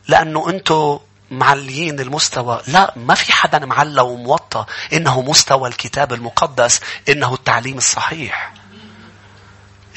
لأنه 0.08 0.48
أنتم 0.50 0.98
معليين 1.30 2.00
المستوى. 2.00 2.60
لا 2.66 2.92
ما 2.96 3.14
في 3.14 3.32
حدا 3.32 3.58
معلى 3.58 4.00
وموطى 4.00 4.64
إنه 4.92 5.22
مستوى 5.22 5.68
الكتاب 5.68 6.12
المقدس 6.12 6.80
إنه 7.08 7.34
التعليم 7.34 7.78
الصحيح. 7.78 8.52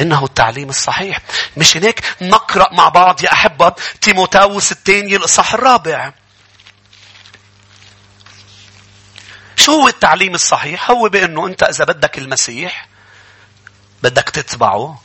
إنه 0.01 0.23
التعليم 0.23 0.69
الصحيح. 0.69 1.19
مش 1.57 1.77
هيك؟ 1.77 2.15
نقرأ 2.21 2.73
مع 2.73 2.89
بعض 2.89 3.23
يا 3.23 3.33
أحبة. 3.33 3.73
تيموتاوس 4.01 4.71
الثاني 4.71 5.15
الإصحاح 5.15 5.53
الرابع. 5.53 6.11
شو 9.55 9.71
هو 9.71 9.87
التعليم 9.87 10.35
الصحيح؟ 10.35 10.91
هو 10.91 11.09
بإنه 11.09 11.47
أنت 11.47 11.63
إذا 11.63 11.85
بدك 11.85 12.17
المسيح 12.17 12.87
بدك 14.03 14.29
تتبعه 14.29 15.01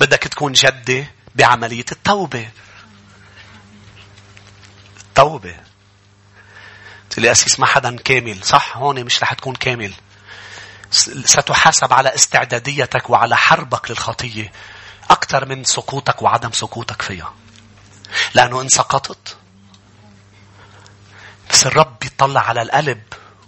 بدك 0.00 0.18
تكون 0.18 0.52
جدي 0.52 1.06
بعملية 1.34 1.84
التوبة. 1.92 2.50
التوبة. 5.00 5.56
قلت 7.02 7.18
لي 7.18 7.34
ما 7.58 7.66
حدا 7.66 7.96
كامل. 7.96 8.44
صح 8.44 8.76
هون 8.76 9.04
مش 9.04 9.22
رح 9.22 9.32
تكون 9.32 9.54
كامل. 9.54 9.94
ستحاسب 11.24 11.92
على 11.92 12.14
استعداديتك 12.14 13.10
وعلى 13.10 13.36
حربك 13.36 13.90
للخطية 13.90 14.52
أكثر 15.10 15.46
من 15.46 15.64
سقوطك 15.64 16.22
وعدم 16.22 16.52
سقوطك 16.52 17.02
فيها. 17.02 17.34
لأنه 18.34 18.60
إن 18.60 18.68
سقطت 18.68 19.36
بس 21.50 21.66
الرب 21.66 21.98
بيطلع 22.00 22.40
على 22.40 22.62
القلب 22.62 23.02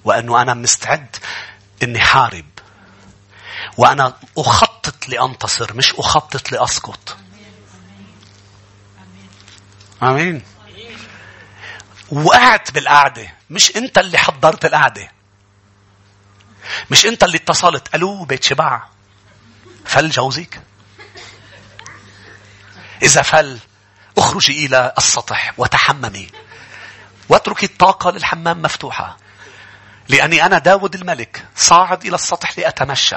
وأنه 0.05 0.43
أنا 0.43 0.55
مستعد 0.55 1.17
إني 1.83 2.01
حارب. 2.01 2.47
وأنا 3.77 4.17
أخطط 4.39 5.09
لأنتصر 5.09 5.75
مش 5.75 5.95
أخطط 5.95 6.53
لأسقط. 6.53 7.17
آمين. 10.03 10.43
وقعت 12.13 12.71
بالقعدة. 12.71 13.29
مش 13.51 13.77
انت 13.77 13.99
اللي 13.99 14.19
حضرت 14.19 14.65
القعدة. 14.65 15.11
مش 16.91 17.07
انت 17.07 17.25
اللي 17.25 17.37
اتصلت. 17.37 17.95
ألو 17.95 18.25
بيت 18.25 18.45
شبع 18.45 18.83
فل 19.85 20.11
جوزك 20.11 20.61
إذا 23.03 23.23
فل 23.23 23.59
اخرجي 24.19 24.67
إلى 24.67 24.93
السطح 24.99 25.55
وتحممي. 25.59 26.29
واتركي 27.29 27.67
الطاقة 27.67 28.11
للحمام 28.11 28.63
مفتوحة. 28.63 29.17
لأني 30.09 30.47
أنا 30.47 30.59
داود 30.59 30.95
الملك 30.95 31.47
صاعد 31.57 32.07
إلى 32.07 32.15
السطح 32.15 32.59
لأتمشى. 32.59 33.17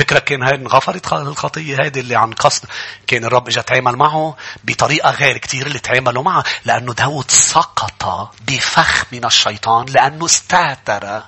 فكرك 0.00 0.24
كان 0.24 0.42
هاي 0.42 0.54
انغفرت 0.54 1.12
الخطية 1.12 1.76
هذه 1.80 2.00
اللي 2.00 2.16
عن 2.16 2.32
قصد 2.32 2.64
كان 3.06 3.24
الرب 3.24 3.48
اجى 3.48 3.62
تعامل 3.62 3.96
معه 3.96 4.36
بطريقة 4.64 5.10
غير 5.10 5.38
كتير 5.38 5.66
اللي 5.66 5.78
تعاملوا 5.78 6.22
معه 6.22 6.44
لأنه 6.64 6.92
داود 6.92 7.30
سقط 7.30 8.30
بفخ 8.48 9.04
من 9.12 9.24
الشيطان 9.24 9.86
لأنه 9.86 10.26
استهتر 10.26 11.22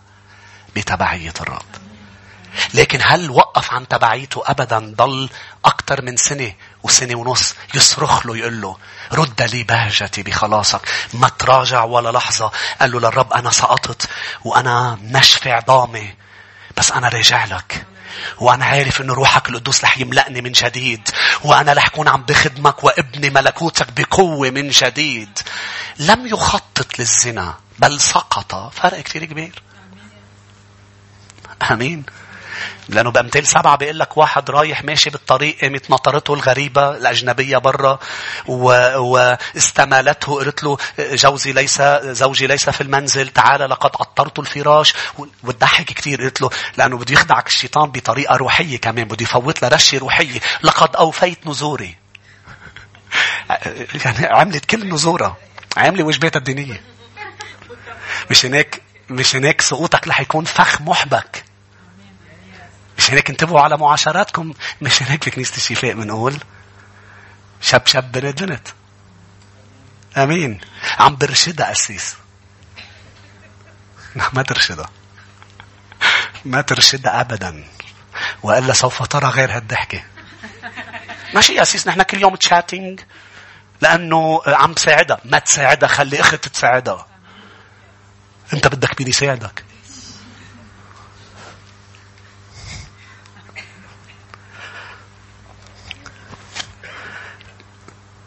بتبعية 0.77 1.33
الرب. 1.41 1.63
لكن 2.75 3.01
هل 3.03 3.31
وقف 3.31 3.73
عن 3.73 3.89
تبعيته 3.89 4.43
أبدا 4.47 4.95
ضل 4.97 5.29
أكثر 5.65 6.03
من 6.03 6.17
سنة 6.17 6.53
وسنة 6.83 7.19
ونص 7.19 7.55
يصرخ 7.75 8.27
له 8.27 8.37
يقول 8.37 8.61
له 8.61 8.77
رد 9.13 9.43
لي 9.43 9.63
بهجتي 9.63 10.23
بخلاصك 10.23 10.89
ما 11.15 11.29
تراجع 11.29 11.85
ولا 11.85 12.19
لحظة. 12.19 12.51
قال 12.81 12.93
له 12.93 13.01
للرب 13.01 13.33
أنا 13.33 13.51
سقطت 13.51 14.09
وأنا 14.45 14.99
نشف 15.03 15.47
عظامي 15.47 16.15
بس 16.77 16.93
أنا 16.93 17.09
راجع 17.09 17.45
لك. 17.45 17.92
وأنا 18.41 18.65
عارف 18.65 19.01
أن 19.01 19.11
روحك 19.11 19.49
القدوس 19.49 19.85
رح 19.85 19.99
يملأني 19.99 20.41
من 20.41 20.53
جديد 20.53 21.09
وأنا 21.45 21.73
رح 21.73 21.87
أكون 21.87 22.09
عم 22.09 22.23
بخدمك 22.23 22.85
وابني 22.85 23.31
ملكوتك 23.31 23.93
بقوة 23.93 24.51
من 24.51 24.69
جديد 24.69 25.39
لم 25.99 26.27
يخطط 26.27 26.99
للزنا 26.99 27.55
بل 27.79 28.01
سقط. 28.01 28.73
فرق 28.75 29.01
كثير 29.01 29.25
كبير. 29.25 29.63
أمين. 31.71 32.05
لأنه 32.89 33.11
بأمثال 33.11 33.47
سبعة 33.47 33.77
بيقول 33.77 33.99
لك 33.99 34.17
واحد 34.17 34.51
رايح 34.51 34.85
ماشي 34.85 35.11
بالطريق 35.11 35.61
قامت 35.61 35.91
نطرته 35.91 36.35
الغريبة 36.35 36.97
الأجنبية 36.97 37.59
برا 37.59 37.99
و... 38.47 38.65
واستمالته 38.99 40.39
قالت 40.39 40.63
له 40.63 40.77
جوزي 40.99 41.53
ليس 41.53 41.83
زوجي 42.03 42.47
ليس 42.47 42.71
في 42.71 42.81
المنزل 42.81 43.29
تعال 43.29 43.71
لقد 43.71 43.91
عطرت 44.01 44.39
الفراش 44.39 44.95
وتضحك 45.43 45.85
كثير 45.85 46.23
قلت 46.23 46.43
له 46.43 46.51
لأنه 46.77 46.99
بده 46.99 47.13
يخدعك 47.13 47.47
الشيطان 47.47 47.91
بطريقة 47.91 48.37
روحية 48.37 48.77
كمان 48.77 49.05
بده 49.05 49.23
يفوت 49.23 49.63
له 49.63 49.69
رشة 49.69 49.99
روحية. 49.99 50.41
لقد 50.63 50.97
أوفيت 50.97 51.47
نزوري. 51.47 51.97
يعني 54.05 54.27
عملت 54.27 54.65
كل 54.65 54.89
نزورها 54.95 55.37
عاملة 55.77 56.05
وجباتها 56.05 56.39
الدينية. 56.39 56.83
مش 58.31 58.47
هناك 58.47 58.83
مش 59.11 59.37
هيك 59.37 59.61
سقوطك 59.61 60.09
رح 60.09 60.21
يكون 60.21 60.45
فخ 60.45 60.81
محبك. 60.81 61.42
مش 63.03 63.11
هيك 63.11 63.31
انتبهوا 63.31 63.61
على 63.61 63.77
معاشراتكم. 63.77 64.55
مش 64.83 65.03
هيك 65.03 65.25
في 65.25 65.31
كنيسة 65.31 65.57
الشفاء 65.57 65.93
بنقول 65.93 66.39
شب 67.61 67.87
شب 67.87 68.13
بنت 68.13 68.43
بنت 68.43 68.69
آمين. 70.17 70.61
عم 70.99 71.17
برشدها 71.17 71.73
اسيس 71.73 72.17
ما 74.33 74.43
ترشدها. 74.43 74.91
ما 76.45 76.61
ترشدها 76.61 77.21
ابدا. 77.21 77.65
وإلا 78.43 78.73
سوف 78.73 79.07
ترى 79.07 79.29
غير 79.29 79.57
هالضحكة. 79.57 80.05
ماشي 81.35 81.55
يا 81.55 81.65
سيس 81.65 81.87
نحن 81.87 82.03
كل 82.03 82.21
يوم 82.21 82.37
تشاتينج 82.37 83.01
لأنه 83.81 84.43
عم 84.47 84.73
بساعدها 84.73 85.19
ما 85.25 85.39
تساعدها 85.39 85.89
خلي 85.89 86.21
اخت 86.21 86.49
تساعدها. 86.49 87.07
أنت 88.53 88.67
بدك 88.67 89.01
مين 89.01 89.09
يساعدك. 89.09 89.65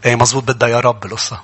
إيه 0.05 0.15
مزبوط 0.15 0.43
بدها 0.43 0.69
يا 0.69 0.79
رب 0.79 1.05
القصة. 1.05 1.39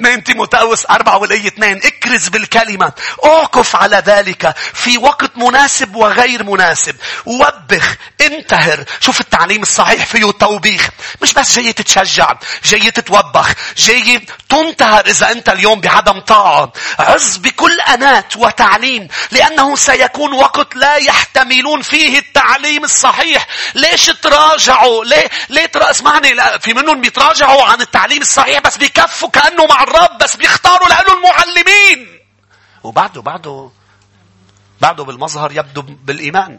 2 0.00 0.24
تيموتاوس 0.24 0.86
أربعة 0.90 1.18
والآية 1.18 1.46
اثنين. 1.46 1.80
اكرز 1.84 2.28
بالكلمة. 2.28 2.92
اعكف 3.24 3.76
على 3.76 4.02
ذلك 4.06 4.54
في 4.74 4.98
وقت 4.98 5.30
مناسب 5.36 5.94
وغير 5.94 6.44
مناسب. 6.44 6.96
وبخ 7.26 7.96
انتهر. 8.20 8.84
شوف 9.00 9.20
التعليم 9.20 9.62
الصحيح 9.62 10.06
فيه 10.06 10.30
توبيخ. 10.30 10.88
مش 11.22 11.32
بس 11.32 11.58
جاي 11.58 11.72
تتشجع 11.72 12.32
جاي 12.64 12.90
تتوبخ 12.90 13.52
جاي 13.76 14.26
تنتهر 14.48 15.06
إذا 15.06 15.32
أنت 15.32 15.48
اليوم 15.48 15.80
بعدم 15.80 16.20
طاعة. 16.20 16.72
عز 16.98 17.36
بكل 17.36 17.80
أنات 17.80 18.36
وتعليم 18.36 19.08
لأنه 19.30 19.76
سيكون 19.76 20.32
وقت 20.32 20.76
لا 20.76 20.96
يحتملون 20.96 21.82
فيه 21.82 22.18
التعليم 22.18 22.84
الصحيح. 22.84 23.46
ليش 23.74 24.06
تراجعوا؟ 24.06 25.04
ليه 25.04 25.30
ليه 25.48 25.66
ترى 25.66 25.90
اسمعني 25.90 26.32
لا 26.34 26.58
في 26.58 26.74
منهم 26.74 27.00
بيتراجعوا 27.00 27.64
عن 27.64 27.80
التعليم 27.80 28.22
الصحيح 28.22 28.60
بس 28.60 28.76
بيكفوا 28.76 29.28
كأنه 29.28 29.66
مع 29.66 29.82
الرب 29.90 30.18
بس 30.18 30.36
بيختاروا 30.36 30.88
لأنه 30.88 31.12
المعلمين. 31.12 32.20
وبعده 32.82 33.22
بعده 33.22 33.70
بعده 34.80 35.04
بالمظهر 35.04 35.52
يبدو 35.52 35.82
بالإيمان. 35.82 36.58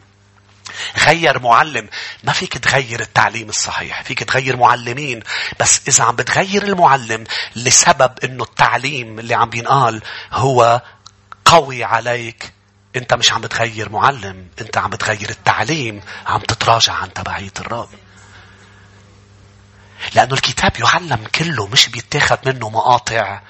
غير 0.97 1.39
معلم 1.39 1.89
ما 2.23 2.33
فيك 2.33 2.57
تغير 2.57 2.99
التعليم 2.99 3.49
الصحيح 3.49 4.03
فيك 4.03 4.23
تغير 4.23 4.57
معلمين 4.57 5.23
بس 5.59 5.81
إذا 5.87 6.03
عم 6.03 6.15
بتغير 6.15 6.63
المعلم 6.63 7.23
لسبب 7.55 8.11
أنه 8.23 8.43
التعليم 8.43 9.19
اللي 9.19 9.33
عم 9.33 9.49
بينقال 9.49 10.01
هو 10.31 10.81
قوي 11.45 11.83
عليك 11.83 12.53
أنت 12.95 13.13
مش 13.13 13.31
عم 13.31 13.41
بتغير 13.41 13.89
معلم 13.89 14.47
أنت 14.61 14.77
عم 14.77 14.89
بتغير 14.89 15.29
التعليم 15.29 16.01
عم 16.25 16.39
تتراجع 16.39 16.93
عن 16.93 17.13
تبعية 17.13 17.53
الرب. 17.59 17.89
لأنه 20.15 20.33
الكتاب 20.33 20.79
يعلم 20.79 21.27
كله 21.35 21.67
مش 21.67 21.89
بيتاخد 21.89 22.37
منه 22.45 22.69
مقاطع 22.69 23.41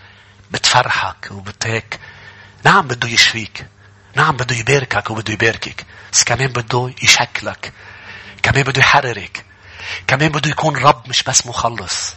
بتفرحك 0.51 1.27
وبتهيك. 1.31 1.99
نعم 2.63 2.87
بده 2.87 3.07
يشفيك. 3.07 3.67
نعم 4.15 4.37
بده 4.37 4.55
يباركك 4.55 5.09
وبده 5.09 5.33
يباركك. 5.33 5.85
بس 6.13 6.23
كمان 6.23 6.47
بده 6.47 6.93
يشكلك. 7.03 7.73
كمان 8.43 8.63
بده 8.63 8.79
يحررك. 8.79 9.45
كمان 10.07 10.29
بده 10.29 10.49
يكون 10.49 10.77
رب 10.77 11.09
مش 11.09 11.23
بس 11.23 11.47
مخلص. 11.47 12.13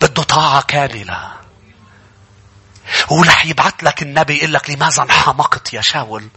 بده 0.00 0.22
طاعة 0.22 0.62
كاملة. 0.62 1.32
ورح 3.10 3.46
يبعث 3.46 3.74
لك 3.82 4.02
النبي 4.02 4.36
يقول 4.36 4.52
لك 4.52 4.70
لماذا 4.70 5.02
انحمقت 5.02 5.72
يا 5.72 5.80
شاول؟ 5.80 6.28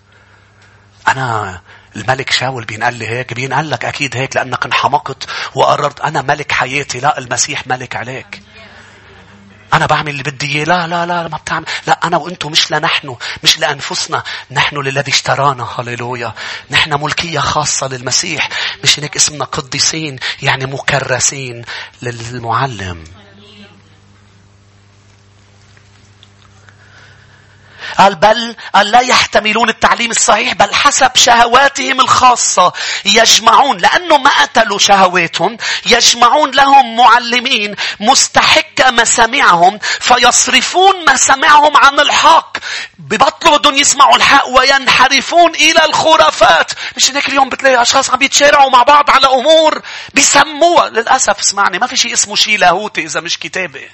أنا 1.08 1.62
الملك 1.96 2.32
شاول 2.32 2.66
بينقال 2.66 2.94
لي 2.94 3.08
هيك 3.08 3.34
بينقال 3.34 3.70
لك 3.70 3.86
أكيد 3.86 4.18
هيك 4.18 4.36
لأنك 4.36 4.66
انحمقت 4.66 5.28
وقررت 5.56 6.00
أنا 6.00 6.22
ملك 6.22 6.52
حياتي 6.52 7.00
لا 7.00 7.18
المسيح 7.18 7.68
ملك 7.68 7.96
عليك. 7.96 8.42
أنا 9.74 9.86
بعمل 9.86 10.10
اللي 10.10 10.24
بدي 10.24 10.56
إياه 10.56 10.66
لا 10.66 10.88
لا 10.88 11.06
لا 11.06 11.28
ما 11.28 11.38
بتعمل. 11.38 11.66
لا 11.88 12.00
أنا 12.04 12.18
وأنتم 12.18 12.52
مش 12.52 12.72
لنحن 12.72 13.16
مش 13.44 13.60
لأنفسنا 13.60 14.24
نحن 14.52 14.78
للذي 14.78 15.12
اشترانا 15.12 15.68
هللويا. 15.80 16.34
نحن 16.72 17.02
ملكية 17.04 17.40
خاصة 17.40 17.88
للمسيح 17.88 18.50
مش 18.84 19.00
هيك 19.00 19.16
اسمنا 19.16 19.46
قديسين 19.46 20.20
يعني 20.42 20.66
مكرسين 20.66 21.66
للمعلم. 22.02 23.04
قال 27.98 28.16
بل 28.16 28.56
قال 28.76 28.92
لا 28.92 29.00
يحتملون 29.00 29.70
التعليم 29.70 30.12
الصحيح 30.12 30.54
بل 30.54 30.74
حسب 30.74 31.12
شهواتهم 31.16 32.02
الخاصة. 32.02 32.74
يجمعون 33.06 33.78
لأنه 33.78 34.18
ما 34.18 34.42
قتلوا 34.42 34.80
شهواتهم 34.80 35.58
يجمعون 35.86 36.52
لهم 36.52 36.98
معلمين 36.98 37.76
مستحك 38.00 38.86
مسامعهم 38.90 39.80
فيصرفون 40.00 41.06
مسامعهم 41.14 41.78
عن 41.78 42.00
الحق. 42.00 42.58
ببطلوا 43.00 43.58
بدهم 43.58 43.76
يسمعوا 43.76 44.16
الحق 44.16 44.48
وينحرفون 44.48 45.56
إلى 45.56 45.86
الخرافات. 45.86 46.72
مش 46.98 47.12
هيك 47.12 47.30
اليوم 47.30 47.50
بتلاقي 47.50 47.82
أشخاص 47.82 48.10
عم 48.10 48.18
بيتشارعوا 48.18 48.70
مع 48.70 48.84
بعض 48.84 49.10
على 49.10 49.28
أمور 49.28 49.82
بيسموها 50.14 50.90
للأسف 50.90 51.40
اسمعني 51.40 51.80
ما 51.80 51.88
في 51.88 51.98
شيء 51.98 52.14
اسمه 52.14 52.36
شيء 52.36 52.58
لاهوتي 52.58 53.02
إذا 53.02 53.20
مش 53.20 53.40
كتابي 53.40 53.90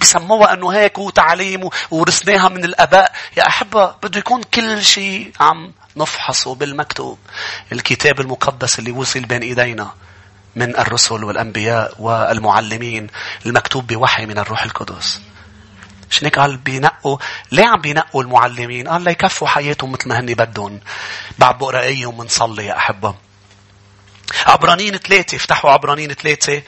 بيسموها 0.00 0.52
انه 0.52 0.70
هيك 0.70 0.98
وتعليم 0.98 1.68
ورثناها 1.90 2.48
من 2.48 2.64
الاباء 2.64 3.12
يا 3.36 3.46
أحبة 3.46 3.94
بده 4.02 4.18
يكون 4.18 4.42
كل 4.42 4.82
شيء 4.84 5.32
عم 5.40 5.72
نفحصه 5.96 6.54
بالمكتوب 6.54 7.18
الكتاب 7.72 8.20
المقدس 8.20 8.78
اللي 8.78 8.90
وصل 8.90 9.20
بين 9.20 9.42
إيدينا 9.42 9.90
من 10.56 10.76
الرسل 10.76 11.24
والأنبياء 11.24 11.94
والمعلمين 11.98 13.06
المكتوب 13.46 13.86
بوحي 13.86 14.26
من 14.26 14.38
الروح 14.38 14.62
القدس 14.62 15.20
عشان 16.10 16.24
هيك 16.24 16.38
قال 16.38 16.56
بينقوا 16.56 17.18
ليه 17.52 17.66
عم 17.66 17.80
بينقوا 17.80 18.22
المعلمين؟ 18.22 18.88
قال 18.88 19.02
ليكفوا 19.02 19.48
حياتهم 19.48 19.92
مثل 19.92 20.08
ما 20.08 20.20
هن 20.20 20.26
بدهم. 20.26 20.80
بعد 21.38 21.58
بقرأ 21.58 21.80
إيه 21.80 22.06
ومنصلي 22.06 22.66
يا 22.66 22.76
أحبة. 22.76 23.14
عبرانيين 24.46 24.96
ثلاثة 24.96 25.36
افتحوا 25.36 25.70
عبرانيين 25.70 26.12
ثلاثة 26.12 26.62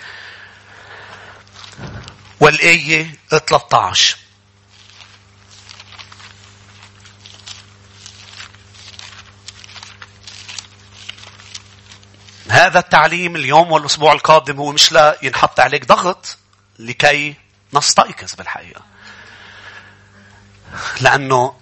والآية 2.45 3.15
13 3.31 4.17
هذا 12.49 12.79
التعليم 12.79 13.37
اليوم 13.37 13.73
والأسبوع 13.73 14.13
القادم 14.13 14.57
هو 14.57 14.73
مش 14.73 14.93
لا 14.93 15.19
ينحط 15.23 15.61
عليك 15.61 15.87
ضغط 15.87 16.39
لكي 16.79 17.35
نستيقظ 17.75 18.35
بالحقيقة. 18.35 18.83
لأنه 21.01 21.55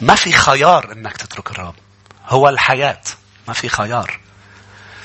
ما 0.00 0.14
في 0.14 0.32
خيار 0.32 0.92
إنك 0.92 1.16
تترك 1.16 1.50
الرب. 1.50 1.74
هو 2.26 2.48
الحياة. 2.48 3.02
ما 3.48 3.54
في 3.54 3.68
خيار. 3.68 4.20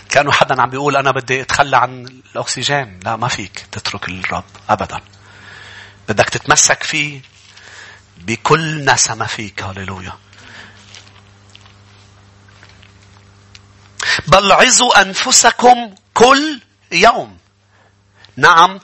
كانه 0.09 0.31
حدا 0.31 0.61
عم 0.61 0.69
بيقول 0.69 0.97
أنا 0.97 1.11
بدي 1.11 1.41
أتخلى 1.41 1.77
عن 1.77 2.21
الأكسجين. 2.35 2.99
لا 3.03 3.15
ما 3.15 3.27
فيك 3.27 3.65
تترك 3.71 4.09
الرب 4.09 4.43
ابدا. 4.69 5.01
بدك 6.09 6.29
تتمسك 6.29 6.83
فيه 6.83 7.21
بكل 8.17 8.85
نسمة 8.85 9.25
فيك. 9.25 9.63
هللويا. 9.63 10.17
بل 14.27 14.51
عظوا 14.51 15.01
أنفسكم 15.01 15.95
كل 16.13 16.59
يوم. 16.91 17.37
نعم 18.37 18.79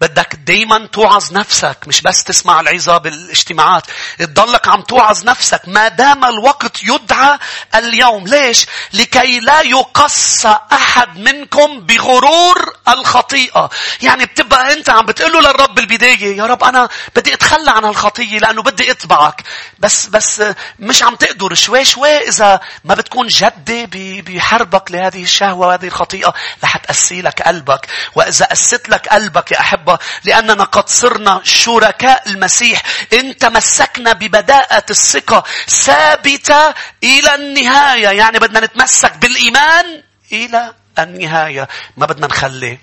بدك 0.00 0.34
دايما 0.34 0.86
توعظ 0.86 1.32
نفسك 1.32 1.76
مش 1.86 2.00
بس 2.00 2.24
تسمع 2.24 2.60
العظة 2.60 2.98
بالاجتماعات 2.98 3.82
تضلك 4.18 4.68
عم 4.68 4.82
توعظ 4.82 5.24
نفسك 5.24 5.60
ما 5.66 5.88
دام 5.88 6.24
الوقت 6.24 6.82
يدعى 6.84 7.38
اليوم. 7.74 8.26
ليش؟ 8.26 8.66
لكي 8.92 9.40
لا 9.40 9.60
يقص 9.60 10.46
أحد 10.46 11.18
منكم 11.18 11.80
بغرور 11.80 12.76
الخطيئة. 12.88 13.70
يعني 14.02 14.26
بتبقى 14.26 14.72
أنت 14.72 14.90
عم 14.90 15.06
بتقول 15.06 15.44
للرب 15.44 15.74
بالبداية 15.74 16.36
يا 16.36 16.46
رب 16.46 16.64
أنا 16.64 16.88
بدي 17.16 17.34
أتخلى 17.34 17.70
عن 17.70 17.84
الخطية 17.84 18.38
لأنه 18.38 18.62
بدي 18.62 18.90
أتبعك. 18.90 19.42
بس 19.78 20.06
بس 20.06 20.42
مش 20.78 21.02
عم 21.02 21.14
تقدر. 21.16 21.54
شوي 21.54 21.84
شوي 21.84 22.28
إذا 22.28 22.60
ما 22.84 22.94
بتكون 22.94 23.26
جدي 23.26 24.22
بحربك 24.22 24.90
لهذه 24.90 25.22
الشهوة 25.22 25.66
وهذه 25.66 25.86
الخطيئة 25.86 26.34
رح 26.64 26.76
تأسي 26.76 27.22
لك 27.22 27.42
قلبك. 27.42 27.86
وإذا 28.14 28.52
أسيت 28.52 28.88
لك 28.88 29.08
قلبك 29.08 29.52
يا 29.52 29.60
أحب 29.60 29.87
الرغبة 29.88 29.98
لأننا 30.24 30.64
قد 30.64 30.88
صرنا 30.88 31.40
شركاء 31.44 32.28
المسيح. 32.28 32.82
إن 33.12 33.36
تمسكنا 33.36 34.12
ببداءة 34.12 34.84
الثقة 34.90 35.44
ثابتة 35.68 36.74
إلى 37.04 37.34
النهاية. 37.34 38.08
يعني 38.08 38.38
بدنا 38.38 38.60
نتمسك 38.60 39.16
بالإيمان 39.16 40.02
إلى 40.32 40.74
النهاية. 40.98 41.68
ما 41.96 42.06
بدنا 42.06 42.26
نخلي 42.26 42.78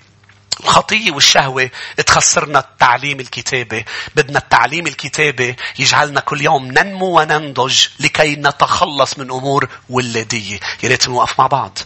الخطية 0.60 1.12
والشهوة 1.12 1.70
تخسرنا 2.06 2.58
التعليم 2.58 3.20
الكتابي. 3.20 3.84
بدنا 4.16 4.38
التعليم 4.38 4.86
الكتابي 4.86 5.56
يجعلنا 5.78 6.20
كل 6.20 6.42
يوم 6.42 6.66
ننمو 6.66 7.20
وننضج 7.20 7.86
لكي 8.00 8.36
نتخلص 8.36 9.18
من 9.18 9.30
أمور 9.30 9.68
ولادية. 9.90 10.60
يا 10.82 10.88
ريت 10.88 11.08
نوقف 11.08 11.38
مع 11.38 11.46
بعض. 11.46 11.78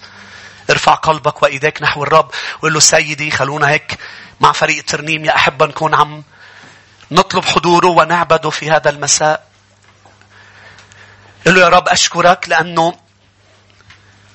ارفع 0.71 0.95
قلبك 0.95 1.43
وإيديك 1.43 1.83
نحو 1.83 2.03
الرب. 2.03 2.31
وقول 2.59 2.73
له 2.73 2.81
سيدي 2.81 3.31
خلونا 3.31 3.69
هيك. 3.69 3.99
مع 4.41 4.53
فريق 4.53 4.85
ترنيم 4.85 5.25
يا 5.25 5.35
أحبة 5.37 5.67
نكون 5.67 5.95
عم 5.95 6.23
نطلب 7.11 7.45
حضوره 7.45 7.89
ونعبده 7.89 8.51
في 8.51 8.71
هذا 8.71 8.91
المساء. 8.91 9.47
قل 11.47 11.55
له 11.55 11.61
يا 11.61 11.69
رب 11.69 11.89
أشكرك 11.89 12.49
لأنه 12.49 12.95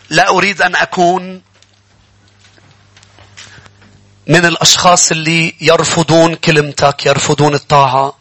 لا 0.10 0.30
أريد 0.30 0.62
أن 0.62 0.76
أكون 0.76 1.42
من 4.28 4.46
الأشخاص 4.46 5.12
اللي 5.12 5.56
يرفضون 5.62 6.36
كلمتك 6.36 7.06
يرفضون 7.06 7.56
الطاعة. 7.56 8.18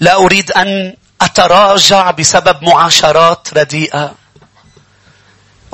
لا 0.00 0.14
أريد 0.14 0.52
أن 0.52 0.96
أتراجع 1.20 2.10
بسبب 2.10 2.62
معاشرات 2.64 3.54
رديئة. 3.54 4.14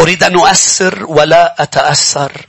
أريد 0.00 0.22
أن 0.22 0.34
أؤثر 0.34 1.04
ولا 1.06 1.62
أتأثر. 1.62 2.46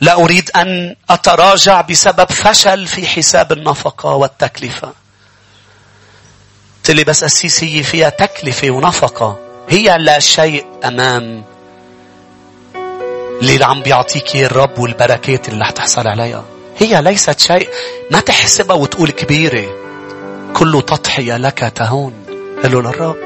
لا 0.00 0.14
أريد 0.14 0.50
أن 0.56 0.96
أتراجع 1.10 1.80
بسبب 1.80 2.32
فشل 2.32 2.86
في 2.86 3.06
حساب 3.06 3.52
النفقة 3.52 4.14
والتكلفة. 4.14 4.92
لي 6.88 7.04
بس 7.04 7.24
السيسية 7.24 7.82
فيها 7.82 8.08
تكلفة 8.08 8.70
ونفقة. 8.70 9.38
هي 9.68 9.98
لا 9.98 10.18
شيء 10.18 10.66
أمام 10.84 11.44
اللي 13.42 13.64
عم 13.64 13.82
بيعطيك 13.82 14.36
الرب 14.36 14.78
والبركات 14.78 15.48
اللي 15.48 15.60
رح 15.60 15.70
تحصل 15.70 16.06
عليها. 16.08 16.44
هي 16.78 17.02
ليست 17.02 17.40
شيء 17.40 17.68
ما 18.10 18.20
تحسبها 18.20 18.76
وتقول 18.76 19.10
كبيرة. 19.10 19.68
كله 20.54 20.80
تضحية 20.80 21.36
لك 21.36 21.72
تهون. 21.74 22.12
قال 22.62 22.72
له 22.72 22.82
للرب 22.82 23.16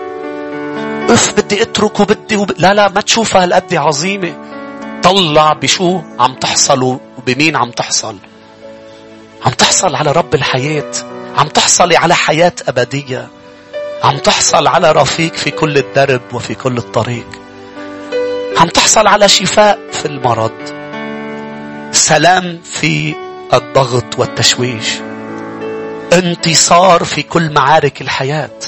أف 1.10 1.32
بدي 1.32 1.62
اترك 1.62 2.00
وبدي 2.00 2.36
وب... 2.36 2.52
لا 2.58 2.74
لا 2.74 2.88
ما 2.88 3.00
تشوفها 3.00 3.42
هالقد 3.42 3.74
عظيمة. 3.74 4.51
طلع 5.02 5.52
بشو 5.52 6.00
عم 6.18 6.34
تحصل 6.34 6.98
وبمين 7.18 7.56
عم 7.56 7.70
تحصل؟ 7.70 8.16
عم 9.44 9.52
تحصل 9.52 9.94
على 9.94 10.12
رب 10.12 10.34
الحياة 10.34 10.92
عم 11.36 11.48
تحصلي 11.48 11.96
على 11.96 12.14
حياة 12.14 12.52
أبدية 12.68 13.28
عم 14.04 14.18
تحصل 14.18 14.66
على 14.66 14.92
رفيق 14.92 15.34
في 15.34 15.50
كل 15.50 15.78
الدرب 15.78 16.20
وفي 16.32 16.54
كل 16.54 16.78
الطريق. 16.78 17.26
عم 18.56 18.68
تحصل 18.68 19.06
على 19.06 19.28
شفاء 19.28 19.78
في 19.92 20.06
المرض 20.06 20.52
سلام 21.92 22.60
في 22.64 23.14
الضغط 23.54 24.18
والتشويش 24.18 24.88
انتصار 26.12 27.04
في 27.04 27.22
كل 27.22 27.52
معارك 27.52 28.00
الحياة. 28.00 28.58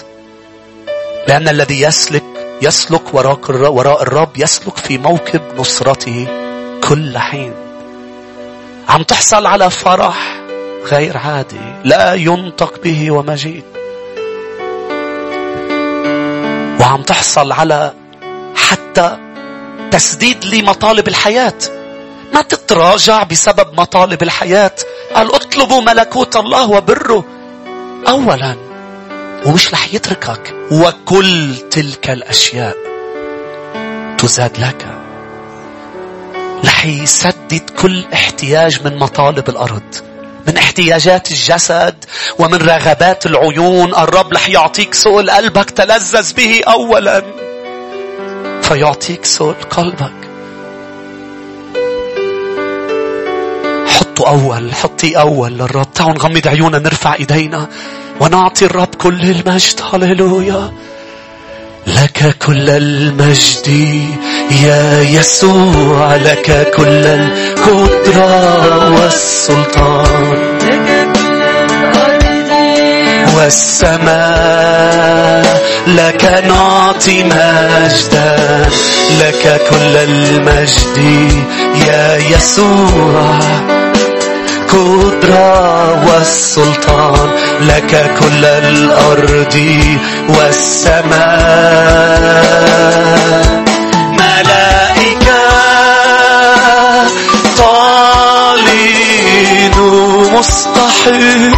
لأن 1.28 1.49
الذي 1.49 1.80
يسلك 1.80 2.24
يسلك 2.62 3.14
وراء 3.14 4.02
الرب 4.02 4.30
يسلك 4.36 4.76
في 4.76 4.98
موكب 4.98 5.42
نصرته 5.59 6.26
كل 6.88 7.18
حين. 7.18 7.55
عم 8.88 9.02
تحصل 9.02 9.46
على 9.46 9.70
فرح 9.70 10.40
غير 10.84 11.16
عادي 11.16 11.61
لا 11.84 12.14
ينطق 12.14 12.82
به 12.84 13.11
ومجيد. 13.11 13.64
وعم 16.80 17.02
تحصل 17.02 17.52
على 17.52 17.92
حتى 18.57 19.16
تسديد 19.90 20.44
لمطالب 20.44 21.09
الحياة. 21.09 21.59
ما 22.34 22.42
تتراجع 22.42 23.22
بسبب 23.22 23.80
مطالب 23.80 24.22
الحياة. 24.22 24.76
قال 25.14 25.34
اطلبوا 25.34 25.80
ملكوت 25.80 26.36
الله 26.36 26.70
وبره. 26.70 27.24
أولا 28.09 28.57
ومش 29.45 29.72
رح 29.72 29.95
يتركك. 29.95 30.55
وكل 30.70 31.55
تلك 31.70 32.11
الأشياء 32.11 32.76
تزاد 34.18 34.59
لك. 34.59 34.86
رح 36.64 36.86
يسدد 36.86 37.70
كل 37.78 38.05
احتياج 38.12 38.80
من 38.84 38.99
مطالب 38.99 39.49
الأرض 39.49 39.95
من 40.47 40.57
احتياجات 40.57 41.30
الجسد 41.30 41.95
ومن 42.38 42.55
رغبات 42.55 43.26
العيون. 43.26 43.95
الرب 43.95 44.32
رح 44.32 44.49
يعطيك 44.49 44.95
سؤل 44.95 45.30
قلبك 45.30 45.70
تلذذ 45.70 46.34
به 46.34 46.61
أولا. 46.68 47.22
فيعطيك 48.62 49.24
سؤل 49.24 49.55
قلبك. 49.70 50.12
حطوا 53.86 54.28
أول 54.28 54.74
حطي 54.74 55.18
أول 55.18 55.53
للرب. 55.53 55.92
تعالوا 55.92 56.14
نغمض 56.14 56.49
عيوننا 56.49 56.78
نرفع 56.78 57.14
إيدينا. 57.14 57.68
ونعطي 58.21 58.65
الرب 58.65 58.95
كل 58.99 59.21
المجد. 59.21 59.81
هللويا. 59.93 60.73
لك 61.87 62.37
كل 62.47 62.71
المجد. 62.71 63.69
يا 64.51 65.01
يسوع 65.01 66.17
لك 66.17 66.73
كل 66.77 67.07
القدرة 67.07 68.91
والسلطان. 68.95 70.59
والسماء 73.37 74.65
لك 75.87 76.45
نعطي 76.47 77.25
مجدا. 77.25 78.69
لك 79.21 79.61
كل 79.71 79.97
المجد. 79.97 80.99
يا 81.87 82.17
يسوع. 82.17 83.84
القدرة 84.65 86.07
والسلطان 86.07 87.31
لك 87.61 88.11
كل 88.21 88.45
الأرض 88.45 89.57
والسماء. 90.29 91.15
ملائكة 94.12 95.45
طالين 97.59 99.73
مستحيل 100.39 101.55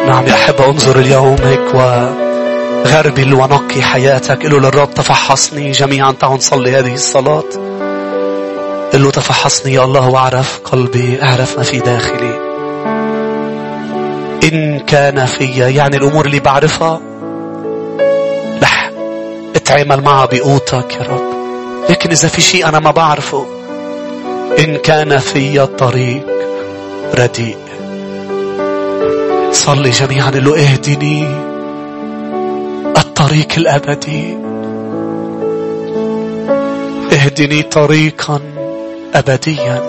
نعم 0.06 0.26
يا 0.26 0.34
أحب 0.34 0.60
أنظر 0.60 0.98
اليوم 0.98 1.36
هيك 1.44 1.74
وغربل 1.74 3.34
ونقي 3.34 3.82
حياتك. 3.82 4.42
قل 4.42 4.50
للرب 4.50 4.94
تفحصني 4.94 5.70
جميعا. 5.70 6.12
تعالوا 6.12 6.36
نصلي 6.36 6.78
هذه 6.78 6.94
الصلاة. 6.94 7.44
قل 8.92 9.02
له 9.02 9.10
تفحصني 9.10 9.72
يا 9.72 9.84
الله 9.84 10.08
وأعرف 10.08 10.60
قلبي 10.64 11.22
أعرف 11.22 11.58
ما 11.58 11.62
في 11.62 11.78
داخلي. 11.78 12.49
إن 14.44 14.80
كان 14.80 15.26
فيا 15.26 15.68
يعني 15.68 15.96
الأمور 15.96 16.26
اللي 16.26 16.40
بعرفها 16.40 17.00
رح 18.62 18.90
اتعامل 19.56 20.02
معها 20.02 20.26
بقوتك 20.26 20.96
يا 20.96 21.02
رب. 21.02 21.30
لكن 21.90 22.10
إذا 22.10 22.28
في 22.28 22.40
شيء 22.40 22.68
أنا 22.68 22.78
ما 22.78 22.90
بعرفه 22.90 23.46
إن 24.58 24.76
كان 24.76 25.18
فيا 25.18 25.64
طريق 25.64 26.26
رديء. 27.14 27.56
صلي 29.52 29.90
جميعا 29.90 30.30
له 30.30 30.56
اهدني 30.58 31.26
الطريق 32.96 33.48
الأبدي. 33.58 34.36
اهدني 37.12 37.62
طريقا 37.62 38.40
أبديا. 39.14 39.82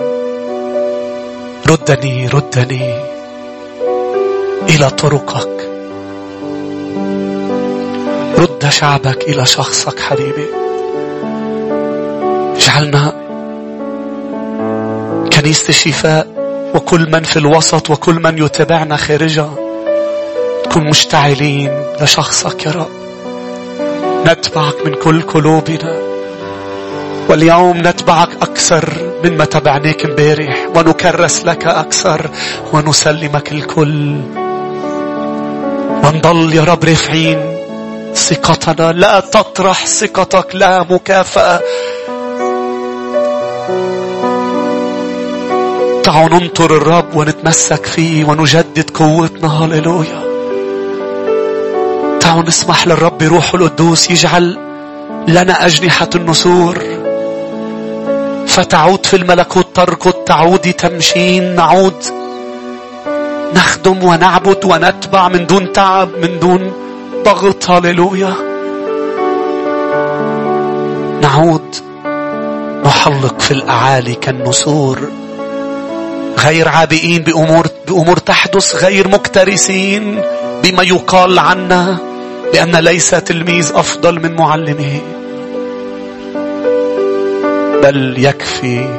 ردني 1.68 2.28
ردني. 2.28 3.11
إلى 4.68 4.90
طرقك. 4.90 5.68
رد 8.38 8.68
شعبك 8.68 9.22
إلى 9.28 9.46
شخصك 9.46 10.00
حبيبي. 10.00 10.46
اجعلنا 12.56 13.12
كنيسة 15.32 15.68
الشفاء 15.68 16.26
وكل 16.74 17.10
من 17.10 17.22
في 17.22 17.36
الوسط 17.36 17.90
وكل 17.90 18.14
من 18.14 18.38
يتابعنا 18.38 18.96
خارجها. 18.96 19.54
نكون 20.66 20.88
مشتعلين 20.88 21.82
لشخصك 22.00 22.66
يا 22.66 22.70
رب. 22.70 22.90
نتبعك 24.26 24.86
من 24.86 24.94
كل 24.94 25.22
قلوبنا. 25.22 25.98
واليوم 27.28 27.76
نتبعك 27.76 28.28
أكثر 28.42 29.12
مما 29.24 29.44
تبعناك 29.44 30.04
امبارح. 30.04 30.68
ونكرس 30.76 31.44
لك 31.44 31.66
أكثر. 31.66 32.30
ونسلمك 32.72 33.52
الكل. 33.52 34.41
ونضل 36.12 36.54
يا 36.54 36.64
رب 36.64 36.84
رافعين 36.84 37.56
ثقتنا 38.14 38.92
لا 38.92 39.20
تطرح 39.20 39.86
ثقتك 39.86 40.54
لا 40.54 40.82
مكافأة. 40.82 41.60
تعالوا 46.02 46.38
ننطر 46.38 46.76
الرب 46.76 47.16
ونتمسك 47.16 47.86
فيه 47.86 48.24
ونجدد 48.24 48.90
قوتنا. 48.90 49.64
هللويا. 49.64 50.22
تعالوا 52.20 52.42
نسمح 52.42 52.86
للرب 52.86 53.22
روح 53.22 53.54
القدوس 53.54 54.10
يجعل 54.10 54.58
لنا 55.28 55.66
أجنحة 55.66 56.10
النسور. 56.14 56.78
فتعود 58.46 59.06
في 59.06 59.16
الملكوت 59.16 59.66
تركض 59.76 60.12
تعودي 60.12 60.72
تمشين 60.72 61.54
نعود 61.54 62.21
نخدم 63.56 64.04
ونعبد 64.04 64.64
ونتبع 64.64 65.28
من 65.28 65.46
دون 65.46 65.72
تعب 65.72 66.08
من 66.22 66.38
دون 66.38 66.72
ضغط. 67.24 67.70
هللويا. 67.70 68.34
نعود. 71.22 71.76
نحلق 72.84 73.40
في 73.40 73.50
الأعالي 73.50 74.14
كالنسور. 74.14 74.98
غير 76.38 76.68
عابئين 76.68 77.22
بأمور, 77.22 77.66
بأمور 77.88 78.16
تحدث 78.16 78.84
غير 78.84 79.08
مكترثين 79.08 80.22
بما 80.64 80.82
يقال 80.82 81.38
عنا 81.38 81.96
لأن 82.54 82.76
ليس 82.76 83.10
تلميذ 83.10 83.72
أفضل 83.74 84.20
من 84.20 84.36
معلمه. 84.36 85.00
بل 87.82 88.14
يكفي 88.18 88.98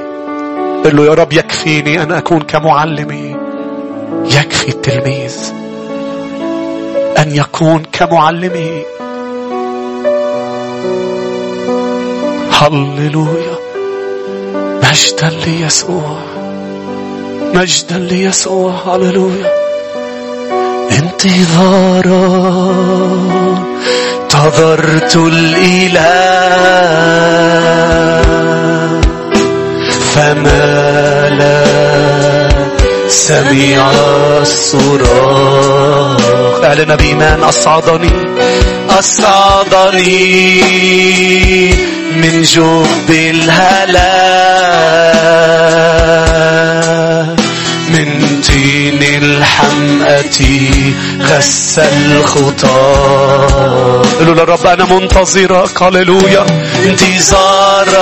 قل 0.85 0.95
له 0.95 1.05
يا 1.05 1.13
رب 1.13 1.33
يكفيني 1.33 2.03
أن 2.03 2.11
أكون 2.11 2.41
كمعلمي. 2.41 3.32
يكفي 4.25 4.67
التلميذ 4.67 5.53
أن 7.17 7.35
يكون 7.35 7.83
كمعلمه. 7.91 8.83
هللويا. 12.51 13.55
مجدا 14.83 15.29
ليسوع. 15.45 16.17
مجدا 17.53 17.97
ليسوع. 17.97 18.73
هللويا. 18.87 19.51
انتظارا. 20.91 22.13
انتظرت 24.21 25.15
الإله. 25.15 26.53
فما 30.15 31.29
لا 31.29 32.12
سمع 33.13 33.91
الصراخ. 34.41 36.17
اعلن 36.63 36.95
بإيمان 36.95 37.43
أصعدني 37.43 38.11
أصعدني 38.89 40.61
من 42.15 42.41
جب 42.41 43.09
الهلاك. 43.09 44.33
من 47.89 48.41
طين 48.47 49.03
الحمأة 49.23 50.39
غس 51.21 51.79
الخطى 51.79 52.67
قالوا 54.19 54.35
للرب 54.35 54.67
أنا 54.67 54.85
منتظرك 54.85 55.81
هللويا. 55.83 56.45
انتظارك. 56.85 57.93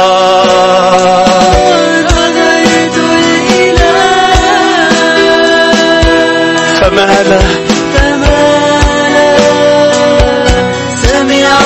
فمالا 6.92 7.40
فمالا 7.94 9.38
سمع 11.04 11.60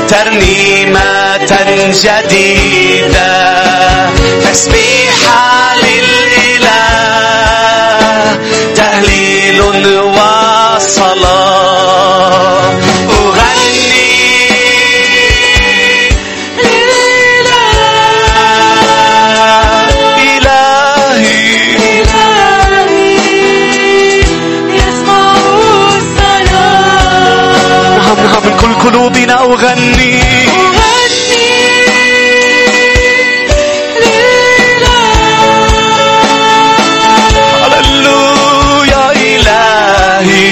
ترنيمة 0.10 1.38
جديدة. 2.04 3.32
تسبيحة 4.52 5.51
قلوبنا 29.32 29.42
أغني. 29.42 30.22
هللويا 37.64 39.12
إلهي 39.12 40.52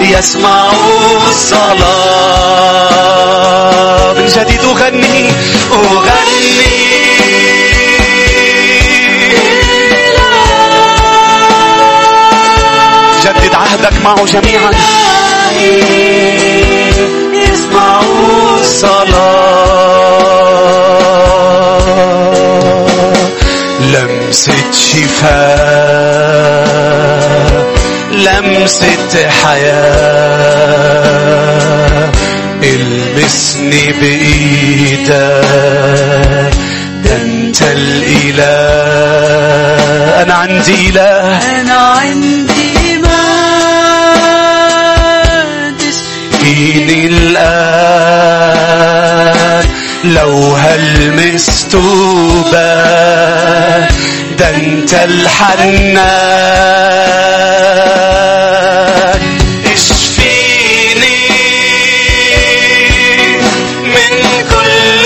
يسمع 0.00 0.72
الصلاة. 1.28 2.00
من 4.12 4.26
جديد 4.26 4.64
أغني 4.64 5.30
أغني. 5.72 6.80
جدد 13.24 13.54
عهدك 13.54 13.96
معه 14.04 14.24
جميعا. 14.24 14.70
لمسة 24.30 24.72
شفاء 24.72 25.40
لمسة 28.12 29.28
حياة 29.30 29.70
المسني 32.62 33.92
بإيدك 33.92 35.08
ده 37.04 37.16
أنت 37.16 37.62
الإله. 37.62 38.42
أنا 40.22 40.34
عندي 40.34 40.88
إله. 40.88 41.38
أنا 41.60 41.74
عندي 41.74 42.78
إيمان 42.86 43.10
فيني 46.40 47.06
الآن. 47.06 47.50
لو 50.04 50.54
هلمس 50.54 51.66
توبة 51.72 52.60
ده 54.40 54.48
أنت 54.56 54.94
الحنان. 54.94 56.00
اشفيني 59.72 61.18
من 63.84 64.12
كل 64.50 65.04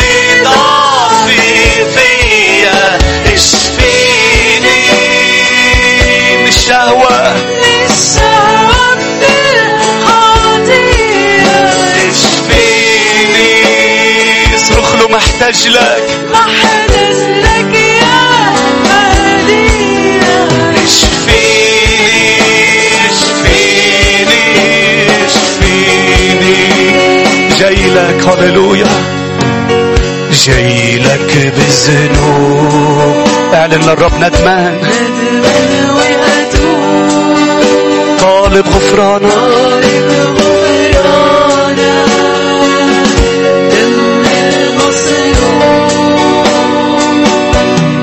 فيا. 1.95 2.99
اشفيني 3.35 4.81
من 6.41 6.49
الشهوة. 6.49 7.35
الشعب 7.91 8.99
الخطية 10.07 10.79
اشفيني. 12.11 13.53
صرخ 14.59 14.95
له 14.95 15.09
محتاج 15.09 15.69
لك. 15.69 16.04
بالذنوب 31.87 33.17
اعلن 33.55 33.83
للرب 33.83 34.15
ندمان. 34.15 34.79
وأتوب 35.97 37.09
طالب 38.21 38.67
غفرانك 38.69 39.33
طالب 39.33 40.09
المصلوب 44.65 45.65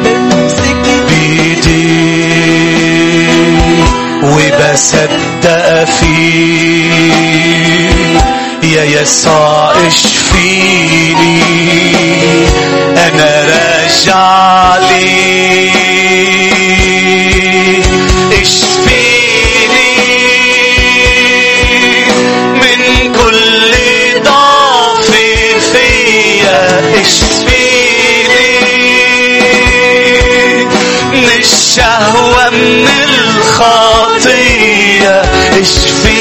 بمسك 0.04 0.86
بيدي 1.10 2.12
وبصدق 4.24 5.84
فيك 5.84 7.41
يا 8.82 9.02
يسوع 9.02 9.74
اشفيني 9.88 11.44
أنا 12.98 13.46
راجع 13.46 14.78
ليك 14.78 15.76
اشفيني 18.42 19.92
من 22.54 22.82
كل 23.14 23.72
ضعف 24.24 25.10
فيا. 25.72 26.62
اشفيني 27.02 28.50
من 31.14 31.30
الشهوة 31.40 32.50
من 32.50 32.88
الخطية 33.38 35.16
اشفيني 35.62 36.21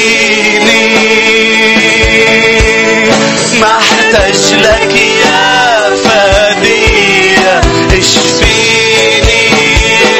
لك 4.53 4.95
يا 5.25 5.95
فدية 5.95 7.61
اشفيني 7.99 9.41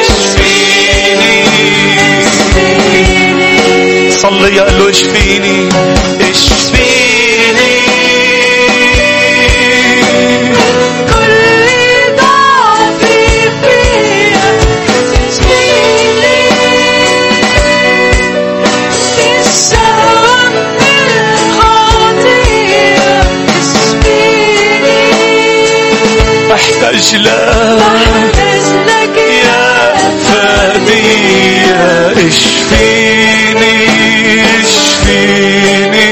اشفيني. 0.00 1.42
صلي 4.10 4.60
قال 4.60 4.78
له 4.78 4.90
اشفيني. 4.90 5.68
محتاج 27.02 27.14
لك 27.14 27.78
محتاج 27.78 28.66
لك 28.86 29.16
يا 29.16 29.94
فدية 30.24 31.80
اشفيني 32.28 33.74
اشفيني. 34.60 36.06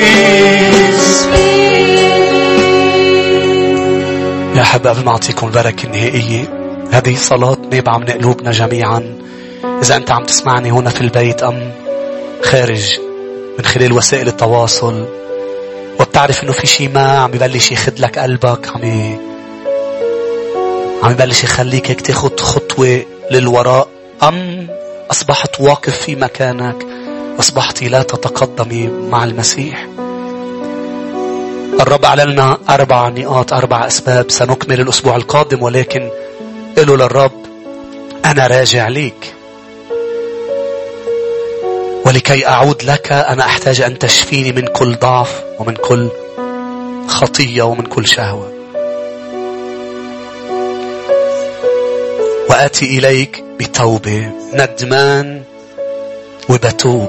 يا 4.57 4.63
حباب 4.63 5.05
ما 5.05 5.11
أعطيكم 5.11 5.47
البركة 5.47 5.85
النهائية. 5.85 6.45
هذه 6.93 7.17
صلاة 7.17 7.57
نابعة 7.73 7.99
من 7.99 8.07
قلوبنا 8.07 8.51
جميعا. 8.53 9.19
إذا 9.83 9.97
أنت 9.97 10.11
عم 10.11 10.25
تسمعني 10.25 10.71
هنا 10.71 10.91
في 10.91 11.01
البيت 11.01 11.43
أم 11.43 11.73
خارج 12.45 12.99
من 13.59 13.65
خلال 13.65 13.93
وسائل 13.93 14.29
التواصل 14.29 15.09
وبتعرف 16.01 16.43
إنه 16.45 16.53
في 16.53 16.67
شيء 16.67 16.89
ما 16.89 17.19
عم 17.19 17.35
يبلش 17.35 17.73
يخد 17.73 17.99
لك 17.99 18.19
قلبك 18.19 18.69
عم. 18.75 19.30
عم 21.03 21.11
يبلش 21.11 21.45
يخليك 21.45 21.91
هيك 21.91 22.01
تاخد 22.01 22.41
خطوة 22.41 23.05
للوراء. 23.31 23.89
أم 24.23 24.67
أصبحت 25.11 25.61
واقف 25.61 25.97
في 25.97 26.17
مكانك 26.17 26.87
أصبحت 27.39 27.83
لا 27.83 28.03
تتقدمي 28.03 28.87
مع 28.87 29.25
المسيح. 29.25 29.89
الرب 31.81 32.05
أعلن 32.05 32.23
لنا 32.23 32.59
أربع 32.71 33.09
نقاط 33.09 33.53
أربع 33.53 33.87
أسباب 33.87 34.31
سنكمل 34.31 34.81
الأسبوع 34.81 35.17
القادم 35.17 35.63
ولكن 35.63 36.11
قلوا 36.79 36.97
للرب 36.97 37.33
أنا 38.25 38.47
راجع 38.47 38.89
ليك. 38.89 39.35
ولكي 42.07 42.49
أعود 42.49 42.83
لك 42.83 43.13
أنا 43.13 43.45
أحتاج 43.45 43.81
أن 43.81 43.99
تشفيني 43.99 44.53
من 44.53 44.67
كل 44.67 44.97
ضعف 44.97 45.43
ومن 45.59 45.75
كل 45.75 46.09
خطية 47.09 47.63
ومن 47.63 47.83
كل 47.83 48.07
شهوة. 48.07 48.60
وآتي 52.61 52.99
إليك 52.99 53.45
بتوبة. 53.61 54.31
ندمان 54.53 55.43
وبتوب. 56.49 57.09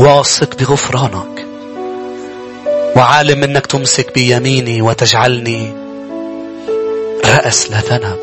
واثق 0.00 0.58
بغفرانك. 0.58 1.46
وعالم 2.96 3.42
أنك 3.42 3.66
تمسك 3.66 4.14
بيميني 4.14 4.82
وتجعلني 4.82 5.74
رأس 7.24 7.70
لا 7.70 7.80
ذنب. 7.80 8.18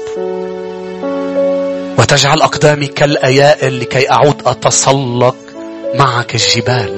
وتجعل 2.00 2.42
أقدامي 2.42 2.88
كالأيائل 2.88 3.80
لكي 3.80 4.12
أعود 4.12 4.42
أتسلق 4.46 5.36
معك 5.96 6.36
الجبال. 6.36 6.94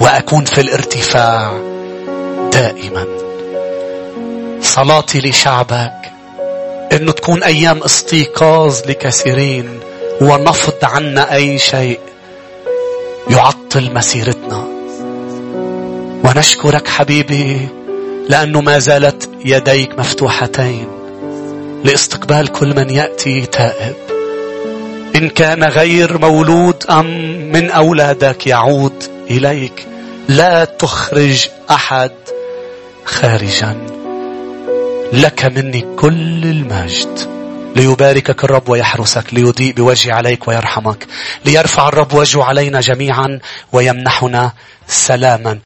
وأكون 0.00 0.44
في 0.44 0.60
الارتفاع 0.60 1.52
دائما. 2.52 3.06
صلاتي 4.62 5.18
لشعبك 5.18 5.97
إنه 6.92 7.12
تكون 7.12 7.42
أيام 7.42 7.82
استيقاظ 7.82 8.80
لكثيرين 8.86 9.80
ونفض 10.20 10.74
عنا 10.82 11.34
أي 11.34 11.58
شيء 11.58 12.00
يعطل 13.30 13.94
مسيرتنا. 13.94 14.68
ونشكرك 16.24 16.88
حبيبي 16.88 17.68
لأنه 18.28 18.60
ما 18.60 18.78
زالت 18.78 19.30
يديك 19.44 19.98
مفتوحتين 19.98 20.88
لاستقبال 21.84 22.48
كل 22.48 22.76
من 22.76 22.90
يأتي 22.90 23.46
تائب. 23.46 23.94
إن 25.16 25.28
كان 25.28 25.64
غير 25.64 26.18
مولود 26.18 26.84
أم 26.90 27.06
من 27.52 27.70
أولادك 27.70 28.46
يعود 28.46 29.04
إليك 29.30 29.86
لا 30.28 30.64
تخرج 30.64 31.48
أحد 31.70 32.10
خارجا. 33.04 33.97
لك 35.12 35.44
مني 35.44 35.84
كل 35.96 36.44
المجد. 36.44 37.38
ليباركك 37.76 38.44
الرب 38.44 38.68
ويحرسك 38.68 39.34
ليضيء 39.34 39.74
بوجهه 39.74 40.14
عليك 40.14 40.48
ويرحمك 40.48 41.06
ليرفع 41.44 41.88
الرب 41.88 42.14
وجهه 42.14 42.44
علينا 42.44 42.80
جميعا 42.80 43.38
ويمنحنا 43.72 44.52
سلاما. 44.86 45.56